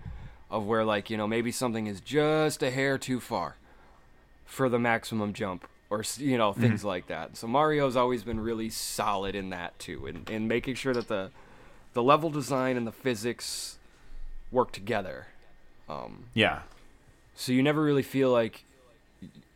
of 0.50 0.66
where 0.66 0.84
like, 0.84 1.10
you 1.10 1.16
know, 1.16 1.26
maybe 1.28 1.52
something 1.52 1.86
is 1.86 2.00
just 2.00 2.62
a 2.62 2.70
hair 2.70 2.98
too 2.98 3.20
far 3.20 3.56
for 4.44 4.68
the 4.68 4.78
maximum 4.78 5.32
jump 5.32 5.66
or 5.88 6.02
you 6.18 6.36
know 6.38 6.52
things 6.52 6.84
like 6.84 7.06
that. 7.08 7.36
So 7.36 7.46
Mario's 7.46 7.96
always 7.96 8.22
been 8.24 8.40
really 8.40 8.68
solid 8.70 9.34
in 9.34 9.50
that 9.50 9.78
too, 9.78 10.06
and 10.06 10.28
in, 10.28 10.34
in 10.34 10.48
making 10.48 10.74
sure 10.74 10.92
that 10.94 11.08
the 11.08 11.30
the 11.94 12.02
level 12.02 12.30
design 12.30 12.76
and 12.76 12.86
the 12.86 12.92
physics 12.92 13.76
work 14.52 14.72
together. 14.72 15.26
Um, 15.88 16.24
Yeah. 16.34 16.60
so 17.34 17.50
you 17.52 17.62
never 17.62 17.82
really 17.82 18.02
feel 18.04 18.30
like 18.30 18.64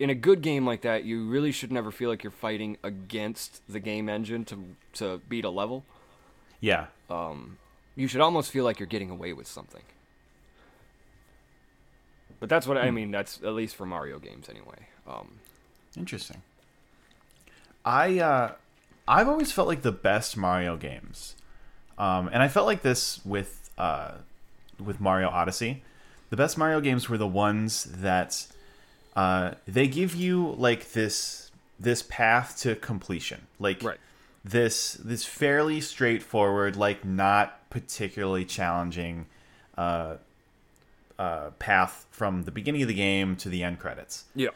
in 0.01 0.11
a 0.11 0.15
good 0.15 0.43
game 0.43 0.67
like 0.67 0.83
that, 0.83 1.05
you 1.05 1.25
really 1.29 1.53
should 1.53 1.71
never 1.71 1.91
feel 1.93 2.11
like 2.11 2.25
you're 2.25 2.33
fighting 2.33 2.77
against 2.83 3.63
the 3.69 3.79
game 3.81 4.09
engine 4.09 4.45
to 4.47 4.57
to 4.95 5.21
beat 5.29 5.45
a 5.45 5.51
level. 5.51 5.85
Yeah. 6.61 6.87
You 7.97 8.09
should 8.09 8.21
almost 8.21 8.51
feel 8.51 8.65
like 8.65 8.81
you're 8.81 8.89
getting 8.89 9.11
away 9.11 9.33
with 9.33 9.47
something. 9.47 9.83
But 12.41 12.49
that's 12.49 12.67
what 12.67 12.77
I 12.77 12.91
mean. 12.91 13.11
That's 13.11 13.39
at 13.43 13.55
least 13.55 13.77
for 13.77 13.87
Mario 13.87 14.19
games, 14.19 14.49
anyway. 14.49 14.87
Um, 15.07 15.29
Interesting. 15.97 16.43
I 17.85 18.19
uh, 18.19 18.53
I've 19.07 19.29
always 19.29 19.53
felt 19.53 19.69
like 19.69 19.83
the 19.83 19.93
best 19.93 20.37
Mario 20.37 20.77
games, 20.77 21.37
um, 21.99 22.29
and 22.33 22.43
I 22.43 22.49
felt 22.49 22.67
like 22.67 22.83
this 22.83 23.25
with 23.25 23.71
uh, 23.79 24.13
with 24.83 25.01
Mario 25.01 25.29
Odyssey. 25.29 25.83
The 26.31 26.37
best 26.37 26.57
Mario 26.59 26.81
games 26.81 27.09
were 27.09 27.19
the 27.19 27.27
ones 27.27 27.85
that 27.85 28.47
uh, 29.15 29.53
they 29.69 29.87
give 29.87 30.15
you 30.15 30.55
like 30.59 30.93
this 30.93 31.51
this 31.79 32.03
path 32.03 32.59
to 32.61 32.75
completion, 32.77 33.47
like 33.59 33.83
Right. 33.83 33.99
this 34.45 34.95
this 34.95 35.25
fairly 35.27 35.81
straightforward, 35.81 36.77
like 36.77 37.05
not 37.05 37.69
particularly 37.71 38.45
challenging 38.45 39.27
uh, 41.19 41.51
path 41.59 42.07
from 42.11 42.43
the 42.43 42.51
beginning 42.51 42.83
of 42.83 42.89
the 42.89 42.95
game 42.95 43.37
to 43.37 43.49
the 43.49 43.63
end 43.63 43.79
credits 43.79 44.25
yeah. 44.35 44.49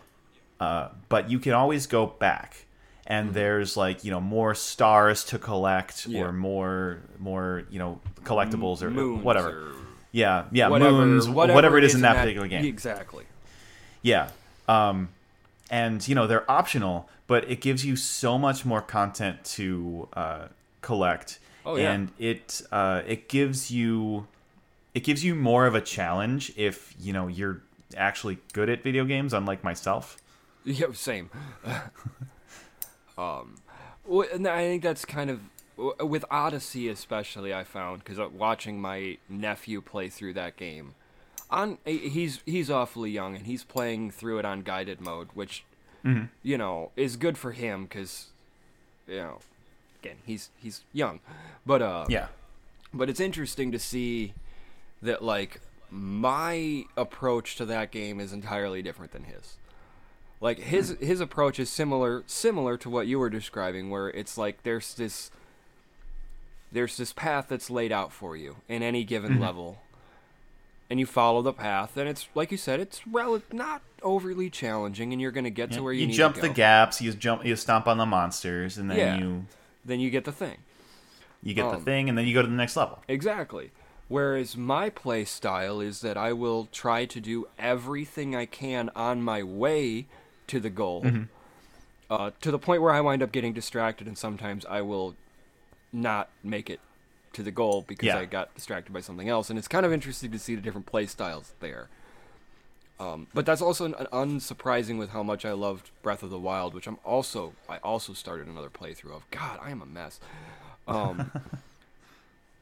uh, 0.61 0.88
but 1.09 1.31
you 1.31 1.38
can 1.38 1.53
always 1.53 1.87
go 1.87 2.07
back 2.07 2.64
and 3.07 3.33
there's 3.33 3.77
like 3.77 4.05
you 4.05 4.11
know 4.11 4.21
more 4.21 4.55
stars 4.55 5.25
to 5.25 5.38
collect 5.38 6.07
Yeah. 6.07 6.23
or 6.23 6.33
more 6.33 6.99
more 7.18 7.64
you 7.71 7.79
know 7.79 8.01
collectibles 8.25 8.83
or 8.83 8.90
whatever 9.16 9.49
or 9.49 9.73
yeah 10.12 10.44
yeah 10.53 10.68
whatever, 10.68 10.92
moons 10.92 11.29
whatever, 11.29 11.79
it 11.79 11.85
is 11.85 11.94
in 11.94 12.01
that, 12.03 12.16
particular 12.16 12.49
game 12.49 12.64
Exactly. 12.64 13.25
yeah 14.03 14.31
um 14.68 15.09
and 15.71 16.07
you 16.09 16.14
know 16.14 16.27
they're 16.27 16.51
optional 16.51 17.09
but 17.27 17.49
it 17.51 17.61
gives 17.61 17.85
you 17.85 17.94
so 17.94 18.38
much 18.38 18.64
more 18.64 18.81
content 18.81 19.44
to 19.44 20.09
uh, 20.14 20.49
collect 20.81 21.38
Oh, 21.66 21.77
yeah. 21.77 21.92
and 21.92 22.11
it 22.18 22.62
uh, 22.73 23.03
it 23.07 23.29
gives 23.29 23.71
you 23.71 24.27
it 24.98 25.04
gives 25.04 25.24
you 25.24 25.37
more 25.37 25.66
of 25.66 25.76
a 25.76 25.80
challenge 25.80 26.52
if 26.56 26.92
you 26.98 27.12
know 27.12 27.28
you're 27.28 27.62
actually 27.96 28.37
good 28.52 28.68
at 28.68 28.82
video 28.82 29.04
games 29.04 29.32
unlike 29.32 29.62
myself 29.62 30.16
Yeah, 30.64 30.92
same. 30.92 31.30
um, 33.16 33.54
well, 34.04 34.26
and 34.30 34.46
I 34.46 34.62
think 34.64 34.82
that's 34.82 35.06
kind 35.06 35.30
of 35.30 35.40
with 36.00 36.26
Odyssey, 36.30 36.88
especially. 36.90 37.54
I 37.54 37.64
found 37.64 38.04
because 38.04 38.18
watching 38.32 38.78
my 38.78 39.16
nephew 39.30 39.80
play 39.80 40.11
through 40.11 40.34
that 40.34 40.56
game, 40.56 40.94
on 41.48 41.78
he's 41.87 42.40
he's 42.44 42.70
awfully 42.70 43.11
young 43.11 43.34
and 43.34 43.46
he's 43.46 43.64
playing 43.64 44.11
through 44.11 44.40
it 44.40 44.44
on 44.44 44.61
guided 44.61 45.00
mode, 45.00 45.28
which 45.32 45.64
you 46.42 46.58
know 46.58 46.90
is 46.96 47.16
good 47.16 47.38
for 47.38 47.52
him 47.52 47.84
because 47.84 48.26
you 49.06 49.16
know 49.16 49.38
again 50.02 50.16
he's 50.26 50.50
he's 50.61 50.82
young, 50.92 51.20
but 51.64 51.80
uh 51.80 52.04
yeah 52.11 52.26
but 52.92 53.08
it's 53.08 53.20
interesting 53.20 53.72
to 53.72 53.78
see 53.78 54.34
that 55.02 55.22
like 55.22 55.61
my 55.90 56.84
approach 56.96 57.56
to 57.56 57.64
that 57.66 57.90
game 57.90 58.20
is 58.20 58.32
entirely 58.32 58.82
different 58.82 59.12
than 59.12 59.24
his 59.24 59.56
like 60.40 60.58
his 60.58 60.96
his 61.00 61.20
approach 61.20 61.58
is 61.58 61.70
similar 61.70 62.22
similar 62.26 62.76
to 62.76 62.90
what 62.90 63.06
you 63.06 63.18
were 63.18 63.30
describing 63.30 63.88
where 63.90 64.08
it's 64.11 64.37
like 64.37 64.62
there's 64.64 64.94
this 64.94 65.30
there's 66.72 66.96
this 66.96 67.12
path 67.12 67.46
that's 67.48 67.70
laid 67.70 67.90
out 67.92 68.12
for 68.12 68.37
you 68.37 68.56
in 68.68 68.82
any 68.82 69.02
given 69.04 69.40
level 69.40 69.78
and 70.90 71.00
you 71.00 71.06
follow 71.06 71.40
the 71.42 71.52
path 71.52 71.96
and 71.96 72.08
it's 72.08 72.28
like 72.34 72.50
you 72.50 72.58
said 72.58 72.78
it's 72.80 73.06
rel- 73.06 73.42
not 73.52 73.80
overly 74.02 74.50
challenging 74.50 75.12
and 75.12 75.20
you're 75.22 75.30
going 75.32 75.44
to 75.44 75.50
get 75.50 75.72
to 75.72 75.82
where 75.82 75.92
you, 75.92 76.02
you 76.02 76.06
need 76.08 76.12
jump 76.14 76.34
to 76.34 76.40
do. 76.40 76.46
You 76.46 76.48
jump 76.48 76.54
the 76.54 76.61
gaps 76.61 77.00
you 77.00 77.12
jump 77.12 77.44
you 77.46 77.56
stomp 77.56 77.88
on 77.88 77.96
the 77.98 78.06
monsters 78.06 78.76
and 78.78 78.90
then 78.90 78.98
Yeah. 78.98 79.16
you 79.18 79.46
then 79.84 80.00
you 80.00 80.11
get 80.11 80.24
the 80.24 80.32
thing 80.32 80.58
you 81.42 81.54
get 81.54 81.70
the 81.70 81.76
Um, 81.78 81.84
thing 81.84 82.08
and 82.11 82.18
then 82.18 82.26
you 82.26 82.34
go 82.34 82.42
to 82.42 82.48
the 82.48 82.54
next 82.54 82.76
level 82.76 83.02
Exactly. 83.08 83.70
Whereas 84.09 84.57
my 84.57 84.88
play 84.88 85.25
style 85.25 85.81
is 85.81 86.01
that 86.01 86.16
I 86.16 86.33
will 86.33 86.68
try 86.73 87.05
to 87.05 87.21
do 87.21 87.47
everything 87.59 88.35
I 88.35 88.47
can 88.47 88.90
on 88.97 89.23
my 89.23 89.42
way 89.42 90.07
to 90.47 90.59
the 90.61 90.71
goal, 90.71 91.07
uh, 92.09 92.31
to 92.40 92.51
the 92.51 92.59
point 92.59 92.81
where 92.81 92.92
I 92.92 93.01
wind 93.03 93.23
up 93.23 93.33
getting 93.33 93.53
distracted, 93.53 94.07
and 94.07 94.16
sometimes 94.16 94.64
I 94.64 94.81
will 94.81 95.14
not 95.92 96.31
make 96.42 96.71
it 96.71 96.81
to 97.35 97.42
the 97.42 97.51
goal 97.51 97.85
because 97.87 98.07
Yeah. 98.07 98.18
I 98.18 98.25
got 98.25 98.55
distracted 98.55 98.92
by 98.92 99.01
something 99.01 99.29
else. 99.29 99.51
And 99.51 99.59
it's 99.59 99.68
kind 99.68 99.85
of 99.85 99.92
interesting 99.92 100.31
to 100.33 100.38
see 100.38 100.55
the 100.55 100.62
different 100.62 100.87
play 100.87 101.05
styles 101.07 101.53
there. 101.61 101.88
Um, 102.99 103.27
but 103.35 103.47
that's 103.47 103.61
also 103.62 103.85
an, 103.85 103.94
an 103.94 104.07
unsurprising 104.07 104.99
with 104.99 105.11
how 105.11 105.23
much 105.23 105.44
I 105.44 105.53
loved 105.53 105.90
Breath 106.03 106.23
of 106.23 106.31
the 106.31 106.38
Wild, 106.38 106.75
which 106.75 106.87
I'm 106.88 106.99
also 107.05 107.53
I 107.68 107.77
also 107.79 108.12
started 108.12 108.49
another 108.49 108.71
playthrough 108.71 109.14
of. 109.14 109.31
God, 109.31 109.59
I 109.62 109.71
am 109.71 109.83
a 109.83 109.87
mess. 109.87 110.18
Um, 110.88 111.31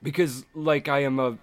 because 0.02 0.44
like 0.54 0.88
I 0.88 1.00
am 1.00 1.18
a 1.18 1.38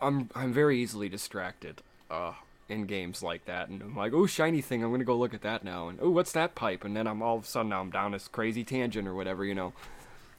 I'm 0.00 0.30
I'm 0.34 0.52
very 0.52 0.80
easily 0.80 1.08
distracted 1.08 1.82
uh 2.10 2.34
in 2.68 2.84
games 2.84 3.22
like 3.22 3.46
that. 3.46 3.68
And 3.68 3.80
I'm 3.82 3.96
like 3.96 4.12
oh 4.12 4.26
shiny 4.26 4.60
thing 4.60 4.82
I'm 4.82 4.90
gonna 4.90 5.04
go 5.04 5.16
look 5.16 5.34
at 5.34 5.42
that 5.42 5.64
now. 5.64 5.88
And 5.88 5.98
oh 6.00 6.10
what's 6.10 6.32
that 6.32 6.54
pipe? 6.54 6.84
And 6.84 6.96
then 6.96 7.06
I'm 7.06 7.22
all 7.22 7.36
of 7.36 7.44
a 7.44 7.46
sudden 7.46 7.70
now 7.70 7.80
I'm 7.80 7.90
down 7.90 8.12
this 8.12 8.28
crazy 8.28 8.64
tangent 8.64 9.08
or 9.08 9.14
whatever 9.14 9.44
you 9.44 9.54
know? 9.54 9.72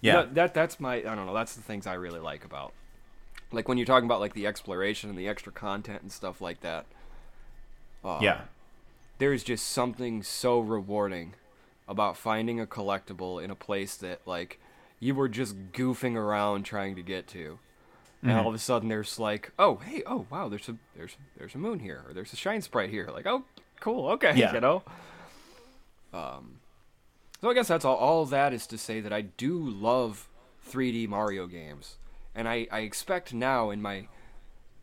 Yeah. 0.01 0.17
That, 0.17 0.35
that 0.35 0.53
that's 0.53 0.79
my 0.79 0.95
I 0.95 1.15
don't 1.15 1.25
know 1.25 1.33
that's 1.33 1.55
the 1.55 1.61
things 1.61 1.87
I 1.87 1.93
really 1.93 2.19
like 2.19 2.45
about 2.45 2.73
like 3.51 3.67
when 3.67 3.77
you're 3.77 3.85
talking 3.85 4.05
about 4.05 4.19
like 4.19 4.33
the 4.33 4.47
exploration 4.47 5.09
and 5.09 5.17
the 5.17 5.27
extra 5.27 5.51
content 5.51 6.01
and 6.01 6.11
stuff 6.11 6.41
like 6.41 6.61
that 6.61 6.85
uh, 8.03 8.19
yeah. 8.21 8.41
there's 9.17 9.43
just 9.43 9.67
something 9.67 10.23
so 10.23 10.59
rewarding 10.59 11.33
about 11.87 12.15
finding 12.15 12.59
a 12.59 12.65
collectible 12.65 13.43
in 13.43 13.49
a 13.49 13.55
place 13.55 13.95
that 13.97 14.21
like 14.25 14.59
you 14.99 15.15
were 15.15 15.29
just 15.29 15.71
goofing 15.71 16.15
around 16.15 16.63
trying 16.63 16.95
to 16.95 17.01
get 17.01 17.27
to. 17.29 17.59
And 18.21 18.33
all 18.33 18.49
of 18.49 18.53
a 18.53 18.59
sudden 18.59 18.89
there's 18.89 19.17
like 19.17 19.51
oh 19.57 19.77
hey 19.77 20.03
oh 20.05 20.25
wow 20.29 20.49
there's 20.49 20.67
a 20.67 20.75
there's 20.95 21.15
there's 21.37 21.55
a 21.55 21.57
moon 21.57 21.79
here 21.79 22.03
or 22.05 22.13
there's 22.13 22.33
a 22.33 22.35
shine 22.35 22.61
sprite 22.61 22.89
here. 22.89 23.09
Like 23.13 23.25
oh 23.25 23.43
cool 23.79 24.09
okay 24.09 24.33
Yeah. 24.35 24.53
you 24.55 24.59
know? 24.59 24.83
Um 26.13 26.59
so 27.41 27.49
i 27.49 27.53
guess 27.53 27.69
that's 27.69 27.85
all 27.85 27.95
all 27.95 28.25
that 28.25 28.51
is 28.51 28.67
to 28.67 28.77
say 28.77 28.99
that 28.99 29.13
i 29.13 29.21
do 29.21 29.57
love 29.57 30.27
3d 30.69 31.07
mario 31.07 31.47
games. 31.47 31.95
And 32.35 32.47
i 32.49 32.67
i 32.71 32.79
expect 32.81 33.33
now 33.33 33.69
in 33.69 33.81
my 33.81 34.07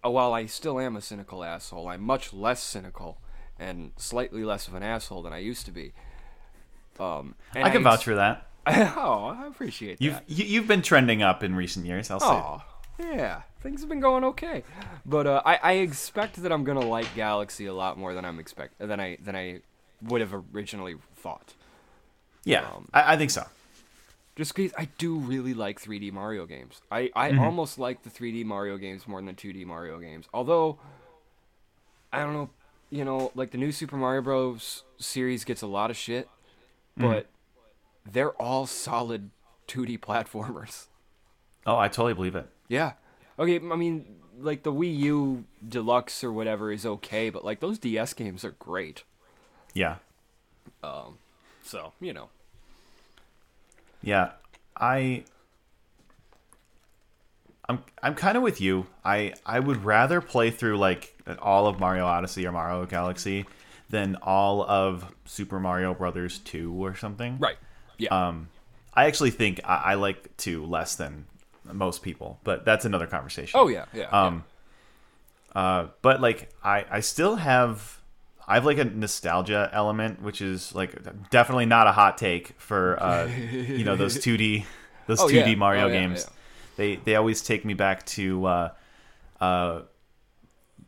uh, 0.05 0.11
while 0.11 0.33
I 0.33 0.46
still 0.46 0.79
am 0.79 0.94
a 0.96 1.00
cynical 1.00 1.42
asshole, 1.42 1.88
I'm 1.88 2.02
much 2.02 2.33
less 2.33 2.62
cynical 2.62 3.18
and 3.59 3.92
slightly 3.96 4.44
less 4.44 4.68
of 4.68 4.74
an 4.74 4.83
asshole 4.83 5.22
than 5.22 5.33
I 5.33 5.38
used 5.38 5.64
to 5.66 5.72
be. 5.72 5.92
Um, 6.98 7.35
and 7.55 7.64
i 7.64 7.68
can 7.70 7.79
ex- 7.79 7.85
vouch 7.85 8.05
for 8.05 8.14
that 8.14 8.46
oh, 8.96 9.37
I 9.38 9.46
appreciate 9.46 10.00
you've 10.00 10.14
that. 10.14 10.24
you, 10.26 10.44
you've 10.44 10.66
been 10.68 10.83
trending 10.83 11.22
up 11.22 11.42
in 11.42 11.55
recent 11.55 11.87
years 11.87 12.11
i'll 12.11 12.20
say 12.20 12.42
Oh, 12.42 12.62
yeah, 12.98 13.42
things 13.61 13.81
have 13.81 13.88
been 13.90 14.00
going 14.00 14.24
okay, 14.24 14.62
but 15.05 15.26
uh, 15.26 15.42
I, 15.44 15.59
I 15.62 15.72
expect 15.74 16.42
that 16.42 16.50
I'm 16.50 16.64
gonna 16.64 16.81
like 16.81 17.14
Galaxy 17.14 17.66
a 17.66 17.74
lot 17.74 17.98
more 17.98 18.14
than 18.14 18.24
I'm 18.24 18.38
expect 18.38 18.79
than 18.79 18.98
I 19.00 19.18
than 19.22 19.37
I 19.37 19.61
would 20.02 20.20
have 20.22 20.33
originally 20.55 20.96
thought. 21.14 21.52
yeah 22.44 22.64
um, 22.64 22.88
I, 22.94 23.14
I 23.14 23.16
think 23.16 23.31
so 23.31 23.44
Just 24.35 24.55
because 24.55 24.72
I 24.76 24.88
do 24.98 25.16
really 25.18 25.55
like 25.55 25.81
3D 25.81 26.11
Mario 26.12 26.46
games. 26.46 26.81
I, 26.90 27.11
I 27.14 27.33
Mm-hmm. 27.33 27.38
almost 27.38 27.79
like 27.79 28.02
the 28.02 28.11
3D 28.11 28.44
Mario 28.44 28.76
games 28.76 29.07
more 29.09 29.18
than 29.20 29.26
the 29.26 29.33
2D 29.33 29.64
Mario 29.66 29.98
games. 29.98 30.26
Although, 30.35 30.79
I 32.12 32.21
don't 32.21 32.35
know, 32.35 32.50
you 32.90 33.04
know, 33.04 33.33
like 33.35 33.50
the 33.50 33.58
new 33.58 33.73
Super 33.73 33.96
Mario 33.96 34.23
Bros. 34.23 34.85
series 34.98 35.44
gets 35.44 35.62
a 35.62 35.67
lot 35.67 35.90
of 35.90 35.96
shit, 35.96 36.29
Mm-hmm. 36.98 37.19
but 37.19 37.27
they're 38.11 38.33
all 38.33 38.67
solid 38.67 39.31
2D 39.69 39.98
platformers. 40.00 40.87
oh 41.67 41.77
i 41.77 41.88
totally 41.88 42.15
believe 42.15 42.35
it 42.37 42.48
Yeah. 42.69 42.92
Okay, 43.38 43.57
I 43.57 43.77
mean, 43.77 44.07
like 44.38 44.63
the 44.63 44.73
Wii 44.73 44.96
U 44.98 45.44
Deluxe 45.69 46.25
or 46.25 46.33
whatever 46.33 46.73
is 46.73 46.87
okay, 46.87 47.29
but 47.29 47.44
like 47.44 47.61
those 47.61 47.79
DS 47.79 48.15
games 48.15 48.44
are 48.46 48.52
great. 48.52 49.02
yeah 49.75 49.96
Um, 50.83 51.19
So, 51.63 51.92
you 52.00 52.15
know. 52.15 52.31
Yeah, 54.02 54.33
I 54.77 55.25
I'm 57.69 57.83
I'm 58.02 58.15
kind 58.15 58.37
of 58.37 58.42
with 58.42 58.61
you. 58.61 58.87
I 59.04 59.35
I 59.44 59.61
would 59.61 59.85
rather 59.85 60.21
play 60.21 60.50
through 60.50 60.79
like 60.79 61.15
all 61.40 61.67
of 61.67 61.79
Mario 61.81 62.07
Odyssey 62.07 62.46
or 62.46 62.52
Mario 62.52 62.87
Galaxy 62.87 63.44
than 63.90 64.17
all 64.23 64.63
of 64.65 65.13
Super 65.25 65.61
Mario 65.61 65.92
Brothers 65.94 66.38
2 66.38 66.73
or 66.73 66.94
something. 66.96 67.38
Right. 67.38 67.57
Yeah. 67.99 68.29
Um 68.29 68.49
I 68.94 69.07
actually 69.07 69.31
think 69.31 69.61
I, 69.65 69.77
I 69.77 69.94
like 69.94 70.37
2 70.38 70.65
less 70.65 70.97
than 70.97 71.27
most 71.71 72.03
people, 72.03 72.38
but 72.44 72.65
that's 72.65 72.85
another 72.85 73.07
conversation. 73.07 73.59
oh, 73.61 73.69
yeah, 73.69 73.85
yeah. 73.92 74.05
Um 74.11 74.44
uh 75.55 75.87
but 76.03 76.21
like 76.21 76.51
I 76.63 76.85
I 76.90 77.01
still 77.01 77.37
have 77.37 78.01
I 78.49 78.55
have 78.55 78.65
like 78.65 78.79
a 78.79 78.85
nostalgia 78.85 79.69
element, 79.73 80.23
which 80.23 80.40
is 80.40 80.75
like 80.75 80.94
definitely 81.31 81.67
not 81.67 81.87
a 81.88 81.92
hot 81.92 82.17
take 82.19 82.55
for 82.61 83.03
uh, 83.03 83.27
you 83.27 83.83
know 83.85 83.97
those 83.97 84.19
2D 84.19 84.65
those 85.09 85.21
Oh, 85.21 85.27
2D 85.27 85.33
yeah. 85.51 85.55
Mario 85.57 85.85
Oh, 85.85 85.87
yeah, 85.88 85.92
games. 86.01 86.25
yeah. 86.29 86.33
They 86.77 86.97
they 86.97 87.17
always 87.17 87.42
take 87.42 87.65
me 87.65 87.75
back 87.75 88.05
to 88.07 88.44
uh, 88.47 88.71
uh, 89.40 89.81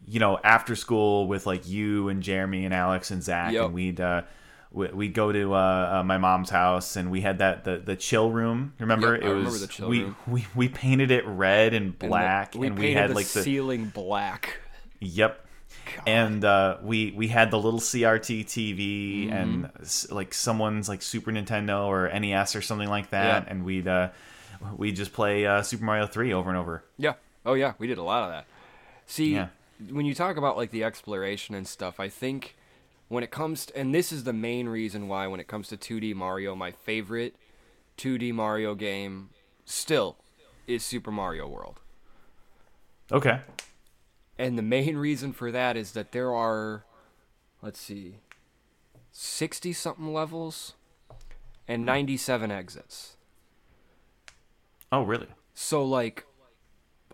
you 0.06 0.20
know 0.20 0.38
after 0.44 0.76
school 0.76 1.26
with 1.26 1.46
like 1.46 1.66
you 1.66 2.08
and 2.10 2.22
Jeremy 2.22 2.64
and 2.64 2.72
Alex 2.74 3.10
and 3.10 3.22
Zach, 3.22 3.52
Yep. 3.54 3.64
and 3.64 3.74
we'd 3.74 4.00
uh, 4.00 4.22
we- 4.70 4.88
we'd 4.88 5.14
go 5.14 5.32
to 5.32 5.54
uh, 5.54 5.98
uh, 6.00 6.02
my 6.04 6.18
mom's 6.18 6.50
house 6.50 6.96
and 6.96 7.10
we 7.10 7.20
had 7.22 7.38
that 7.38 7.64
the, 7.64 7.78
the 7.78 7.96
chill 7.96 8.30
room. 8.30 8.74
Remember 8.78 9.14
Yep, 9.14 9.22
I 9.22 9.26
it 9.26 9.28
remember 9.28 9.50
was 9.50 9.60
the 9.62 9.66
chill 9.66 9.88
we, 9.88 10.02
room. 10.04 10.16
we 10.26 10.46
we 10.54 10.68
painted 10.68 11.10
it 11.10 11.26
red 11.26 11.74
and 11.74 11.86
And 11.86 11.98
the- 11.98 12.06
black, 12.08 12.54
we 12.54 12.66
and 12.68 12.78
we 12.78 12.92
had 12.92 13.10
the 13.10 13.14
like 13.14 13.26
the 13.26 13.42
ceiling 13.42 13.86
black. 13.86 14.58
Yep. 15.00 15.44
And 16.06 16.44
uh, 16.44 16.78
we 16.82 17.12
we 17.16 17.28
had 17.28 17.50
the 17.50 17.58
little 17.58 17.80
CRT 17.80 18.44
TV 18.44 19.28
Mm-hmm. 19.28 19.32
and 19.32 19.70
like 20.10 20.34
someone's 20.34 20.88
like 20.88 21.00
Super 21.02 21.30
Nintendo 21.32 21.86
or 21.86 22.08
NES 22.18 22.54
or 22.56 22.60
something 22.62 22.88
like 22.88 23.10
that, 23.10 23.44
Yeah. 23.44 23.50
and 23.50 23.64
we'd 23.64 23.88
uh, 23.88 24.10
we 24.76 24.92
just 24.92 25.12
play 25.12 25.46
uh, 25.46 25.62
Super 25.62 25.84
Mario 25.84 26.06
Three 26.06 26.32
over 26.32 26.50
and 26.50 26.58
over. 26.58 26.84
Yeah. 26.98 27.14
Oh 27.46 27.54
yeah, 27.54 27.72
we 27.78 27.86
did 27.86 27.96
a 27.98 28.02
lot 28.02 28.24
of 28.24 28.30
that. 28.30 28.44
See, 29.06 29.34
Yeah. 29.34 29.48
when 29.90 30.04
you 30.04 30.14
talk 30.14 30.36
about 30.36 30.56
like 30.58 30.70
the 30.72 30.84
exploration 30.84 31.54
and 31.54 31.66
stuff, 31.66 31.98
I 32.00 32.08
think 32.10 32.54
when 33.08 33.24
it 33.24 33.30
comes 33.30 33.66
to, 33.66 33.76
and 33.76 33.94
this 33.94 34.12
is 34.12 34.24
the 34.24 34.32
main 34.32 34.68
reason 34.68 35.08
why 35.08 35.26
when 35.26 35.40
it 35.40 35.48
comes 35.48 35.68
to 35.68 35.76
2D 35.76 36.14
Mario, 36.14 36.54
my 36.54 36.70
favorite 36.70 37.34
2D 37.96 38.32
Mario 38.32 38.74
game 38.74 39.30
still 39.64 40.16
is 40.66 40.84
Super 40.84 41.10
Mario 41.10 41.48
World. 41.48 41.80
Okay. 43.10 43.40
And 44.38 44.56
the 44.56 44.62
main 44.62 44.96
reason 44.96 45.32
for 45.32 45.50
that 45.50 45.76
is 45.76 45.92
that 45.92 46.12
there 46.12 46.32
are 46.34 46.84
let's 47.62 47.80
see 47.80 48.16
60 49.10 49.72
something 49.72 50.12
levels 50.12 50.74
and 51.66 51.84
97 51.84 52.50
exits. 52.50 53.16
Oh, 54.92 55.02
really? 55.02 55.26
So 55.54 55.84
like 55.84 56.24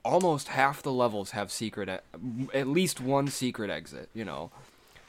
almost 0.05 0.49
half 0.49 0.83
the 0.83 0.93
levels 0.93 1.31
have 1.31 1.51
secret 1.51 1.89
e- 1.89 2.49
at 2.53 2.69
least 2.69 3.01
one 3.01 3.29
secret 3.29 3.71
exit, 3.71 4.11
you 4.13 4.25
know. 4.25 4.51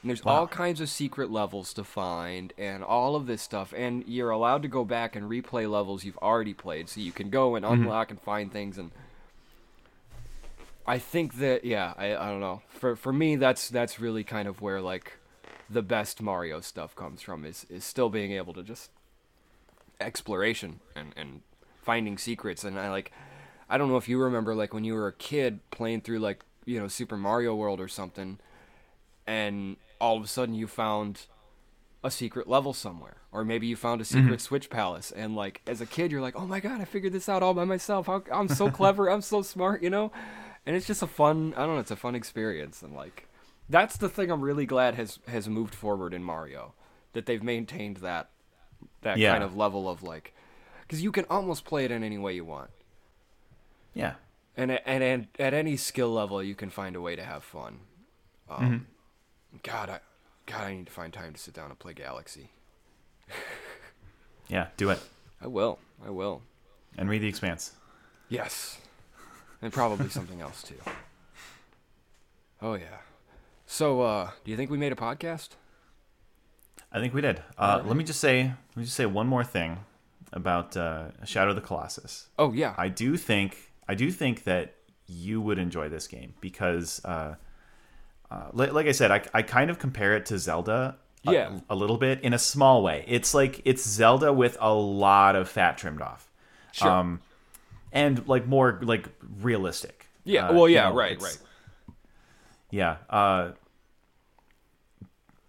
And 0.05 0.11
there's 0.11 0.21
all 0.21 0.45
kinds 0.45 0.81
of 0.81 0.89
secret 0.89 1.31
levels 1.31 1.73
to 1.73 1.83
find 1.83 2.53
and 2.59 2.83
all 2.83 3.15
of 3.15 3.25
this 3.25 3.41
stuff 3.41 3.73
and 3.75 4.03
you're 4.05 4.29
allowed 4.29 4.61
to 4.61 4.67
go 4.67 4.85
back 4.85 5.15
and 5.15 5.27
replay 5.27 5.67
levels 5.67 6.03
you've 6.03 6.19
already 6.19 6.53
played 6.53 6.89
so 6.89 7.01
you 7.01 7.11
can 7.11 7.31
go 7.31 7.55
and 7.55 7.65
mm-hmm. 7.65 7.81
unlock 7.81 8.11
and 8.11 8.21
find 8.21 8.53
things 8.53 8.77
and 8.77 8.91
I 10.85 10.99
think 10.99 11.39
that 11.39 11.65
yeah, 11.65 11.95
I, 11.97 12.15
I 12.15 12.29
don't 12.29 12.39
know. 12.39 12.61
For 12.69 12.95
for 12.95 13.11
me 13.11 13.35
that's 13.35 13.67
that's 13.67 13.99
really 13.99 14.23
kind 14.23 14.47
of 14.47 14.61
where 14.61 14.79
like 14.79 15.13
the 15.71 15.81
best 15.81 16.21
Mario 16.21 16.61
stuff 16.61 16.95
comes 16.95 17.23
from 17.23 17.43
is 17.43 17.65
is 17.67 17.83
still 17.83 18.09
being 18.11 18.31
able 18.31 18.53
to 18.53 18.61
just 18.61 18.91
exploration 19.99 20.81
and 20.95 21.13
and 21.17 21.41
finding 21.81 22.19
secrets 22.19 22.63
and 22.63 22.77
I 22.77 22.91
like 22.91 23.11
I 23.67 23.79
don't 23.79 23.89
know 23.89 23.97
if 23.97 24.07
you 24.07 24.21
remember 24.21 24.53
like 24.53 24.71
when 24.71 24.83
you 24.83 24.93
were 24.93 25.07
a 25.07 25.13
kid 25.13 25.61
playing 25.71 26.01
through 26.01 26.19
like 26.19 26.45
you 26.63 26.79
know 26.79 26.87
Super 26.87 27.17
Mario 27.17 27.55
World 27.55 27.79
or 27.81 27.87
something 27.87 28.37
and 29.25 29.77
all 29.99 30.17
of 30.17 30.23
a 30.23 30.27
sudden 30.27 30.55
you 30.55 30.67
found 30.67 31.21
a 32.03 32.11
secret 32.11 32.47
level 32.47 32.73
somewhere. 32.73 33.17
Or 33.31 33.43
maybe 33.43 33.67
you 33.67 33.75
found 33.75 33.99
a 33.99 34.05
secret 34.05 34.39
switch 34.39 34.69
palace. 34.69 35.11
And 35.11 35.35
like 35.35 35.61
as 35.67 35.81
a 35.81 35.85
kid 35.85 36.11
you're 36.11 36.21
like 36.21 36.35
oh 36.35 36.45
my 36.47 36.59
god 36.59 36.79
I 36.81 36.85
figured 36.85 37.13
this 37.13 37.27
out 37.29 37.43
all 37.43 37.53
by 37.53 37.65
myself. 37.65 38.07
How, 38.07 38.23
I'm 38.31 38.47
so 38.47 38.69
clever. 38.79 39.09
I'm 39.09 39.21
so 39.21 39.41
smart 39.41 39.81
you 39.83 39.89
know? 39.89 40.11
And 40.65 40.75
it's 40.75 40.87
just 40.87 41.01
a 41.03 41.07
fun 41.07 41.53
I 41.57 41.65
don't 41.65 41.75
know 41.75 41.79
it's 41.81 41.91
a 41.91 41.95
fun 41.95 42.15
experience. 42.15 42.81
And 42.81 42.93
like 42.95 43.27
that's 43.67 43.97
the 43.97 44.09
thing 44.09 44.29
I'm 44.31 44.41
really 44.41 44.65
glad 44.65 44.95
has 44.95 45.19
has 45.27 45.49
moved 45.49 45.73
forward 45.75 46.13
in 46.13 46.23
Mario 46.23 46.73
that 47.13 47.25
they've 47.25 47.43
maintained 47.43 47.97
that 47.97 48.29
that 49.01 49.17
Yeah. 49.17 49.31
kind 49.31 49.43
of 49.43 49.55
level 49.57 49.89
of 49.89 50.03
like 50.03 50.33
because 50.83 51.01
you 51.01 51.11
can 51.11 51.25
almost 51.29 51.65
play 51.65 51.83
it 51.85 51.91
in 51.91 52.03
any 52.03 52.17
way 52.19 52.33
you 52.35 52.45
want. 52.45 52.69
Yeah. 53.93 54.15
and 54.55 54.71
and, 54.71 55.03
and 55.03 55.27
at 55.39 55.53
any 55.53 55.75
skill 55.77 56.11
level 56.13 56.41
you 56.43 56.55
can 56.55 56.69
find 56.69 56.95
a 56.95 57.01
way 57.01 57.15
to 57.15 57.23
have 57.23 57.43
fun. 57.43 57.79
Um, 58.49 58.87
god 59.63 59.89
I, 59.89 59.99
god 60.45 60.61
i 60.65 60.73
need 60.75 60.85
to 60.87 60.91
find 60.91 61.11
time 61.13 61.33
to 61.33 61.39
sit 61.39 61.53
down 61.53 61.69
and 61.69 61.79
play 61.79 61.93
galaxy 61.93 62.49
Yeah. 64.47 64.67
Do 64.77 64.89
it 64.91 64.99
i 65.41 65.47
will 65.47 65.79
i 66.05 66.09
will 66.09 66.41
and 66.97 67.09
read 67.09 67.21
the 67.21 67.27
Expanse. 67.27 67.73
yes 68.29 68.77
and 69.61 69.71
probably 69.73 70.09
something 70.09 70.39
else 70.41 70.61
too 70.63 70.75
oh 72.61 72.75
yeah 72.75 72.99
so 73.65 74.01
uh 74.01 74.29
do 74.43 74.51
you 74.51 74.57
think 74.57 74.69
we 74.69 74.77
made 74.77 74.91
a 74.91 74.95
podcast 74.95 75.49
I 76.91 76.99
think 77.01 77.13
we 77.13 77.19
did. 77.19 77.41
Uh, 77.57 77.81
Let 77.83 77.97
me 77.97 78.05
just 78.05 78.21
say, 78.21 78.43
let 78.69 78.77
me 78.77 78.83
just 78.85 78.95
say 78.95 79.05
one 79.05 79.27
more 79.27 79.43
thing 79.43 79.79
about 80.31 80.77
uh, 80.77 81.07
Shadow 81.25 81.49
of 81.49 81.55
the 81.57 81.61
Colossus. 81.61 82.27
oh 82.39 82.53
yeah 82.53 82.73
I 82.77 82.87
do 82.87 83.17
think 83.17 83.73
I 83.85 83.95
do 83.95 84.09
think 84.11 84.45
that 84.45 84.75
you 85.05 85.41
would 85.41 85.57
enjoy 85.59 85.89
this 85.89 86.07
game 86.07 86.35
because, 86.39 87.03
uh, 87.03 87.35
uh, 88.35 88.49
li- 88.53 88.69
like 88.71 88.87
I 88.87 88.91
said, 88.91 89.11
I, 89.11 89.21
I 89.33 89.41
kind 89.41 89.69
of 89.69 89.79
compare 89.79 90.15
it 90.15 90.25
to 90.27 90.37
Zelda. 90.39 90.97
A, 91.27 91.31
Yeah. 91.33 91.57
a 91.69 91.75
little 91.75 91.97
bit 91.97 92.21
in 92.21 92.33
a 92.33 92.39
small 92.39 92.83
way. 92.83 93.03
It's 93.07 93.33
like 93.33 93.61
it's 93.65 93.83
Zelda 93.87 94.31
with 94.33 94.57
a 94.59 94.73
lot 94.73 95.35
of 95.35 95.49
fat 95.49 95.77
trimmed 95.77 96.01
off, 96.01 96.29
Sure. 96.71 96.89
um, 96.91 97.21
and 97.91 98.27
like 98.27 98.45
more 98.45 98.79
like 98.83 99.09
realistic. 99.41 100.07
yeah 100.23 100.49
Uh, 100.49 100.53
well 100.53 100.67
you 100.69 100.75
yeah 100.75 100.89
know, 100.89 100.95
right 100.95 101.19
right 101.21 101.37
Yeah. 102.71 102.97
Uh, 103.09 103.51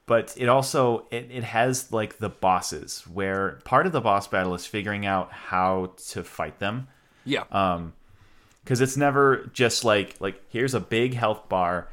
but 0.06 0.34
it 0.36 0.48
also 0.48 1.06
it, 1.10 1.28
it 1.30 1.44
has 1.44 1.92
like 1.92 2.18
the 2.18 2.28
bosses 2.28 3.02
where 3.12 3.58
part 3.64 3.86
of 3.86 3.92
the 3.92 4.00
boss 4.00 4.28
battle 4.28 4.54
is 4.54 4.64
figuring 4.66 5.04
out 5.04 5.32
how 5.32 5.92
to 6.08 6.22
fight 6.22 6.58
them 6.58 6.86
yeah 7.24 7.42
Uh, 7.50 7.82
because 8.64 8.80
it's 8.80 8.96
never 8.96 9.50
just 9.52 9.84
like 9.84 10.16
like 10.20 10.40
here's 10.48 10.74
a 10.74 10.80
big 10.80 11.14
health 11.14 11.48
bar 11.48 11.88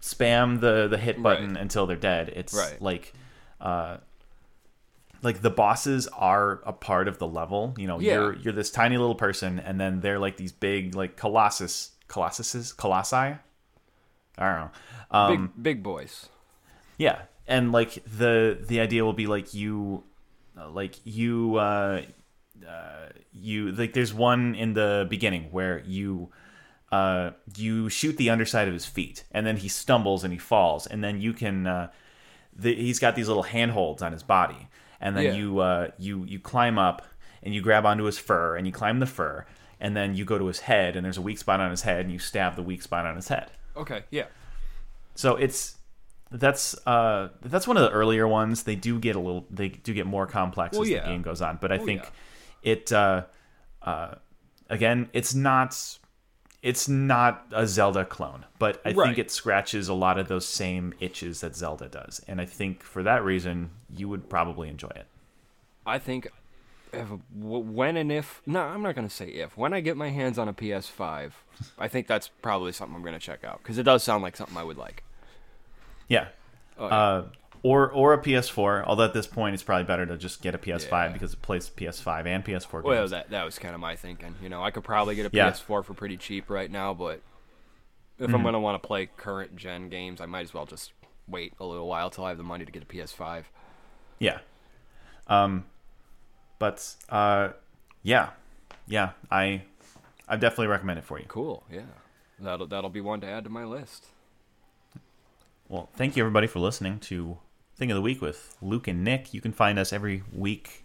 spam 0.00 0.60
the 0.60 0.88
the 0.88 0.96
hit 0.98 1.22
button 1.22 1.54
Right. 1.54 1.60
until 1.62 1.86
they're 1.86 1.96
dead 1.96 2.30
it's 2.34 2.54
Right. 2.54 2.80
like 2.80 3.12
uh 3.60 3.98
like 5.22 5.42
the 5.42 5.50
bosses 5.50 6.06
are 6.08 6.62
a 6.64 6.72
part 6.72 7.06
of 7.08 7.18
the 7.18 7.26
level 7.26 7.74
you 7.76 7.86
know 7.86 8.00
Yeah. 8.00 8.14
you're 8.14 8.36
you're 8.36 8.52
this 8.54 8.70
tiny 8.70 8.96
little 8.96 9.14
person 9.14 9.58
and 9.60 9.78
then 9.78 10.00
they're 10.00 10.18
like 10.18 10.36
these 10.38 10.52
big 10.52 10.94
like 10.94 11.16
colossus 11.16 11.90
colossuses 12.08 12.74
colossi 12.76 13.16
i 13.16 13.38
don't 14.38 14.58
know 14.60 14.70
um 15.10 15.46
big 15.54 15.62
big 15.62 15.82
boys 15.82 16.28
yeah, 16.98 17.22
and 17.48 17.72
like 17.72 17.94
the 18.04 18.58
the 18.68 18.80
idea 18.80 19.02
will 19.06 19.14
be 19.14 19.26
like 19.26 19.54
you, 19.54 20.04
like 20.54 20.96
you, 21.04 21.56
uh, 21.56 22.02
uh, 22.68 23.06
you 23.32 23.72
like 23.72 23.94
there's 23.94 24.12
one 24.12 24.54
in 24.54 24.74
the 24.74 25.06
beginning 25.08 25.44
where 25.50 25.78
you, 25.86 26.28
uh, 26.92 27.30
you 27.56 27.88
shoot 27.88 28.16
the 28.16 28.30
underside 28.30 28.66
of 28.68 28.74
his 28.74 28.86
feet, 28.86 29.24
and 29.30 29.46
then 29.46 29.56
he 29.58 29.68
stumbles 29.68 30.24
and 30.24 30.32
he 30.32 30.38
falls, 30.38 30.86
and 30.86 31.02
then 31.04 31.20
you 31.20 31.32
can, 31.32 31.66
uh, 31.66 31.90
the, 32.56 32.74
he's 32.74 32.98
got 32.98 33.14
these 33.14 33.28
little 33.28 33.44
handholds 33.44 34.02
on 34.02 34.12
his 34.12 34.22
body, 34.24 34.68
and 35.00 35.16
then 35.16 35.24
Yeah. 35.24 35.32
you, 35.34 35.58
uh, 35.60 35.88
you 35.98 36.24
you 36.24 36.38
climb 36.40 36.78
up 36.78 37.02
and 37.42 37.54
you 37.54 37.62
grab 37.62 37.86
onto 37.86 38.04
his 38.04 38.18
fur 38.18 38.56
and 38.56 38.66
you 38.66 38.72
climb 38.72 38.98
the 38.98 39.06
fur, 39.06 39.46
and 39.78 39.96
then 39.96 40.14
you 40.14 40.24
go 40.24 40.36
to 40.38 40.46
his 40.46 40.60
head, 40.60 40.96
and 40.96 41.04
there's 41.04 41.16
a 41.16 41.22
weak 41.22 41.38
spot 41.38 41.60
on 41.60 41.70
his 41.70 41.82
head, 41.82 42.00
and 42.00 42.12
you 42.12 42.18
stab 42.18 42.56
the 42.56 42.62
weak 42.62 42.82
spot 42.82 43.06
on 43.06 43.14
his 43.16 43.28
head. 43.28 43.50
okay 43.76 44.02
yeah 44.10 44.26
So 45.14 45.36
it's 45.36 45.76
that's 46.32 46.74
uh 46.86 47.28
that's 47.42 47.66
one 47.66 47.76
of 47.76 47.82
the 47.84 47.90
earlier 47.90 48.26
ones. 48.28 48.64
They 48.64 48.74
do 48.76 48.98
get 48.98 49.16
a 49.16 49.20
little 49.20 49.46
they 49.50 49.68
do 49.68 49.94
get 49.94 50.06
more 50.06 50.26
complex 50.26 50.74
Well, 50.74 50.82
as 50.82 50.90
yeah. 50.90 51.02
the 51.02 51.08
game 51.10 51.22
goes 51.22 51.40
on, 51.40 51.58
but 51.60 51.70
I 51.72 51.78
Oh, 51.78 51.84
think 51.86 52.02
yeah. 52.02 52.72
it 52.72 52.92
uh 52.92 53.24
uh 53.82 54.14
again 54.68 55.08
it's 55.12 55.34
not 55.34 55.98
it's 56.62 56.88
not 56.88 57.46
a 57.52 57.66
Zelda 57.66 58.04
clone, 58.04 58.44
but 58.58 58.80
I 58.84 58.92
Right. 58.92 59.06
think 59.06 59.18
it 59.18 59.30
scratches 59.30 59.88
a 59.88 59.94
lot 59.94 60.18
of 60.18 60.28
those 60.28 60.46
same 60.46 60.92
itches 61.00 61.40
that 61.40 61.56
Zelda 61.56 61.88
does. 61.88 62.20
And 62.28 62.40
I 62.40 62.44
think 62.44 62.82
for 62.82 63.02
that 63.02 63.24
reason 63.24 63.70
you 63.94 64.08
would 64.08 64.28
probably 64.28 64.68
enjoy 64.68 64.92
it. 64.94 65.06
I 65.86 65.98
think 65.98 66.28
if, 66.92 67.08
when 67.34 67.96
and 67.96 68.12
if 68.12 68.42
no, 68.46 68.60
I'm 68.60 68.82
not 68.82 68.94
gonna 68.94 69.08
say 69.08 69.28
if. 69.28 69.56
When 69.56 69.72
I 69.72 69.80
get 69.80 69.96
my 69.96 70.10
hands 70.10 70.38
on 70.38 70.48
a 70.48 70.52
PS5, 70.52 71.32
I 71.78 71.88
think 71.88 72.06
that's 72.06 72.28
probably 72.28 72.72
something 72.72 72.94
I'm 72.96 73.02
gonna 73.02 73.18
check 73.18 73.42
out 73.44 73.60
because 73.62 73.78
it 73.78 73.84
does 73.84 74.02
sound 74.02 74.22
like 74.22 74.36
something 74.36 74.56
I 74.56 74.64
would 74.64 74.76
like. 74.76 75.02
Yeah. 76.08 76.28
Oh, 76.78 76.88
yeah. 76.88 76.94
Uh 76.96 77.24
or 77.62 77.90
or 77.90 78.12
a 78.14 78.18
PS4, 78.18 78.84
although 78.86 79.04
at 79.04 79.12
this 79.14 79.26
point 79.26 79.54
it's 79.54 79.62
probably 79.62 79.84
better 79.84 80.06
to 80.06 80.16
just 80.16 80.40
get 80.42 80.54
a 80.54 80.58
PS5 80.58 80.90
Yeah. 80.90 81.08
because 81.12 81.34
it 81.34 81.42
plays 81.42 81.68
PS5 81.70 82.26
and 82.26 82.44
PS4 82.44 82.82
games. 82.82 82.84
well, 82.84 83.08
that 83.08 83.30
that 83.30 83.44
was 83.44 83.58
kind 83.58 83.74
of 83.74 83.80
my 83.80 83.96
thinking. 83.96 84.34
You 84.42 84.48
know, 84.48 84.62
I 84.62 84.70
could 84.70 84.84
probably 84.84 85.14
get 85.14 85.26
a 85.26 85.30
Yeah. 85.36 85.50
PS4 85.50 85.84
for 85.84 85.94
pretty 85.94 86.16
cheap 86.16 86.48
right 86.50 86.70
now, 86.70 86.94
but 86.94 87.20
if 88.18 88.26
Mm-hmm. 88.26 88.34
I'm 88.34 88.42
gonna 88.42 88.60
want 88.60 88.82
to 88.82 88.86
play 88.86 89.06
current 89.16 89.56
gen 89.56 89.88
games, 89.88 90.20
I 90.20 90.26
might 90.26 90.42
as 90.42 90.54
well 90.54 90.66
just 90.66 90.92
wait 91.28 91.52
a 91.60 91.64
little 91.64 91.86
while 91.86 92.10
till 92.10 92.24
I 92.24 92.28
have 92.30 92.38
the 92.38 92.44
money 92.44 92.64
to 92.64 92.72
get 92.72 92.82
a 92.82 92.86
PS5. 92.86 93.44
Yeah. 94.18 94.38
Um, 95.26 95.64
but 96.58 96.94
uh, 97.08 97.50
yeah, 98.02 98.30
yeah, 98.86 99.10
I 99.30 99.62
I 100.28 100.36
definitely 100.36 100.66
recommend 100.68 100.98
it 100.98 101.04
for 101.04 101.18
you. 101.18 101.24
Cool, 101.28 101.62
yeah. 101.70 101.82
That'll 102.38 102.66
that'll 102.66 102.90
be 102.90 103.00
one 103.00 103.20
to 103.20 103.26
add 103.26 103.44
to 103.44 103.50
my 103.50 103.64
list. 103.64 104.06
Well, 105.68 105.88
thank 105.94 106.16
you 106.16 106.22
everybody 106.22 106.46
for 106.46 106.58
listening 106.58 106.98
to 107.00 107.38
Thing 107.80 107.90
of 107.90 107.94
the 107.94 108.02
Week 108.02 108.20
with 108.20 108.58
Luke 108.60 108.88
and 108.88 109.02
Nick. 109.02 109.32
You 109.32 109.40
can 109.40 109.52
find 109.52 109.78
us 109.78 109.90
every 109.90 110.22
week 110.34 110.84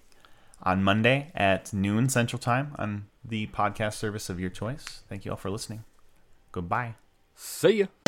on 0.64 0.82
Monday 0.82 1.30
at 1.36 1.74
noon 1.74 2.08
Central 2.08 2.40
Time 2.40 2.74
on 2.80 3.08
the 3.22 3.48
podcast 3.48 3.96
service 3.96 4.30
of 4.30 4.40
your 4.40 4.50
choice. 4.50 5.04
Thank 5.10 5.26
you 5.26 5.32
all 5.32 5.38
for 5.38 5.50
listening. 5.50 5.84
Goodbye. 6.54 6.96
See 7.36 7.80
ya. 7.80 8.05